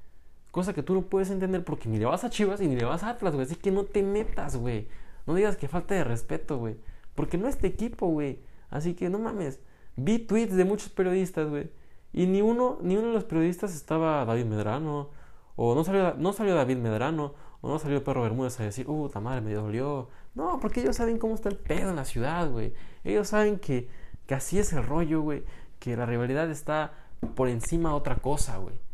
Cosa 0.56 0.72
que 0.72 0.82
tú 0.82 0.94
no 0.94 1.02
puedes 1.02 1.28
entender 1.28 1.62
porque 1.64 1.86
ni 1.86 1.98
le 1.98 2.06
vas 2.06 2.24
a 2.24 2.30
Chivas 2.30 2.62
y 2.62 2.66
ni 2.66 2.76
le 2.76 2.86
vas 2.86 3.02
a 3.02 3.10
Atlas, 3.10 3.34
güey. 3.34 3.44
Así 3.44 3.56
que 3.56 3.70
no 3.70 3.84
te 3.84 4.02
metas, 4.02 4.56
güey. 4.56 4.88
No 5.26 5.34
digas 5.34 5.58
que 5.58 5.68
falta 5.68 5.94
de 5.94 6.02
respeto, 6.02 6.56
güey. 6.56 6.78
Porque 7.14 7.36
no 7.36 7.46
es 7.46 7.56
este 7.56 7.66
equipo, 7.66 8.06
güey. 8.06 8.38
Así 8.70 8.94
que 8.94 9.10
no 9.10 9.18
mames. 9.18 9.60
Vi 9.96 10.18
tweets 10.18 10.56
de 10.56 10.64
muchos 10.64 10.88
periodistas, 10.88 11.50
güey. 11.50 11.68
Y 12.14 12.26
ni 12.26 12.40
uno, 12.40 12.78
ni 12.80 12.96
uno 12.96 13.08
de 13.08 13.12
los 13.12 13.24
periodistas 13.24 13.74
estaba 13.74 14.24
David 14.24 14.46
Medrano. 14.46 15.10
O 15.56 15.74
no 15.74 15.84
salió, 15.84 16.14
no 16.14 16.32
salió 16.32 16.54
David 16.54 16.78
Medrano. 16.78 17.34
O 17.60 17.68
no 17.68 17.78
salió 17.78 18.02
Perro 18.02 18.22
Bermúdez 18.22 18.58
a 18.58 18.62
decir, 18.62 18.88
uh, 18.88 19.10
madre, 19.20 19.42
me 19.42 19.52
dolió. 19.52 20.08
No, 20.34 20.58
porque 20.58 20.80
ellos 20.80 20.96
saben 20.96 21.18
cómo 21.18 21.34
está 21.34 21.50
el 21.50 21.58
pedo 21.58 21.90
en 21.90 21.96
la 21.96 22.06
ciudad, 22.06 22.50
güey. 22.50 22.72
Ellos 23.04 23.28
saben 23.28 23.58
que, 23.58 23.90
que 24.24 24.34
así 24.34 24.58
es 24.58 24.72
el 24.72 24.86
rollo, 24.86 25.20
güey. 25.20 25.44
Que 25.80 25.98
la 25.98 26.06
rivalidad 26.06 26.50
está 26.50 26.94
por 27.34 27.50
encima 27.50 27.90
de 27.90 27.96
otra 27.96 28.16
cosa, 28.16 28.56
güey. 28.56 28.85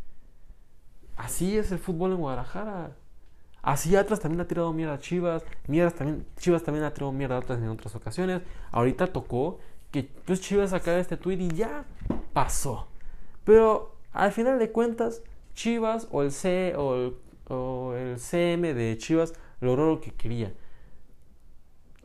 Así 1.22 1.56
es 1.56 1.70
el 1.70 1.78
fútbol 1.78 2.10
en 2.10 2.16
Guadalajara. 2.18 2.96
Así 3.62 3.94
Atlas 3.94 4.18
también 4.18 4.40
ha 4.40 4.48
tirado 4.48 4.72
mierda 4.72 4.94
a 4.94 4.98
Chivas. 4.98 5.44
también, 5.94 6.26
Chivas 6.36 6.64
también 6.64 6.84
ha 6.84 6.92
tirado 6.92 7.12
mierda 7.12 7.36
a 7.36 7.38
Atlas 7.38 7.60
en 7.60 7.68
otras 7.68 7.94
ocasiones. 7.94 8.42
Ahorita 8.72 9.06
tocó 9.06 9.60
que 9.92 10.10
pues 10.24 10.40
Chivas 10.40 10.70
sacara 10.70 10.98
este 10.98 11.16
tweet 11.16 11.38
y 11.38 11.54
ya 11.54 11.84
pasó. 12.32 12.88
Pero 13.44 13.94
al 14.12 14.32
final 14.32 14.58
de 14.58 14.72
cuentas, 14.72 15.22
Chivas 15.54 16.08
o 16.10 16.22
el 16.22 16.32
C 16.32 16.74
o 16.76 16.96
el, 16.96 17.16
o 17.48 17.94
el 17.94 18.18
CM 18.18 18.74
de 18.74 18.98
Chivas 18.98 19.32
logró 19.60 19.90
lo 19.90 20.00
que 20.00 20.10
quería. 20.10 20.52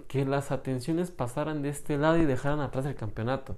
Que 0.08 0.26
las 0.26 0.52
atenciones 0.52 1.10
pasaran 1.10 1.64
de 1.64 1.70
este 1.70 1.98
lado 1.98 2.18
y 2.18 2.26
dejaran 2.26 2.60
atrás 2.60 2.86
el 2.86 2.94
campeonato. 2.94 3.58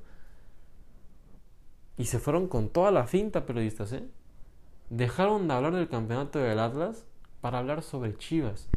Y 1.98 2.06
se 2.06 2.18
fueron 2.20 2.48
con 2.48 2.70
toda 2.70 2.92
la 2.92 3.08
finta, 3.08 3.46
periodistas, 3.46 3.92
¿eh? 3.92 4.08
Dejaron 4.90 5.48
de 5.48 5.54
hablar 5.54 5.74
del 5.74 5.88
campeonato 5.88 6.40
del 6.40 6.58
Atlas 6.60 7.06
para 7.42 7.60
hablar 7.60 7.84
sobre 7.84 8.18
Chivas. 8.18 8.68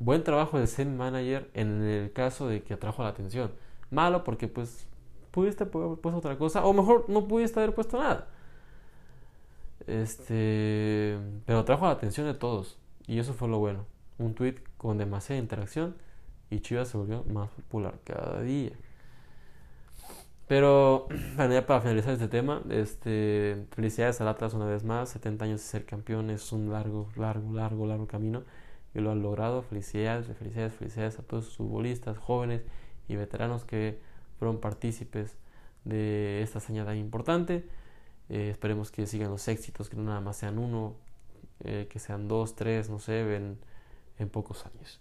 Buen 0.00 0.24
trabajo 0.24 0.58
del 0.58 0.66
Zen 0.66 0.96
Manager 0.96 1.48
en 1.54 1.82
el 1.82 2.12
caso 2.12 2.48
de 2.48 2.62
que 2.62 2.74
atrajo 2.74 3.04
la 3.04 3.10
atención. 3.10 3.52
Malo 3.90 4.24
porque 4.24 4.48
pues 4.48 4.86
pudiste 5.30 5.62
haber 5.62 5.98
puesto 5.98 6.18
otra 6.18 6.36
cosa 6.38 6.64
o 6.64 6.72
mejor 6.72 7.04
no 7.08 7.28
pudiste 7.28 7.60
haber 7.60 7.72
puesto 7.72 7.98
nada. 7.98 8.26
Este, 9.86 11.18
pero 11.46 11.60
atrajo 11.60 11.86
la 11.86 11.92
atención 11.92 12.26
de 12.26 12.34
todos 12.34 12.78
y 13.06 13.20
eso 13.20 13.34
fue 13.34 13.48
lo 13.48 13.58
bueno. 13.58 13.86
Un 14.18 14.34
tweet 14.34 14.56
con 14.76 14.98
demasiada 14.98 15.40
interacción 15.40 15.94
y 16.50 16.60
Chivas 16.60 16.88
se 16.88 16.98
volvió 16.98 17.22
más 17.24 17.48
popular 17.50 17.94
cada 18.02 18.42
día. 18.42 18.72
Pero, 20.52 21.08
bueno, 21.36 21.54
ya 21.54 21.66
para 21.66 21.80
finalizar 21.80 22.12
este 22.12 22.28
tema, 22.28 22.62
este, 22.68 23.64
felicidades 23.70 24.20
al 24.20 24.28
Atlas 24.28 24.52
una 24.52 24.66
vez 24.66 24.84
más. 24.84 25.08
70 25.08 25.46
años 25.46 25.60
de 25.60 25.66
ser 25.66 25.86
campeón 25.86 26.28
es 26.28 26.52
un 26.52 26.70
largo, 26.70 27.08
largo, 27.16 27.54
largo, 27.54 27.86
largo 27.86 28.06
camino. 28.06 28.42
Y 28.92 29.00
lo 29.00 29.12
han 29.12 29.22
logrado. 29.22 29.62
Felicidades, 29.62 30.26
felicidades, 30.36 30.74
felicidades 30.74 31.18
a 31.18 31.22
todos 31.22 31.46
sus 31.46 31.56
futbolistas, 31.56 32.18
jóvenes 32.18 32.60
y 33.08 33.16
veteranos 33.16 33.64
que 33.64 33.98
fueron 34.38 34.60
partícipes 34.60 35.38
de 35.86 36.42
esta 36.42 36.60
señal 36.60 36.84
tan 36.84 36.98
importante. 36.98 37.66
Eh, 38.28 38.50
esperemos 38.50 38.90
que 38.90 39.06
sigan 39.06 39.30
los 39.30 39.48
éxitos, 39.48 39.88
que 39.88 39.96
no 39.96 40.02
nada 40.02 40.20
más 40.20 40.36
sean 40.36 40.58
uno, 40.58 40.96
eh, 41.60 41.88
que 41.88 41.98
sean 41.98 42.28
dos, 42.28 42.56
tres, 42.56 42.90
no 42.90 42.98
sé, 42.98 43.36
en, 43.36 43.56
en 44.18 44.28
pocos 44.28 44.66
años. 44.66 45.00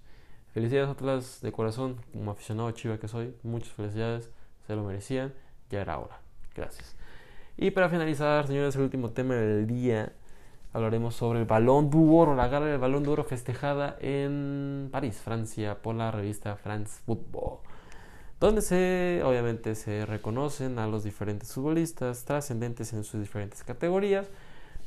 Felicidades 0.54 0.90
Atlas 0.90 1.42
de 1.42 1.52
corazón, 1.52 1.98
como 2.14 2.32
aficionado 2.32 2.72
chiva 2.72 3.00
que 3.00 3.10
soy. 3.10 3.36
Muchas 3.44 3.74
felicidades 3.74 4.32
lo 4.76 4.84
merecían, 4.84 5.34
ya 5.70 5.82
era 5.82 5.98
hora. 6.00 6.20
Gracias. 6.56 6.96
Y 7.58 7.72
para 7.72 7.90
finalizar, 7.90 8.48
señores, 8.48 8.76
el 8.76 8.82
último 8.82 9.12
tema 9.12 9.36
del 9.36 9.68
día, 9.68 10.14
hablaremos 10.74 11.16
sobre 11.16 11.40
el 11.40 11.46
Balón 11.46 11.90
d'Or, 11.90 12.36
la 12.36 12.48
gala 12.48 12.66
del 12.66 12.80
Balón 12.80 13.04
d'Or 13.04 13.24
festejada 13.26 13.98
en 14.00 14.90
París, 14.92 15.20
Francia, 15.22 15.82
por 15.82 15.96
la 15.96 16.12
revista 16.12 16.56
France 16.56 17.02
Football, 17.06 17.60
donde 18.40 18.62
se, 18.62 19.22
obviamente, 19.24 19.76
se 19.76 20.06
reconocen 20.06 20.80
a 20.80 20.88
los 20.88 21.04
diferentes 21.04 21.54
futbolistas 21.54 22.26
trascendentes 22.26 22.94
en 22.94 23.04
sus 23.04 23.22
diferentes 23.22 23.64
categorías, 23.64 24.28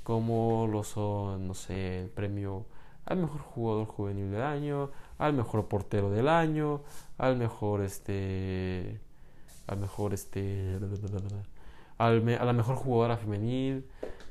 como 0.02 0.66
lo 0.70 0.82
son, 0.84 1.46
no 1.46 1.54
sé, 1.54 2.02
el 2.02 2.08
premio 2.08 2.66
al 3.06 3.18
mejor 3.18 3.40
jugador 3.40 3.86
juvenil 3.86 4.30
del 4.30 4.42
año, 4.42 4.90
al 5.18 5.34
mejor 5.34 5.68
portero 5.68 6.10
del 6.10 6.28
año, 6.28 6.82
al 7.18 7.36
mejor 7.36 7.82
este 7.82 9.00
al 9.66 9.78
mejor 9.78 10.14
este 10.14 10.78
al 11.98 12.28
a 12.28 12.44
la 12.44 12.52
mejor 12.52 12.76
jugadora 12.76 13.16
femenil 13.16 13.84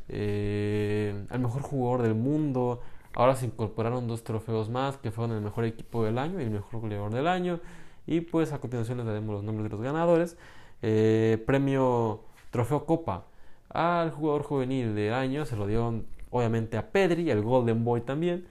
eh, 0.10 1.26
al 1.30 1.40
mejor 1.40 1.62
jugador 1.62 2.02
del 2.04 2.16
mundo. 2.16 2.82
Ahora 3.14 3.36
se 3.36 3.46
incorporaron 3.46 4.08
dos 4.08 4.24
trofeos 4.24 4.70
más 4.70 4.98
que 4.98 5.12
fueron 5.12 5.36
el 5.36 5.42
mejor 5.44 5.66
equipo 5.66 6.04
del 6.04 6.18
año 6.18 6.40
y 6.40 6.44
el 6.44 6.52
mejor 6.52 6.82
goleador 6.82 7.14
del 7.14 7.28
año. 7.28 7.60
Y 8.08 8.22
pues 8.22 8.52
a 8.52 8.60
continuación 8.60 8.98
les 8.98 9.08
daremos 9.08 9.36
los 9.36 9.44
nombres 9.44 9.66
de 9.66 9.70
los 9.70 9.82
ganadores. 9.82 10.38
Eh, 10.82 11.42
premio 11.46 12.22
trofeo 12.52 12.86
copa 12.86 13.26
al 13.70 14.12
jugador 14.12 14.44
juvenil 14.44 14.96
del 14.96 15.14
año. 15.14 15.46
Se 15.46 15.56
lo 15.56 15.68
dieron 15.68 16.06
obviamente 16.32 16.78
a 16.78 16.92
Pedri 16.92 17.30
el 17.30 17.42
Golden 17.42 17.86
Boy 17.86 18.02
también 18.02 18.46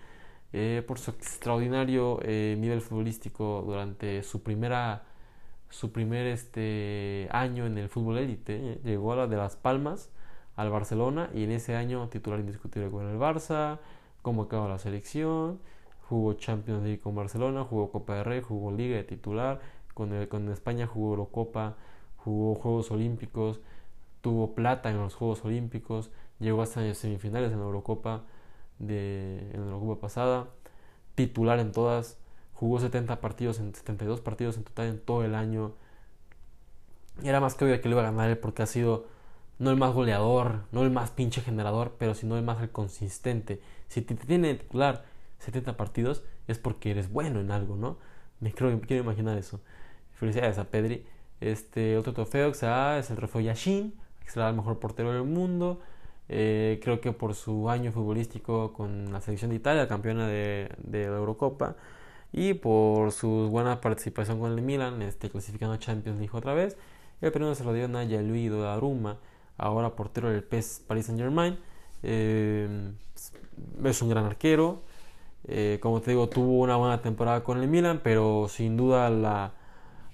eh, 0.52 0.82
por 0.86 0.98
su 0.98 1.10
extraordinario 1.10 2.20
nivel 2.24 2.80
futbolístico 2.80 3.62
durante 3.66 4.22
su 4.22 4.42
primera 4.42 5.02
su 5.72 5.90
primer 5.90 6.26
este, 6.26 7.28
año 7.32 7.66
en 7.66 7.78
el 7.78 7.88
fútbol 7.88 8.18
élite. 8.18 8.78
Llegó 8.84 9.14
a 9.14 9.16
la 9.16 9.26
de 9.26 9.36
Las 9.36 9.56
Palmas 9.56 10.10
al 10.54 10.70
Barcelona 10.70 11.30
y 11.34 11.44
en 11.44 11.50
ese 11.50 11.76
año 11.76 12.08
titular 12.08 12.38
indiscutible 12.40 12.90
con 12.90 13.08
el 13.08 13.18
Barça, 13.18 13.78
convocado 14.20 14.66
a 14.66 14.68
la 14.68 14.78
selección, 14.78 15.58
jugó 16.08 16.34
Champions 16.34 16.82
League 16.82 17.00
con 17.00 17.14
Barcelona, 17.14 17.64
jugó 17.64 17.90
Copa 17.90 18.16
de 18.16 18.24
Rey, 18.24 18.42
jugó 18.42 18.70
Liga 18.70 18.96
de 18.96 19.04
titular, 19.04 19.60
con, 19.94 20.12
el, 20.12 20.28
con 20.28 20.50
España 20.50 20.86
jugó 20.86 21.10
Eurocopa, 21.12 21.76
jugó 22.18 22.54
Juegos 22.54 22.90
Olímpicos, 22.90 23.60
tuvo 24.20 24.54
plata 24.54 24.90
en 24.90 24.98
los 24.98 25.14
Juegos 25.14 25.42
Olímpicos, 25.44 26.10
llegó 26.38 26.60
hasta 26.60 26.94
semifinales 26.94 27.50
en 27.50 27.60
la 27.60 27.64
Eurocopa, 27.64 28.24
de, 28.78 29.50
en 29.54 29.60
la 29.66 29.72
Eurocopa 29.72 30.02
pasada, 30.02 30.48
titular 31.14 31.58
en 31.60 31.72
todas, 31.72 32.18
Jugó 32.62 32.78
70 32.78 33.20
partidos, 33.20 33.58
en 33.58 33.74
72 33.74 34.20
partidos 34.20 34.56
en 34.56 34.62
total 34.62 34.86
en 34.86 35.00
todo 35.00 35.24
el 35.24 35.34
año. 35.34 35.72
Y 37.20 37.28
era 37.28 37.40
más 37.40 37.56
que 37.56 37.64
obvio 37.64 37.80
que 37.80 37.88
lo 37.88 37.96
iba 37.96 38.02
a 38.02 38.12
ganar 38.12 38.30
él 38.30 38.38
porque 38.38 38.62
ha 38.62 38.66
sido 38.66 39.08
no 39.58 39.72
el 39.72 39.76
más 39.76 39.92
goleador, 39.92 40.60
no 40.70 40.84
el 40.84 40.92
más 40.92 41.10
pinche 41.10 41.40
generador, 41.40 41.96
pero 41.98 42.14
sino 42.14 42.36
el 42.36 42.44
más 42.44 42.64
consistente. 42.68 43.60
Si 43.88 44.00
te 44.00 44.14
tiene 44.14 44.54
titular 44.54 45.04
70 45.40 45.76
partidos 45.76 46.22
es 46.46 46.58
porque 46.58 46.92
eres 46.92 47.10
bueno 47.10 47.40
en 47.40 47.50
algo, 47.50 47.74
¿no? 47.74 47.98
Me 48.38 48.54
creo, 48.54 48.80
quiero 48.82 49.02
imaginar 49.02 49.36
eso. 49.36 49.60
Felicidades 50.12 50.58
a 50.58 50.70
Pedri. 50.70 51.04
Este 51.40 51.98
otro 51.98 52.12
trofeo 52.12 52.52
que 52.52 52.58
se 52.58 52.66
da 52.66 52.96
es 52.96 53.10
el 53.10 53.16
trofeo 53.16 53.40
Yashin, 53.40 53.92
que 54.20 54.30
será 54.30 54.48
el 54.48 54.54
mejor 54.54 54.78
portero 54.78 55.12
del 55.12 55.24
mundo. 55.24 55.80
Eh, 56.28 56.78
creo 56.80 57.00
que 57.00 57.10
por 57.10 57.34
su 57.34 57.68
año 57.68 57.90
futbolístico 57.90 58.72
con 58.72 59.12
la 59.12 59.20
selección 59.20 59.50
de 59.50 59.56
Italia, 59.56 59.88
campeona 59.88 60.28
de 60.28 60.68
la 60.92 61.16
Eurocopa 61.16 61.74
y 62.32 62.54
por 62.54 63.12
su 63.12 63.48
buena 63.50 63.80
participación 63.80 64.40
con 64.40 64.52
el 64.52 64.62
Milan, 64.62 65.02
este, 65.02 65.28
clasificando 65.28 65.74
a 65.74 65.78
Champions 65.78 66.18
League 66.18 66.36
otra 66.36 66.54
vez. 66.54 66.76
El 67.20 67.30
premio 67.30 67.54
se 67.54 67.62
lo 67.62 67.72
dio 67.72 67.84
a 67.84 68.22
Luis 68.22 68.52
Aruma, 68.52 69.18
ahora 69.58 69.94
portero 69.94 70.30
del 70.30 70.42
PES 70.42 70.82
Paris 70.86 71.06
Saint 71.06 71.20
Germain. 71.20 71.58
Eh, 72.02 72.92
es 73.84 74.02
un 74.02 74.08
gran 74.08 74.24
arquero. 74.24 74.82
Eh, 75.46 75.78
como 75.82 76.00
te 76.00 76.12
digo, 76.12 76.28
tuvo 76.28 76.60
una 76.60 76.76
buena 76.76 77.02
temporada 77.02 77.44
con 77.44 77.60
el 77.60 77.68
Milan, 77.68 78.00
pero 78.02 78.48
sin 78.48 78.76
duda 78.76 79.10
la, 79.10 79.52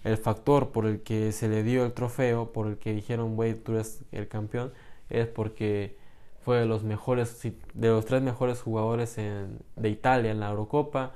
el 0.04 0.16
factor 0.16 0.70
por 0.70 0.86
el 0.86 1.02
que 1.02 1.32
se 1.32 1.48
le 1.48 1.62
dio 1.62 1.84
el 1.84 1.92
trofeo, 1.92 2.52
por 2.52 2.66
el 2.66 2.78
que 2.78 2.92
dijeron, 2.92 3.36
güey, 3.36 3.54
tú 3.54 3.72
eres 3.72 4.04
el 4.10 4.26
campeón, 4.28 4.72
es 5.08 5.26
porque 5.28 5.96
fue 6.44 6.58
de 6.58 6.66
los 6.66 6.82
mejores, 6.82 7.40
de 7.74 7.88
los 7.88 8.06
tres 8.06 8.22
mejores 8.22 8.60
jugadores 8.60 9.16
de 9.16 9.88
Italia 9.88 10.30
en 10.30 10.40
la 10.40 10.50
Eurocopa 10.50 11.12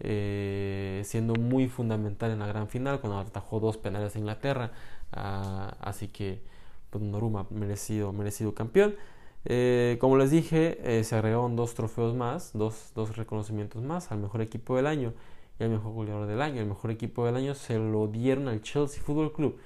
eh, 0.00 1.02
siendo 1.04 1.34
muy 1.34 1.68
fundamental 1.68 2.32
en 2.32 2.40
la 2.40 2.46
gran 2.46 2.68
final 2.68 3.00
cuando 3.00 3.18
atajó 3.18 3.60
dos 3.60 3.76
penales 3.76 4.16
a 4.16 4.18
Inglaterra. 4.18 4.72
Ah, 5.12 5.76
así 5.80 6.08
que 6.08 6.42
pues, 6.90 7.04
Noruma 7.04 7.46
merecido, 7.50 8.12
merecido 8.12 8.54
campeón. 8.54 8.96
Eh, 9.44 9.98
como 10.00 10.16
les 10.16 10.30
dije, 10.30 10.78
eh, 10.82 11.04
se 11.04 11.16
agregaron 11.16 11.56
dos 11.56 11.74
trofeos 11.74 12.14
más, 12.14 12.52
dos, 12.54 12.92
dos, 12.94 13.16
reconocimientos 13.16 13.82
más 13.82 14.12
al 14.12 14.18
mejor 14.18 14.40
equipo 14.40 14.76
del 14.76 14.86
año 14.86 15.14
y 15.58 15.64
al 15.64 15.70
mejor 15.70 15.92
goleador 15.92 16.26
del 16.26 16.42
año. 16.42 16.60
El 16.60 16.68
mejor 16.68 16.90
equipo 16.90 17.26
del 17.26 17.36
año 17.36 17.54
se 17.54 17.78
lo 17.78 18.08
dieron 18.08 18.48
al 18.48 18.62
Chelsea 18.62 19.02
Football 19.02 19.32
Club. 19.32 19.58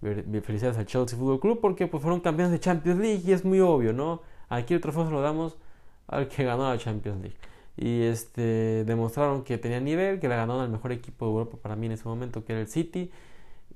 Felicidades 0.00 0.78
al 0.78 0.86
Chelsea 0.86 1.18
Football 1.18 1.40
Club 1.40 1.60
porque 1.60 1.86
pues, 1.88 2.02
fueron 2.02 2.20
campeones 2.20 2.52
de 2.52 2.60
Champions 2.60 3.00
League 3.00 3.22
y 3.26 3.32
es 3.32 3.44
muy 3.44 3.60
obvio, 3.60 3.92
¿no? 3.92 4.22
Aquí 4.48 4.74
el 4.74 4.80
trofeo 4.80 5.06
se 5.06 5.10
lo 5.10 5.20
damos 5.20 5.56
al 6.06 6.28
que 6.28 6.44
ganó 6.44 6.68
la 6.68 6.78
Champions 6.78 7.20
League 7.20 7.36
y 7.78 8.02
este, 8.02 8.84
demostraron 8.84 9.44
que 9.44 9.56
tenían 9.58 9.84
nivel, 9.84 10.18
que 10.20 10.28
le 10.28 10.36
ganaron 10.36 10.62
al 10.62 10.70
mejor 10.70 10.92
equipo 10.92 11.26
de 11.26 11.32
Europa 11.32 11.58
para 11.62 11.76
mí 11.76 11.86
en 11.86 11.92
ese 11.92 12.04
momento, 12.08 12.44
que 12.44 12.52
era 12.52 12.60
el 12.60 12.68
City. 12.68 13.10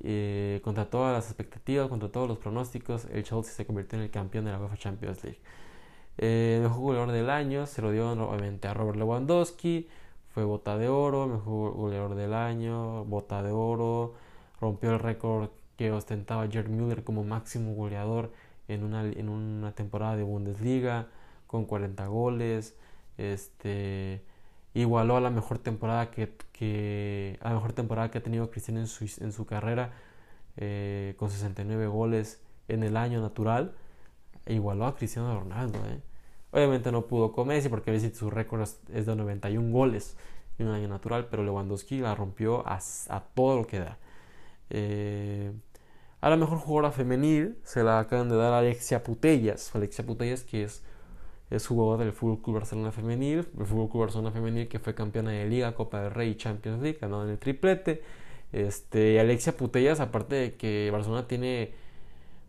Eh, 0.05 0.61
contra 0.65 0.91
todas 0.91 1.15
las 1.15 1.27
expectativas, 1.27 1.89
contra 1.89 2.09
todos 2.11 2.29
los 2.29 2.39
pronósticos, 2.39 3.05
el 3.13 3.23
Chelsea 3.23 3.55
se 3.55 3.65
convirtió 3.67 3.99
en 3.99 4.05
el 4.05 4.11
campeón 4.11 4.45
de 4.45 4.51
la 4.51 4.59
UEFA 4.59 4.77
Champions 4.77 5.23
League. 5.23 5.39
Eh, 6.19 6.55
el 6.57 6.63
mejor 6.63 6.79
jugador 6.79 7.13
del 7.13 7.31
año 7.31 7.67
se 7.67 7.83
lo 7.83 7.93
dio 7.93 8.11
obviamente 8.13 8.69
a 8.69 8.75
Robert 8.75 8.99
Lewandowski. 8.99 9.89
fue 10.35 10.45
bota 10.45 10.79
de 10.79 10.89
oro, 10.89 11.27
mejor 11.29 11.75
goleador 11.75 12.15
del 12.17 12.35
año, 12.35 13.05
bota 13.05 13.43
de 13.43 13.53
oro, 13.53 14.15
rompió 14.61 14.93
el 14.93 14.99
récord 14.99 15.51
que 15.77 15.93
ostentaba 15.93 16.49
Gerd 16.49 16.69
Müller 16.69 17.05
como 17.05 17.25
máximo 17.25 17.75
goleador 17.75 18.33
en 18.69 18.85
una, 18.85 19.05
en 19.05 19.29
una 19.29 19.73
temporada 19.75 20.17
de 20.17 20.23
Bundesliga 20.25 21.09
con 21.47 21.67
40 21.67 22.07
goles, 22.07 22.77
este 23.19 24.23
igualó 24.75 25.17
a 25.17 25.21
la 25.21 25.31
mejor 25.31 25.59
temporada 25.59 26.11
que, 26.11 27.39
a 27.41 27.49
la 27.49 27.55
mejor 27.55 27.73
temporada 27.73 28.11
que 28.11 28.19
ha 28.19 28.23
tenido 28.23 28.51
Cristiano 28.51 28.81
en 28.81 29.33
su, 29.33 29.47
carrera 29.47 29.93
eh, 30.57 31.15
con 31.19 31.31
69 31.31 31.87
goles 31.87 32.41
en 32.69 32.83
el 32.83 32.97
año 32.97 33.21
natural 33.21 33.75
e 34.47 34.55
igualó 34.55 34.87
a 34.87 34.97
Cristiano 34.97 35.39
Ronaldo 35.39 35.79
eh. 35.87 36.01
obviamente 36.51 36.91
no 36.93 37.07
pudo 37.07 37.33
con 37.33 37.49
Messi 37.49 37.69
porque 37.69 37.91
Messi 37.91 38.11
su 38.15 38.31
récord 38.31 38.63
es 38.93 39.07
de 39.07 39.17
91 39.17 39.73
goles 39.73 40.17
en 40.59 40.69
un 40.69 40.75
año 40.75 40.89
natural 40.89 41.27
pero 41.31 41.43
Lewandowski 41.43 41.99
la 41.99 42.15
rompió 42.15 42.65
a, 42.67 42.81
todo 43.35 43.57
lo 43.57 43.67
que 43.67 43.79
da 43.79 43.99
eh, 44.71 45.53
a 46.21 46.31
la 46.31 46.37
mejor 46.37 46.59
jugadora 46.59 46.93
femenil 46.93 47.59
se 47.65 47.83
la 47.83 47.99
acaban 47.99 48.29
de 48.29 48.37
dar 48.37 48.53
a 48.53 48.59
Alexia 48.59 49.03
Putellas 49.03 49.75
Alexia 49.75 50.07
Putellas 50.07 50.45
que 50.45 50.65
es 50.65 50.83
es 51.53 51.67
jugador 51.67 51.99
del 51.99 52.13
Fútbol 52.13 52.41
Club 52.41 52.57
Barcelona 52.57 52.93
Femenil, 52.93 53.47
el 53.59 53.67
Fútbol 53.67 53.91
Club 53.91 54.03
Barcelona 54.03 54.31
Femenil 54.31 54.69
que 54.69 54.79
fue 54.79 54.95
campeona 54.95 55.33
de 55.33 55.47
Liga, 55.47 55.75
Copa 55.75 56.01
del 56.01 56.11
Rey 56.13 56.31
y 56.31 56.35
Champions 56.37 56.83
League, 56.83 56.99
ganó 57.01 57.25
en 57.25 57.31
el 57.31 57.39
triplete. 57.39 58.03
Este, 58.53 59.21
Alexia 59.21 59.57
Putellas, 59.57 60.01
aparte 60.01 60.35
de 60.35 60.55
que 60.55 60.91
Barcelona 60.91 61.27
tiene 61.27 61.73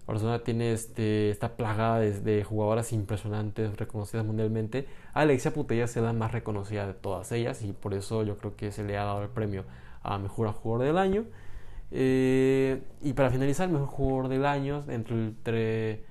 Barcelona 0.08 0.40
tiene 0.40 0.74
este, 0.74 1.30
está 1.30 1.56
plagada 1.56 2.00
de, 2.00 2.44
jugadoras 2.44 2.92
impresionantes, 2.92 3.78
reconocidas 3.78 4.26
mundialmente. 4.26 4.86
Alexia 5.14 5.54
Putellas 5.54 5.96
es 5.96 6.04
la 6.04 6.14
más 6.14 6.32
reconocida 6.32 6.86
de 6.88 6.94
todas 6.94 7.32
ellas 7.32 7.62
y 7.62 7.72
por 7.72 7.94
eso 7.94 8.24
yo 8.24 8.38
creo 8.38 8.56
que 8.56 8.72
se 8.72 8.84
le 8.84 8.98
ha 8.98 9.06
dado 9.06 9.24
el 9.24 9.30
premio 9.30 9.64
a 10.04 10.18
Mejor 10.18 10.52
Jugador 10.52 10.88
del 10.88 10.98
Año. 10.98 11.26
Eh, 11.92 12.82
y 13.02 13.14
para 13.14 13.30
finalizar, 13.30 13.70
Mejor 13.70 13.88
Jugador 13.88 14.28
del 14.28 14.46
Año 14.46 14.84
entre 14.90 16.04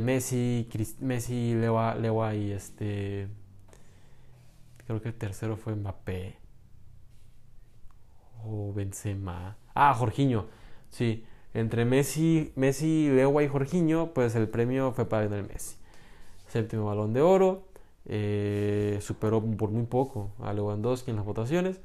Messi, 0.00 0.68
Messi, 1.00 1.54
Lewa, 1.54 1.94
Lewa 1.96 2.34
y 2.34 2.52
este. 2.52 3.28
Creo 4.86 5.02
que 5.02 5.08
el 5.08 5.14
tercero 5.14 5.56
fue 5.56 5.74
Mbappé. 5.74 6.36
O 8.46 8.72
Benzema. 8.72 9.56
Ah, 9.74 9.94
Jorginho. 9.94 10.46
Sí. 10.90 11.24
Entre 11.54 11.84
Messi, 11.84 12.52
Messi, 12.56 13.08
Lewa 13.10 13.42
y 13.42 13.48
Jorginho, 13.48 14.12
pues 14.12 14.34
el 14.34 14.48
premio 14.48 14.92
fue 14.92 15.08
para 15.08 15.24
el 15.24 15.44
Messi. 15.44 15.76
Séptimo 16.48 16.86
balón 16.86 17.12
de 17.12 17.20
oro. 17.20 17.66
Eh, 18.06 18.98
superó 19.00 19.42
por 19.42 19.70
muy 19.70 19.86
poco 19.86 20.30
a 20.40 20.52
Lewandowski 20.52 21.10
en 21.10 21.16
las 21.16 21.24
votaciones. 21.24 21.80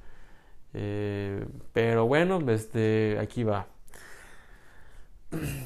Eh, 0.73 1.45
pero 1.73 2.05
bueno, 2.07 2.39
este, 2.51 3.17
aquí 3.19 3.43
va 3.43 3.67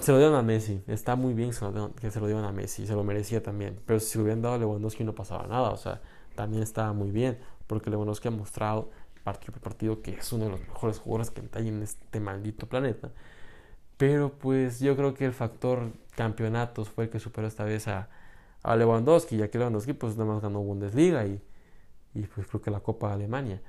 se 0.01 0.11
lo 0.11 0.17
dieron 0.17 0.35
a 0.35 0.41
Messi. 0.41 0.83
Está 0.87 1.15
muy 1.15 1.33
bien 1.33 1.51
que 1.99 2.11
se 2.11 2.19
lo 2.19 2.27
dieron 2.27 2.45
a 2.45 2.51
Messi. 2.51 2.85
Se 2.85 2.93
lo 2.93 3.03
merecía 3.03 3.41
también. 3.41 3.79
Pero 3.85 3.99
si 3.99 4.07
se 4.07 4.17
lo 4.17 4.23
hubieran 4.23 4.41
dado 4.41 4.55
a 4.55 4.57
Lewandowski 4.57 5.03
no 5.03 5.15
pasaba 5.15 5.47
nada. 5.47 5.69
O 5.69 5.77
sea, 5.77 6.01
también 6.35 6.63
estaba 6.63 6.93
muy 6.93 7.11
bien. 7.11 7.37
Porque 7.67 7.89
Lewandowski 7.89 8.27
ha 8.27 8.31
mostrado 8.31 8.91
partido 9.23 9.53
por 9.53 9.61
partido 9.61 10.01
que 10.01 10.11
es 10.15 10.33
uno 10.33 10.45
de 10.45 10.51
los 10.51 10.59
mejores 10.59 10.99
jugadores 10.99 11.31
que 11.31 11.41
hay 11.53 11.69
en 11.69 11.81
este 11.81 12.19
maldito 12.19 12.67
planeta. 12.67 13.11
Pero 13.97 14.33
pues 14.33 14.79
yo 14.81 14.97
creo 14.97 15.13
que 15.13 15.25
el 15.25 15.33
factor 15.33 15.91
campeonatos 16.15 16.89
fue 16.89 17.05
el 17.05 17.09
que 17.09 17.19
superó 17.19 17.47
esta 17.47 17.63
vez 17.63 17.87
a, 17.87 18.09
a 18.63 18.75
Lewandowski. 18.75 19.37
Ya 19.37 19.49
que 19.49 19.57
Lewandowski 19.59 19.93
pues 19.93 20.17
nada 20.17 20.33
más 20.33 20.41
ganó 20.41 20.61
Bundesliga 20.61 21.25
y, 21.25 21.41
y 22.13 22.23
pues 22.23 22.47
creo 22.47 22.61
que 22.61 22.71
la 22.71 22.81
Copa 22.81 23.09
de 23.09 23.13
Alemania. 23.13 23.61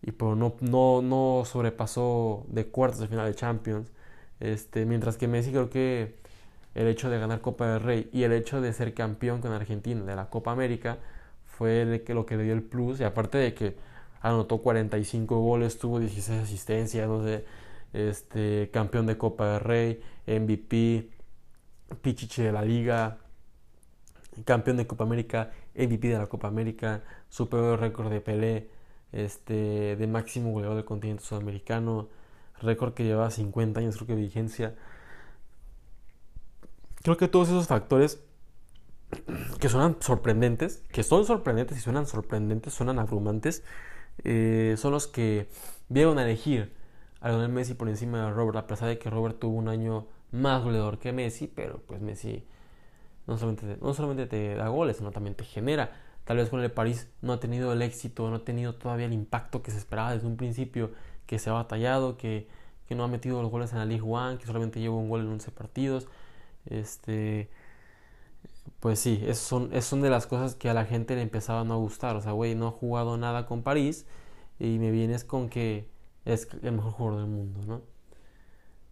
Y 0.00 0.12
pero 0.12 0.36
no, 0.36 0.54
no, 0.60 1.02
no 1.02 1.44
sobrepasó 1.44 2.46
de 2.48 2.66
cuartos 2.68 3.00
de 3.00 3.08
final 3.08 3.26
de 3.26 3.34
Champions 3.34 3.92
este, 4.40 4.86
mientras 4.86 5.16
que 5.16 5.28
Messi 5.28 5.50
creo 5.50 5.70
que 5.70 6.14
el 6.74 6.88
hecho 6.88 7.08
de 7.10 7.18
ganar 7.18 7.40
Copa 7.40 7.68
del 7.68 7.80
Rey 7.80 8.10
y 8.12 8.24
el 8.24 8.32
hecho 8.32 8.60
de 8.60 8.72
ser 8.72 8.94
campeón 8.94 9.40
con 9.40 9.52
Argentina 9.52 10.02
de 10.04 10.16
la 10.16 10.28
Copa 10.28 10.52
América 10.52 10.98
fue 11.44 12.02
lo 12.08 12.26
que 12.26 12.36
le 12.36 12.44
dio 12.44 12.54
el 12.54 12.62
plus. 12.62 13.00
Y 13.00 13.04
aparte 13.04 13.38
de 13.38 13.54
que 13.54 13.76
anotó 14.20 14.58
45 14.58 15.38
goles, 15.40 15.78
tuvo 15.78 16.00
16 16.00 16.42
asistencias, 16.42 17.08
no 17.08 17.22
sé, 17.24 17.44
este, 17.92 18.70
campeón 18.72 19.06
de 19.06 19.16
Copa 19.16 19.52
del 19.52 19.60
Rey, 19.60 20.02
MVP, 20.26 21.10
Pichichi 22.02 22.42
de 22.42 22.52
la 22.52 22.62
Liga, 22.62 23.18
campeón 24.44 24.76
de 24.78 24.86
Copa 24.86 25.04
América, 25.04 25.52
MVP 25.76 26.08
de 26.08 26.18
la 26.18 26.26
Copa 26.26 26.48
América, 26.48 27.02
superó 27.28 27.74
el 27.74 27.80
récord 27.80 28.10
de 28.10 28.20
Pelé, 28.20 28.68
este, 29.12 29.96
de 29.96 30.06
máximo 30.08 30.50
goleador 30.50 30.76
del 30.76 30.84
continente 30.84 31.22
sudamericano 31.22 32.08
récord 32.60 32.94
que 32.94 33.04
lleva 33.04 33.30
50 33.30 33.80
años 33.80 33.96
creo 33.96 34.06
que 34.06 34.14
vigencia. 34.14 34.74
Creo 37.02 37.16
que 37.16 37.28
todos 37.28 37.48
esos 37.48 37.66
factores 37.66 38.20
que 39.60 39.68
suenan 39.68 39.96
sorprendentes, 40.00 40.82
que 40.90 41.02
son 41.02 41.24
sorprendentes 41.24 41.78
y 41.78 41.80
suenan 41.80 42.06
sorprendentes, 42.06 42.72
suenan 42.72 42.98
abrumantes, 42.98 43.62
eh, 44.24 44.74
son 44.78 44.92
los 44.92 45.06
que 45.06 45.48
vieron 45.88 46.18
a 46.18 46.24
elegir 46.24 46.72
a 47.20 47.28
Lionel 47.28 47.50
Messi 47.50 47.74
por 47.74 47.88
encima 47.88 48.24
de 48.24 48.32
Robert, 48.32 48.56
a 48.56 48.66
pesar 48.66 48.88
de 48.88 48.98
que 48.98 49.10
Robert 49.10 49.38
tuvo 49.38 49.56
un 49.56 49.68
año 49.68 50.06
más 50.32 50.62
goleador 50.62 50.98
que 50.98 51.12
Messi, 51.12 51.46
pero 51.46 51.80
pues 51.86 52.00
Messi 52.00 52.44
no 53.26 53.38
solamente, 53.38 53.78
no 53.80 53.94
solamente 53.94 54.26
te 54.26 54.54
da 54.54 54.68
goles, 54.68 54.98
sino 54.98 55.10
también 55.10 55.34
te 55.34 55.44
genera. 55.44 55.92
Tal 56.24 56.38
vez 56.38 56.48
con 56.48 56.60
el 56.60 56.70
París 56.70 57.08
no 57.22 57.34
ha 57.34 57.40
tenido 57.40 57.72
el 57.72 57.82
éxito, 57.82 58.28
no 58.30 58.36
ha 58.36 58.44
tenido 58.44 58.74
todavía 58.74 59.06
el 59.06 59.12
impacto 59.12 59.62
que 59.62 59.70
se 59.70 59.78
esperaba 59.78 60.12
desde 60.12 60.26
un 60.26 60.36
principio 60.36 60.90
que 61.26 61.38
se 61.38 61.50
ha 61.50 61.52
batallado, 61.54 62.16
que, 62.16 62.48
que 62.86 62.94
no 62.94 63.04
ha 63.04 63.08
metido 63.08 63.42
los 63.42 63.50
goles 63.50 63.72
en 63.72 63.78
la 63.78 63.86
Ligue 63.86 64.02
1, 64.02 64.38
que 64.38 64.46
solamente 64.46 64.80
lleva 64.80 64.96
un 64.96 65.08
gol 65.08 65.22
en 65.22 65.28
11 65.28 65.50
partidos. 65.52 66.08
Este, 66.66 67.50
pues 68.80 69.00
sí, 69.00 69.20
esas 69.22 69.38
son, 69.38 69.70
son 69.82 70.02
de 70.02 70.10
las 70.10 70.26
cosas 70.26 70.54
que 70.54 70.68
a 70.70 70.74
la 70.74 70.84
gente 70.84 71.14
le 71.16 71.22
empezaba 71.22 71.60
a 71.60 71.64
no 71.64 71.78
gustar. 71.78 72.16
O 72.16 72.20
sea, 72.20 72.32
güey, 72.32 72.54
no 72.54 72.68
ha 72.68 72.70
jugado 72.70 73.16
nada 73.16 73.46
con 73.46 73.62
París 73.62 74.06
y 74.58 74.78
me 74.78 74.90
vienes 74.90 75.24
con 75.24 75.48
que 75.48 75.88
es 76.24 76.48
el 76.62 76.72
mejor 76.72 76.92
jugador 76.92 77.20
del 77.20 77.30
mundo, 77.30 77.60
¿no? 77.66 77.82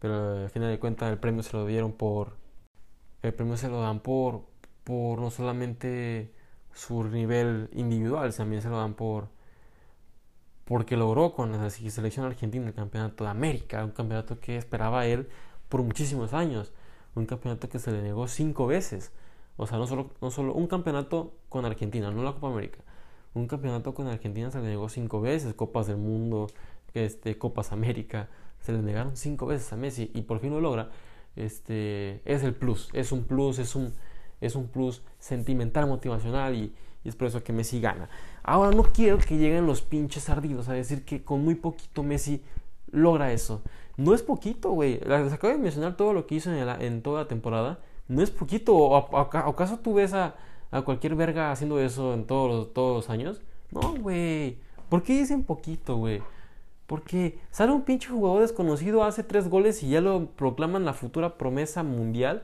Pero 0.01 0.43
al 0.43 0.51
final 0.51 0.71
de 0.71 0.79
cuentas 0.79 1.13
el 1.13 1.19
premio 1.19 1.43
se 1.43 1.57
lo 1.57 1.67
dieron 1.67 1.93
por... 1.93 2.37
El 3.23 3.35
premio 3.35 3.57
se 3.57 3.69
lo 3.69 3.81
dan 3.81 4.01
por, 4.01 4.47
por 4.85 5.21
no 5.21 5.31
solamente 5.31 6.35
su 6.75 7.05
nivel 7.05 7.71
individual, 7.73 8.35
también 8.35 8.63
se 8.63 8.69
lo 8.69 8.79
dan 8.79 8.95
por 8.95 9.29
porque 10.73 10.97
logró 10.97 11.35
con 11.35 11.53
la 11.53 11.69
selección 11.69 12.25
argentina 12.25 12.67
el 12.67 12.73
campeonato 12.73 13.25
de 13.25 13.31
América, 13.31 13.85
un 13.85 13.91
campeonato 13.91 14.41
que 14.41 14.57
esperaba 14.57 15.05
él 15.05 15.29
por 15.69 15.83
muchísimos 15.83 16.33
años, 16.33 16.73
un 17.15 17.27
campeonato 17.27 17.69
que 17.69 17.79
se 17.79 17.93
le 17.93 18.01
negó 18.01 18.27
cinco 18.27 18.67
veces, 18.67 19.13
o 19.59 19.67
sea, 19.67 19.77
no 19.77 19.87
solo, 19.87 20.13
no 20.23 20.31
solo 20.31 20.55
un 20.55 20.69
campeonato 20.69 21.35
con 21.51 21.67
Argentina, 21.67 22.11
no 22.11 22.23
la 22.23 22.33
Copa 22.33 22.49
América, 22.49 22.79
un 23.35 23.49
campeonato 23.49 23.93
con 23.93 24.07
Argentina 24.07 24.51
se 24.51 24.63
le 24.63 24.69
negó 24.69 24.89
cinco 24.89 25.21
veces, 25.21 25.53
Copas 25.53 25.89
del 25.89 25.99
Mundo, 25.99 26.47
este, 26.95 27.37
Copas 27.37 27.71
América, 27.73 28.31
se 28.61 28.73
le 28.73 28.81
negaron 28.81 29.15
cinco 29.15 29.45
veces 29.45 29.71
a 29.75 29.77
Messi 29.77 30.11
y 30.15 30.23
por 30.23 30.39
fin 30.39 30.53
lo 30.53 30.61
logra, 30.63 30.89
este, 31.37 32.23
es 32.25 32.43
el 32.45 32.55
plus, 32.55 32.89
es 32.95 33.13
un 33.13 33.25
plus, 33.25 33.59
es 33.59 33.77
un, 33.77 33.93
es 34.41 34.57
un 34.57 34.69
plus 34.69 35.03
sentimental, 35.19 35.87
motivacional 35.87 36.55
y, 36.55 36.75
y 37.05 37.09
es 37.11 37.15
por 37.15 37.29
eso 37.29 37.45
que 37.45 37.53
Messi 37.53 37.79
gana. 37.79 38.09
Ahora 38.43 38.75
no 38.75 38.83
quiero 38.83 39.19
que 39.19 39.37
lleguen 39.37 39.67
los 39.67 39.83
pinches 39.83 40.29
ardidos 40.29 40.69
a 40.69 40.73
decir 40.73 41.05
que 41.05 41.23
con 41.23 41.45
muy 41.45 41.55
poquito 41.55 42.03
Messi 42.03 42.43
logra 42.91 43.33
eso. 43.33 43.63
No 43.97 44.15
es 44.15 44.23
poquito, 44.23 44.71
güey. 44.71 44.99
Les 45.01 45.33
acabo 45.33 45.53
de 45.53 45.59
mencionar 45.59 45.97
todo 45.97 46.13
lo 46.13 46.27
que 46.27 46.37
hizo 46.37 46.53
en, 46.53 47.03
toda 47.03 47.23
la 47.23 47.29
temporada. 47.29 47.79
No 48.09 48.23
es 48.23 48.31
poquito. 48.31 48.77
¿O, 48.77 48.97
acaso 48.97 49.79
tú 49.79 49.95
ves 49.95 50.13
a, 50.15 50.35
cualquier 50.85 51.15
verga 51.15 51.53
haciendo 51.53 51.79
eso 51.81 52.15
en 52.15 52.25
todos 52.25 52.69
los, 52.75 53.11
años? 53.11 53.41
No, 53.71 53.95
güey. 53.95 54.59
¿Por 54.89 55.03
qué 55.03 55.19
dicen 55.19 55.45
poquito, 55.45 55.97
güey? 55.97 56.23
Porque 56.87 57.39
sale 57.51 57.73
un 57.73 57.83
pinche 57.83 58.09
jugador 58.09 58.43
desconocido, 58.43 59.05
hace 59.05 59.23
tres 59.23 59.49
goles 59.49 59.83
y 59.83 59.91
ya 59.91 60.01
lo 60.01 60.27
proclaman 60.27 60.85
la 60.85 60.93
futura 60.93 61.39
promesa 61.39 61.83
mundial. 61.83 62.43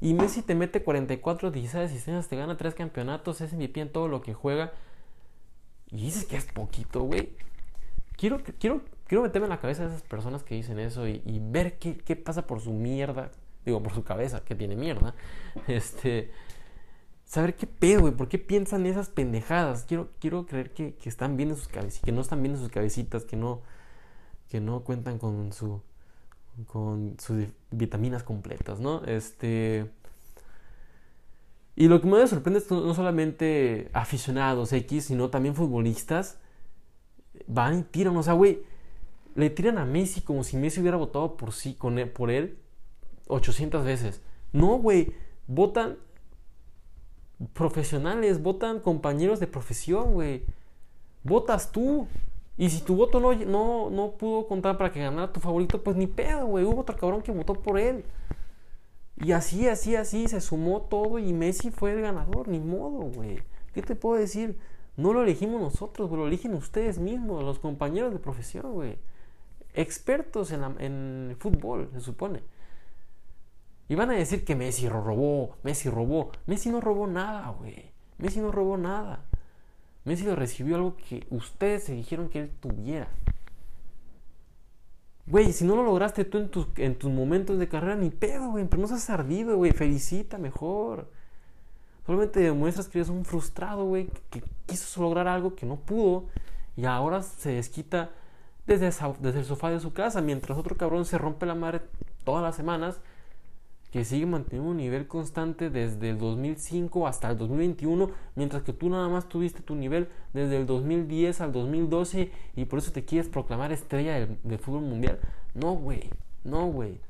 Y 0.00 0.14
Messi 0.14 0.42
te 0.42 0.54
mete 0.54 0.82
44, 0.82 1.50
16 1.50 1.90
asistencias, 1.90 2.28
te 2.28 2.36
gana 2.36 2.56
3 2.56 2.74
campeonatos, 2.74 3.40
es 3.40 3.52
MVP 3.52 3.80
en 3.80 3.90
todo 3.90 4.08
lo 4.08 4.20
que 4.20 4.34
juega. 4.34 4.72
Y 5.90 6.02
dices 6.02 6.24
que 6.24 6.36
es 6.36 6.44
poquito, 6.46 7.02
güey. 7.02 7.30
Quiero, 8.16 8.42
quiero, 8.58 8.82
quiero 9.06 9.22
meterme 9.22 9.46
en 9.46 9.50
la 9.50 9.60
cabeza 9.60 9.82
de 9.82 9.88
esas 9.88 10.02
personas 10.02 10.42
que 10.42 10.54
dicen 10.54 10.78
eso 10.78 11.06
y, 11.06 11.40
ver 11.40 11.78
qué, 11.78 11.96
qué, 11.96 12.16
pasa 12.16 12.46
por 12.46 12.60
su 12.60 12.72
mierda. 12.72 13.30
Digo, 13.64 13.82
por 13.82 13.94
su 13.94 14.04
cabeza, 14.04 14.44
que 14.44 14.54
tiene 14.54 14.76
mierda. 14.76 15.14
Este. 15.66 16.30
Saber 17.24 17.56
qué 17.56 17.66
pedo, 17.66 18.00
güey. 18.02 18.14
¿Por 18.14 18.28
qué 18.28 18.38
piensan 18.38 18.86
esas 18.86 19.10
pendejadas? 19.10 19.84
Quiero, 19.84 20.08
quiero 20.18 20.46
creer 20.46 20.72
que, 20.72 20.94
que 20.94 21.08
están 21.10 21.36
bien 21.36 21.50
en 21.50 21.56
sus 21.56 21.68
cabecitas, 21.68 22.04
que 22.04 22.12
no 22.12 22.22
están 22.22 22.42
bien 22.42 22.54
en 22.54 22.60
sus 22.60 22.70
cabecitas, 22.70 23.24
que 23.24 23.36
no, 23.36 23.60
que 24.48 24.60
no 24.60 24.80
cuentan 24.80 25.18
con 25.18 25.52
su 25.52 25.82
con 26.66 27.16
sus 27.20 27.46
vitaminas 27.70 28.22
completas, 28.22 28.80
¿no? 28.80 29.04
Este... 29.04 29.90
Y 31.80 31.86
lo 31.86 32.00
que 32.00 32.08
me 32.08 32.26
sorprende 32.26 32.58
es 32.58 32.64
que 32.64 32.74
no 32.74 32.92
solamente 32.92 33.88
aficionados 33.92 34.72
X, 34.72 35.04
sino 35.04 35.30
también 35.30 35.54
futbolistas 35.54 36.40
van 37.46 37.78
y 37.78 37.82
tiran, 37.84 38.16
o 38.16 38.22
sea, 38.24 38.32
güey, 38.32 38.64
le 39.36 39.48
tiran 39.48 39.78
a 39.78 39.84
Messi 39.84 40.20
como 40.20 40.42
si 40.42 40.56
Messi 40.56 40.80
hubiera 40.80 40.96
votado 40.96 41.36
por 41.36 41.52
sí, 41.52 41.78
él, 41.80 42.10
por 42.10 42.32
él 42.32 42.58
800 43.28 43.84
veces. 43.84 44.20
No, 44.52 44.78
güey, 44.78 45.12
votan 45.46 45.98
profesionales, 47.52 48.42
votan 48.42 48.80
compañeros 48.80 49.38
de 49.38 49.46
profesión, 49.46 50.14
güey. 50.14 50.42
Votas 51.22 51.70
tú. 51.70 52.08
Y 52.56 52.70
si 52.70 52.80
tu 52.80 52.96
voto 52.96 53.20
no, 53.20 53.32
no, 53.32 53.88
no 53.88 54.10
pudo 54.18 54.48
contar 54.48 54.78
para 54.78 54.90
que 54.90 54.98
ganara 54.98 55.32
tu 55.32 55.38
favorito, 55.38 55.80
pues 55.84 55.96
ni 55.96 56.08
pedo, 56.08 56.44
güey. 56.46 56.64
Hubo 56.64 56.80
otro 56.80 56.96
cabrón 56.96 57.22
que 57.22 57.30
votó 57.30 57.54
por 57.54 57.78
él. 57.78 58.04
Y 59.20 59.32
así, 59.32 59.68
así, 59.68 59.96
así 59.96 60.28
se 60.28 60.40
sumó 60.40 60.82
todo 60.82 61.18
y 61.18 61.32
Messi 61.32 61.70
fue 61.70 61.92
el 61.92 62.02
ganador, 62.02 62.48
ni 62.48 62.60
modo, 62.60 63.10
güey. 63.10 63.42
¿Qué 63.74 63.82
te 63.82 63.96
puedo 63.96 64.20
decir? 64.20 64.58
No 64.96 65.12
lo 65.12 65.22
elegimos 65.22 65.60
nosotros, 65.60 66.08
güey, 66.08 66.20
lo 66.20 66.28
eligen 66.28 66.54
ustedes 66.54 66.98
mismos, 66.98 67.42
los 67.42 67.58
compañeros 67.58 68.12
de 68.12 68.18
profesión, 68.18 68.72
güey. 68.72 68.98
Expertos 69.74 70.52
en, 70.52 70.62
en 70.80 71.36
fútbol, 71.38 71.88
se 71.92 72.00
supone. 72.00 72.42
Y 73.88 73.94
van 73.94 74.10
a 74.10 74.14
decir 74.14 74.44
que 74.44 74.54
Messi 74.54 74.88
robó, 74.88 75.56
Messi 75.62 75.88
robó. 75.88 76.30
Messi 76.46 76.70
no 76.70 76.80
robó 76.80 77.06
nada, 77.06 77.50
güey. 77.50 77.90
Messi 78.18 78.40
no 78.40 78.52
robó 78.52 78.76
nada. 78.76 79.24
Messi 80.04 80.24
lo 80.24 80.36
recibió 80.36 80.76
algo 80.76 80.96
que 80.96 81.26
ustedes 81.30 81.84
se 81.84 81.94
dijeron 81.94 82.28
que 82.28 82.40
él 82.40 82.50
tuviera. 82.60 83.08
Güey, 85.30 85.52
si 85.52 85.64
no 85.64 85.76
lo 85.76 85.82
lograste 85.82 86.24
tú 86.24 86.38
en 86.38 86.48
tus, 86.48 86.68
en 86.76 86.94
tus 86.94 87.10
momentos 87.10 87.58
de 87.58 87.68
carrera, 87.68 87.96
ni 87.96 88.10
pedo, 88.10 88.50
güey. 88.50 88.64
Pero 88.66 88.80
no 88.82 88.88
seas 88.88 89.10
ardido, 89.10 89.56
güey. 89.56 89.72
Felicita 89.72 90.38
mejor. 90.38 91.08
Solamente 92.06 92.40
demuestras 92.40 92.88
que 92.88 92.98
eres 92.98 93.10
un 93.10 93.24
frustrado, 93.24 93.84
güey. 93.84 94.08
Que 94.30 94.42
quiso 94.66 95.02
lograr 95.02 95.28
algo 95.28 95.54
que 95.54 95.66
no 95.66 95.76
pudo. 95.76 96.24
Y 96.76 96.86
ahora 96.86 97.22
se 97.22 97.52
desquita 97.52 98.10
desde, 98.66 98.86
desde 99.20 99.40
el 99.40 99.44
sofá 99.44 99.70
de 99.70 99.80
su 99.80 99.92
casa. 99.92 100.22
Mientras 100.22 100.56
otro 100.56 100.76
cabrón 100.76 101.04
se 101.04 101.18
rompe 101.18 101.44
la 101.44 101.54
madre 101.54 101.82
todas 102.24 102.42
las 102.42 102.56
semanas 102.56 103.00
que 103.90 104.04
sigue 104.04 104.26
manteniendo 104.26 104.70
un 104.70 104.76
nivel 104.76 105.06
constante 105.06 105.70
desde 105.70 106.10
el 106.10 106.18
2005 106.18 107.06
hasta 107.06 107.30
el 107.30 107.38
2021, 107.38 108.10
mientras 108.34 108.62
que 108.62 108.72
tú 108.72 108.90
nada 108.90 109.08
más 109.08 109.28
tuviste 109.28 109.62
tu 109.62 109.74
nivel 109.74 110.08
desde 110.34 110.58
el 110.58 110.66
2010 110.66 111.40
al 111.40 111.52
2012 111.52 112.30
y 112.56 112.64
por 112.66 112.80
eso 112.80 112.92
te 112.92 113.04
quieres 113.04 113.28
proclamar 113.28 113.72
estrella 113.72 114.26
del, 114.42 114.58
fútbol 114.58 114.82
mundial. 114.82 115.18
No, 115.54 115.74
güey, 115.74 116.10
no, 116.44 116.66
güey. 116.66 117.00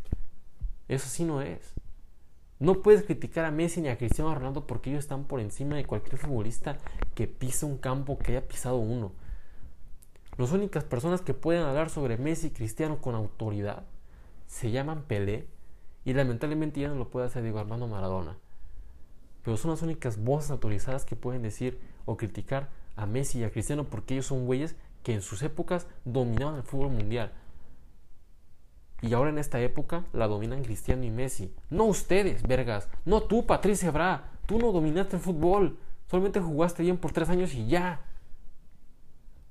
Eso 0.87 1.09
sí 1.09 1.25
no 1.25 1.43
es. 1.43 1.75
No 2.61 2.83
puedes 2.83 3.03
criticar 3.03 3.45
a 3.45 3.51
Messi 3.51 3.81
ni 3.81 3.89
a 3.89 3.99
Cristiano 3.99 4.35
Ronaldo 4.35 4.67
porque 4.67 4.91
ellos 4.91 5.05
están 5.05 5.25
por 5.25 5.41
encima 5.41 5.77
de 5.77 5.85
cualquier 5.85 6.19
futbolista 6.19 6.79
que 7.15 7.27
pisa 7.27 7.67
un 7.67 7.79
campo 7.79 8.19
que 8.19 8.33
haya 8.33 8.47
pisado 8.47 8.77
uno. 8.77 9.13
Las 10.37 10.53
únicas 10.53 10.85
personas 10.85 11.21
que 11.21 11.35
pueden 11.35 11.65
hablar 11.65 11.91
sobre 11.91 12.17
Messi 12.17 12.49
y 12.49 12.51
Cristiano 12.51 13.01
con 13.01 13.17
autoridad 13.17 13.83
se 14.47 14.71
llaman 14.71 15.03
Pelé 15.03 15.47
y 16.09 16.15
lamentablemente 16.15 16.81
ya 16.81 16.89
no 16.89 16.95
lo 16.95 17.11
puede 17.11 17.27
hacer 17.27 17.43
Diego 17.43 17.59
Armando 17.59 17.87
Maradona. 17.87 18.39
Pero 19.45 19.59
son 19.59 19.73
las 19.73 19.83
únicas 19.83 20.17
voces 20.17 20.51
autorizadas 20.51 21.05
que 21.05 21.17
pueden 21.17 21.43
decir 21.43 21.79
o 22.07 22.17
criticar 22.17 22.71
a 22.97 23.05
Messi 23.05 23.41
y 23.41 23.45
a 23.45 23.51
Cristiano 23.51 23.85
porque 23.85 24.15
ellos 24.15 24.25
son 24.25 24.47
güeyes 24.47 24.75
que 25.03 25.13
en 25.13 25.21
sus 25.21 25.43
épocas 25.43 25.87
dominaban 26.07 26.55
el 26.55 26.63
fútbol 26.63 26.93
mundial. 26.93 27.31
Y 29.03 29.13
ahora 29.13 29.29
en 29.29 29.37
esta 29.37 29.61
época 29.61 30.07
la 30.15 30.29
dominan 30.29 30.65
Cristiano 30.65 31.05
y 31.05 31.11
Messi. 31.11 31.55
No 31.69 31.85
ustedes, 31.85 32.43
vergas. 32.43 32.89
No 33.05 33.25
tú, 33.25 33.45
Patricia 33.45 33.91
Bra. 33.91 34.31
Tú 34.47 34.59
no 34.59 34.73
dominaste 34.73 35.17
el 35.17 35.23
fútbol. 35.23 35.77
Solamente 36.07 36.41
jugaste 36.41 36.85
bien 36.85 36.97
por 36.97 37.13
tres 37.13 37.29
años 37.29 37.53
y 37.53 37.67
ya. 37.67 38.01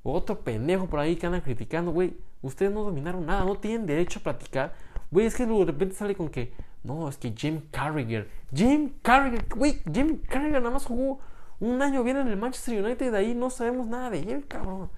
Otro 0.02 0.40
pendejo 0.40 0.88
por 0.88 1.02
ahí 1.02 1.18
que 1.18 1.28
anda 1.28 1.40
criticando, 1.44 1.92
güey. 1.92 2.18
Ustedes 2.42 2.72
no 2.72 2.82
dominaron 2.82 3.28
nada. 3.28 3.46
No 3.46 3.58
tienen 3.58 3.86
derecho 3.86 4.18
a 4.18 4.24
platicar 4.24 4.74
Güey, 5.12 5.26
es 5.26 5.36
que 5.36 5.46
de 5.46 5.66
repente 5.66 5.96
sale 5.96 6.16
con 6.16 6.30
que, 6.30 6.54
no, 6.84 7.08
es 7.08 7.18
que 7.18 7.34
Jim 7.36 7.62
Carragher, 7.72 8.30
Jim 8.54 8.94
Carragher, 9.02 9.46
güey, 9.56 9.82
Jim 9.92 10.20
Carragher 10.28 10.62
nada 10.62 10.72
más 10.72 10.86
jugó 10.86 11.20
un 11.60 11.82
año 11.82 12.04
bien 12.04 12.18
en 12.18 12.28
el 12.28 12.38
Manchester 12.38 12.84
United, 12.84 13.12
de 13.12 13.18
ahí 13.18 13.34
no 13.34 13.50
sabemos 13.50 13.88
nada 13.88 14.10
de 14.10 14.20
él, 14.20 14.46
cabrón. 14.48 14.90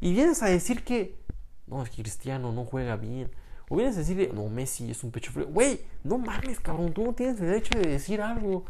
Y 0.00 0.12
vienes 0.12 0.42
a 0.42 0.46
decir 0.46 0.84
que, 0.84 1.16
no, 1.66 1.82
es 1.82 1.90
que 1.90 2.02
Cristiano 2.02 2.52
no 2.52 2.64
juega 2.64 2.96
bien. 2.96 3.30
O 3.68 3.76
vienes 3.76 3.96
a 3.96 4.00
decir, 4.00 4.30
no, 4.34 4.48
Messi 4.48 4.90
es 4.90 5.02
un 5.02 5.10
pecho 5.10 5.32
frío. 5.32 5.46
Güey, 5.46 5.80
no 6.02 6.18
mames, 6.18 6.60
cabrón, 6.60 6.92
tú 6.92 7.04
no 7.04 7.14
tienes 7.14 7.40
derecho 7.40 7.78
de 7.78 7.88
decir 7.88 8.20
algo 8.20 8.64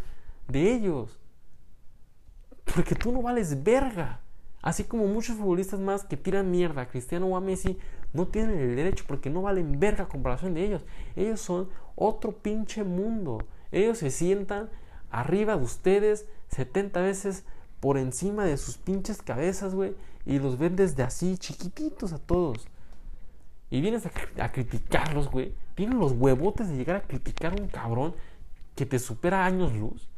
de 0.47 0.73
ellos. 0.73 1.19
Porque 2.73 2.95
tú 2.95 3.11
no 3.11 3.23
vales 3.23 3.65
verga. 3.65 4.21
Así 4.63 4.85
como 4.85 5.07
muchos 5.07 5.37
futbolistas 5.37 5.81
más 5.81 6.05
que 6.05 6.17
tiran 6.17 6.51
mierda 6.51 6.83
a 6.83 6.89
Cristiano 6.89 7.27
o 7.27 7.37
a 7.37 7.41
Messi, 7.41 7.79
no 8.15 8.29
tienen 8.29 8.59
el 8.59 8.77
derecho 8.77 9.05
porque 9.07 9.29
no 9.29 9.43
valen 9.43 9.79
verga 9.79 10.07
comparación 10.07 10.55
de 10.55 10.65
ellos. 10.65 10.85
Ellos 11.17 11.41
son 11.41 11.69
otro 11.97 12.33
pinche 12.33 12.85
mundo. 12.85 13.45
Ellos 13.73 13.99
se 13.99 14.11
sientan 14.11 14.71
arriba 15.11 15.57
de 15.57 15.65
ustedes 15.65 16.27
70 16.49 17.01
veces 17.01 17.45
por 17.81 17.99
encima 17.99 18.45
de 18.45 18.57
sus 18.57 18.79
pinches 18.79 19.21
cabezas, 19.21 19.75
güey. 19.75 19.95
Y 20.25 20.39
los 20.39 20.59
ven 20.59 20.77
desde 20.77 21.03
así, 21.03 21.37
chiquititos 21.37 22.12
a 22.12 22.19
todos. 22.19 22.67
Y 23.69 23.81
vienes 23.81 24.07
a, 24.07 24.53
criticarlos, 24.53 25.29
güey. 25.29 25.53
Tienen 25.75 25.99
los 25.99 26.12
huevotes 26.12 26.69
de 26.69 26.77
llegar 26.77 26.97
a 26.97 27.03
criticar 27.03 27.53
a 27.53 27.61
un 27.61 27.67
cabrón 27.67 28.15
que 28.77 28.87
te 28.87 29.01
supera 29.01 29.45
años 29.45 29.75
luz. 29.75 30.09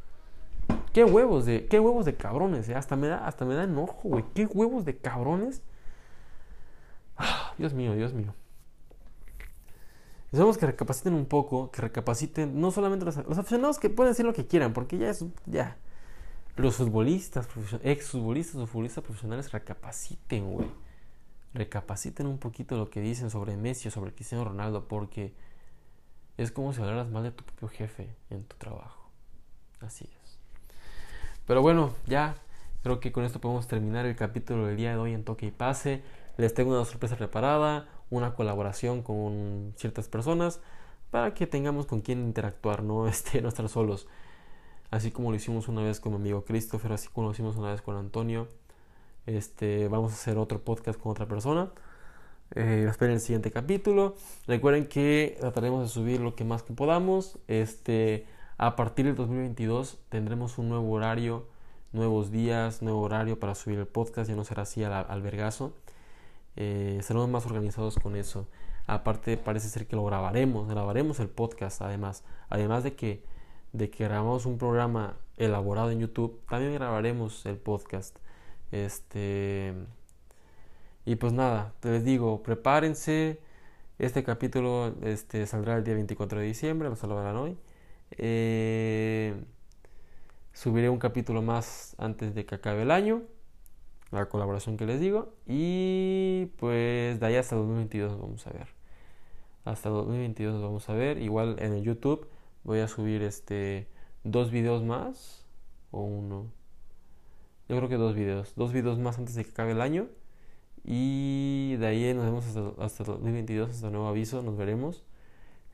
Qué 0.92 1.04
huevos 1.04 1.46
de, 1.46 1.66
qué 1.66 1.80
huevos 1.80 2.04
de 2.04 2.14
cabrones, 2.14 2.68
eh? 2.68 2.74
hasta 2.74 2.96
me 2.96 3.06
da, 3.06 3.26
hasta 3.26 3.46
me 3.46 3.54
da 3.54 3.64
enojo, 3.64 4.00
güey. 4.04 4.24
Qué 4.34 4.44
huevos 4.44 4.84
de 4.84 4.98
cabrones. 4.98 5.62
Dios 7.58 7.72
mío, 7.72 7.94
Dios 7.94 8.12
mío. 8.12 8.34
Necesitamos 10.26 10.58
que 10.58 10.66
recapaciten 10.66 11.14
un 11.14 11.26
poco, 11.26 11.70
que 11.70 11.80
recapaciten, 11.82 12.60
no 12.60 12.70
solamente 12.70 13.04
los, 13.04 13.16
aficionados 13.16 13.78
que 13.78 13.90
pueden 13.90 14.12
decir 14.12 14.26
lo 14.26 14.34
que 14.34 14.46
quieran, 14.46 14.72
porque 14.72 14.98
ya 14.98 15.08
es, 15.08 15.24
ya. 15.46 15.76
Los 16.56 16.76
futbolistas, 16.76 17.48
ex 17.82 18.10
futbolistas 18.10 18.56
o 18.56 18.66
futbolistas 18.66 19.04
profesionales 19.04 19.52
recapaciten, 19.52 20.50
güey. 20.50 20.68
Recapaciten 21.54 22.26
un 22.26 22.38
poquito 22.38 22.76
lo 22.76 22.90
que 22.90 23.00
dicen 23.00 23.30
sobre 23.30 23.56
Messi 23.56 23.88
o 23.88 23.90
sobre 23.90 24.12
Cristiano 24.12 24.44
Ronaldo, 24.44 24.88
porque 24.88 25.32
es 26.36 26.50
como 26.50 26.72
si 26.72 26.80
hablaras 26.80 27.08
mal 27.08 27.22
de 27.22 27.30
tu 27.30 27.44
propio 27.44 27.68
jefe 27.68 28.08
en 28.30 28.44
tu 28.44 28.56
trabajo. 28.56 29.10
Así 29.80 30.04
es. 30.04 30.38
Pero 31.46 31.62
bueno, 31.62 31.94
ya 32.06 32.36
creo 32.82 33.00
que 33.00 33.12
con 33.12 33.24
esto 33.24 33.40
podemos 33.40 33.68
terminar 33.68 34.04
el 34.06 34.16
capítulo 34.16 34.66
del 34.66 34.76
día 34.76 34.90
de 34.90 34.96
hoy 34.96 35.14
en 35.14 35.24
Toque 35.24 35.46
y 35.46 35.50
Pase. 35.50 36.02
Les 36.36 36.54
tengo 36.54 36.72
una 36.72 36.84
sorpresa 36.84 37.16
preparada, 37.16 37.88
una 38.10 38.34
colaboración 38.34 39.02
con 39.02 39.72
ciertas 39.76 40.08
personas 40.08 40.60
para 41.10 41.34
que 41.34 41.46
tengamos 41.46 41.86
con 41.86 42.00
quien 42.00 42.20
interactuar, 42.20 42.82
no, 42.82 43.08
este, 43.08 43.40
no 43.42 43.48
estar 43.48 43.68
solos. 43.68 44.06
Así 44.90 45.10
como 45.10 45.30
lo 45.30 45.36
hicimos 45.36 45.68
una 45.68 45.82
vez 45.82 46.00
con 46.00 46.12
mi 46.12 46.18
amigo 46.18 46.44
Christopher, 46.44 46.92
así 46.92 47.08
como 47.08 47.26
lo 47.26 47.32
hicimos 47.32 47.56
una 47.56 47.70
vez 47.72 47.82
con 47.82 47.96
Antonio. 47.96 48.48
Este, 49.26 49.88
vamos 49.88 50.12
a 50.12 50.14
hacer 50.14 50.38
otro 50.38 50.60
podcast 50.62 50.98
con 50.98 51.10
otra 51.10 51.26
persona. 51.26 51.70
Eh, 52.54 52.86
esperen 52.88 53.14
el 53.14 53.20
siguiente 53.20 53.50
capítulo. 53.50 54.14
Recuerden 54.46 54.86
que 54.86 55.36
trataremos 55.40 55.82
de 55.82 55.88
subir 55.88 56.20
lo 56.20 56.36
que 56.36 56.44
más 56.44 56.62
que 56.62 56.72
podamos. 56.72 57.38
Este, 57.48 58.26
a 58.58 58.76
partir 58.76 59.06
del 59.06 59.16
2022 59.16 59.98
tendremos 60.08 60.58
un 60.58 60.68
nuevo 60.68 60.90
horario, 60.92 61.46
nuevos 61.92 62.30
días, 62.30 62.82
nuevo 62.82 63.00
horario 63.00 63.38
para 63.38 63.54
subir 63.54 63.78
el 63.78 63.86
podcast, 63.86 64.28
ya 64.28 64.36
no 64.36 64.44
será 64.44 64.62
así 64.62 64.84
al, 64.84 64.92
albergazo. 64.92 65.72
Eh, 66.56 67.00
seremos 67.02 67.28
más 67.28 67.46
organizados 67.46 67.96
con 67.98 68.16
eso. 68.16 68.48
Aparte 68.86 69.36
parece 69.36 69.68
ser 69.68 69.86
que 69.86 69.96
lo 69.96 70.04
grabaremos, 70.04 70.68
grabaremos 70.68 71.20
el 71.20 71.28
podcast 71.28 71.82
además. 71.82 72.24
Además 72.48 72.84
de 72.84 72.94
que, 72.94 73.22
de 73.72 73.90
que 73.90 74.04
grabamos 74.04 74.46
un 74.46 74.58
programa 74.58 75.16
elaborado 75.36 75.90
en 75.90 76.00
YouTube, 76.00 76.40
también 76.48 76.74
grabaremos 76.74 77.46
el 77.46 77.56
podcast. 77.58 78.18
Este 78.72 79.74
y 81.06 81.16
pues 81.16 81.32
nada, 81.32 81.72
les 81.82 82.04
digo, 82.04 82.42
prepárense. 82.42 83.40
Este 83.98 84.24
capítulo 84.24 84.94
este, 85.02 85.46
saldrá 85.46 85.76
el 85.76 85.84
día 85.84 85.94
24 85.94 86.40
de 86.40 86.46
diciembre, 86.46 86.88
lo 86.88 86.96
salvarán 86.96 87.36
hoy. 87.36 87.56
Eh, 88.18 89.34
subiré 90.52 90.88
un 90.90 90.98
capítulo 90.98 91.42
más 91.42 91.94
antes 91.98 92.34
de 92.34 92.44
que 92.44 92.56
acabe 92.56 92.82
el 92.82 92.90
año. 92.90 93.22
La 94.10 94.28
colaboración 94.28 94.76
que 94.76 94.86
les 94.86 95.00
digo. 95.00 95.34
Y 95.46 96.46
pues 96.58 97.18
de 97.20 97.26
ahí 97.26 97.36
hasta 97.36 97.56
2022 97.56 98.20
vamos 98.20 98.46
a 98.46 98.50
ver. 98.50 98.68
Hasta 99.64 99.88
2022 99.88 100.62
vamos 100.62 100.88
a 100.88 100.94
ver. 100.94 101.18
Igual 101.18 101.56
en 101.58 101.72
el 101.72 101.82
YouTube 101.82 102.28
voy 102.64 102.80
a 102.80 102.88
subir 102.88 103.22
este 103.22 103.88
dos 104.24 104.50
videos 104.50 104.82
más. 104.82 105.46
O 105.90 106.02
uno. 106.02 106.52
Yo 107.68 107.76
creo 107.76 107.88
que 107.88 107.96
dos 107.96 108.14
videos. 108.14 108.54
Dos 108.56 108.72
videos 108.72 108.98
más 108.98 109.18
antes 109.18 109.34
de 109.34 109.44
que 109.44 109.50
acabe 109.50 109.72
el 109.72 109.80
año. 109.80 110.08
Y 110.84 111.76
de 111.76 111.86
ahí 111.86 112.14
nos 112.14 112.24
vemos 112.24 112.46
hasta, 112.46 112.84
hasta 112.84 113.04
2022, 113.04 113.70
hasta 113.70 113.90
nuevo 113.90 114.06
aviso. 114.06 114.42
Nos 114.42 114.56
veremos 114.56 115.04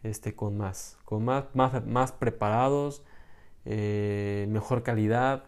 este, 0.02 0.34
con 0.34 0.56
más, 0.56 0.98
con 1.04 1.24
más, 1.24 1.44
más, 1.54 1.84
más 1.86 2.12
preparados, 2.12 3.02
eh, 3.64 4.46
mejor 4.48 4.82
calidad, 4.82 5.44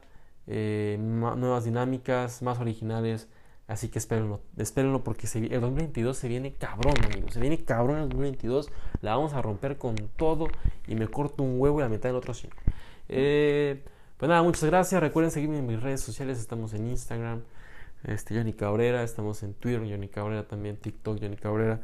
eh, 0.47 0.97
nuevas 1.01 1.65
dinámicas, 1.65 2.43
más 2.43 2.59
originales 2.59 3.29
Así 3.67 3.89
que 3.89 3.99
espérenlo, 3.99 4.43
espérenlo 4.59 5.03
porque 5.03 5.27
se, 5.27 5.39
el 5.39 5.61
2022 5.61 6.17
se 6.17 6.29
viene 6.29 6.53
cabrón, 6.53 6.95
amigos. 7.03 7.33
Se 7.33 7.41
viene 7.41 7.65
cabrón 7.65 7.97
el 7.97 8.09
2022. 8.11 8.71
La 9.01 9.17
vamos 9.17 9.33
a 9.33 9.41
romper 9.41 9.79
con 9.79 9.97
todo 10.17 10.49
y 10.87 10.97
me 10.97 11.09
corto 11.09 11.43
un 11.43 11.59
huevo 11.59 11.79
y 11.81 11.83
la 11.83 11.89
mitad 11.89 12.11
del 12.11 12.17
otro 12.17 12.35
sí. 12.35 12.49
Eh, 13.09 13.83
pues 14.19 14.29
nada, 14.29 14.43
muchas 14.43 14.65
gracias. 14.65 15.01
Recuerden 15.01 15.31
seguirme 15.31 15.59
en 15.59 15.67
mis 15.67 15.83
redes 15.83 16.03
sociales. 16.03 16.39
Estamos 16.39 16.75
en 16.75 16.89
Instagram, 16.89 17.43
este, 18.05 18.37
Johnny 18.37 18.53
Cabrera. 18.53 19.03
Estamos 19.03 19.43
en 19.43 19.55
Twitter, 19.55 19.81
Johnny 19.81 20.09
Cabrera 20.09 20.47
también. 20.47 20.77
TikTok, 20.77 21.19
Johnny 21.19 21.37
Cabrera. 21.37 21.81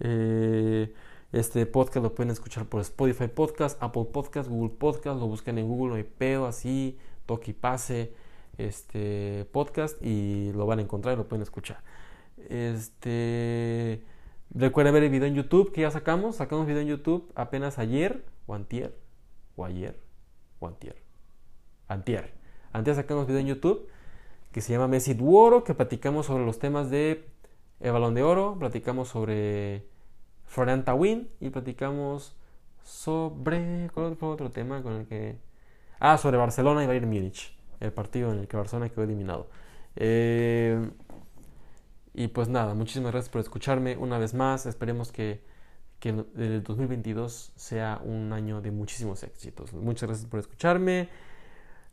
Eh, 0.00 0.92
este 1.30 1.64
podcast 1.64 2.02
lo 2.02 2.12
pueden 2.12 2.32
escuchar 2.32 2.66
por 2.66 2.80
Spotify 2.80 3.28
Podcast, 3.28 3.80
Apple 3.80 4.06
Podcast, 4.12 4.48
Google 4.48 4.74
Podcast. 4.76 5.20
Lo 5.20 5.28
buscan 5.28 5.58
en 5.58 5.68
Google, 5.68 5.90
no 5.90 5.94
hay 5.94 6.02
pedo, 6.02 6.46
así, 6.46 6.98
toque 7.30 7.52
y 7.52 7.54
pase 7.54 8.12
este 8.58 9.46
podcast 9.52 10.02
y 10.02 10.52
lo 10.52 10.66
van 10.66 10.80
a 10.80 10.82
encontrar 10.82 11.14
y 11.14 11.16
lo 11.16 11.28
pueden 11.28 11.42
escuchar. 11.42 11.80
Este 12.48 14.02
recuerden 14.52 14.94
ver 14.94 15.04
el 15.04 15.10
video 15.10 15.28
en 15.28 15.36
YouTube 15.36 15.70
que 15.70 15.82
ya 15.82 15.92
sacamos, 15.92 16.36
sacamos 16.36 16.66
video 16.66 16.82
en 16.82 16.88
YouTube 16.88 17.30
apenas 17.36 17.78
ayer 17.78 18.24
o 18.48 18.54
antier 18.54 18.98
o 19.54 19.64
ayer 19.64 19.96
o 20.58 20.66
antier. 20.66 20.96
Antier. 21.86 22.34
Antes 22.72 22.96
sacamos 22.96 23.28
video 23.28 23.40
en 23.40 23.46
YouTube 23.46 23.86
que 24.50 24.60
se 24.60 24.72
llama 24.72 24.88
Messi 24.88 25.14
Duoro, 25.14 25.62
que 25.62 25.74
platicamos 25.74 26.26
sobre 26.26 26.44
los 26.44 26.58
temas 26.58 26.90
de 26.90 27.28
el 27.78 27.92
Balón 27.92 28.14
de 28.16 28.24
Oro, 28.24 28.56
platicamos 28.58 29.06
sobre 29.06 29.86
Florian 30.46 30.84
Tawin 30.84 31.30
y 31.38 31.50
platicamos 31.50 32.34
sobre 32.82 33.88
¿cuál 33.94 34.16
fue 34.16 34.30
otro 34.30 34.50
tema 34.50 34.82
con 34.82 34.94
el 34.94 35.06
que 35.06 35.38
ah, 36.00 36.18
sobre 36.18 36.36
Barcelona 36.36 36.82
y 36.82 36.86
Bayern 36.88 37.08
Múnich 37.08 37.60
el 37.80 37.92
partido 37.92 38.30
en 38.30 38.38
el 38.38 38.48
que 38.48 38.56
Barcelona 38.56 38.88
quedó 38.90 39.02
eliminado. 39.02 39.48
Eh, 39.96 40.90
y 42.14 42.28
pues 42.28 42.48
nada, 42.48 42.74
muchísimas 42.74 43.12
gracias 43.12 43.30
por 43.30 43.40
escucharme 43.40 43.96
una 43.96 44.18
vez 44.18 44.34
más. 44.34 44.66
Esperemos 44.66 45.10
que, 45.10 45.42
que 45.98 46.10
el 46.10 46.62
2022 46.62 47.52
sea 47.56 48.00
un 48.04 48.32
año 48.32 48.60
de 48.60 48.70
muchísimos 48.70 49.22
éxitos. 49.22 49.72
Muchas 49.72 50.08
gracias 50.08 50.28
por 50.28 50.40
escucharme. 50.40 51.08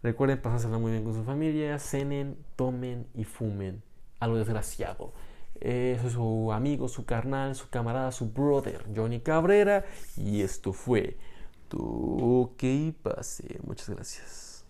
Recuerden 0.04 0.42
pasársela 0.42 0.78
muy 0.78 0.92
bien 0.92 1.04
con 1.04 1.14
su 1.14 1.24
familia. 1.24 1.80
Cenen, 1.80 2.38
tomen 2.56 3.08
y 3.16 3.24
fumen. 3.24 3.82
A 4.20 4.28
lo 4.28 4.36
desgraciado. 4.36 5.14
Eh, 5.60 5.98
soy 6.02 6.12
su 6.12 6.52
amigo, 6.52 6.88
su 6.88 7.06
carnal, 7.06 7.56
su 7.56 7.70
camarada, 7.70 8.12
su 8.12 8.30
brother, 8.30 8.86
Johnny 8.96 9.22
Cabrera. 9.22 9.86
Y 10.18 10.42
esto 10.42 10.74
fue 10.74 11.18
Tu 11.70 12.50
que 12.58 12.94
pase. 13.04 13.60
Muchas 13.64 13.90
gracias. 13.90 14.66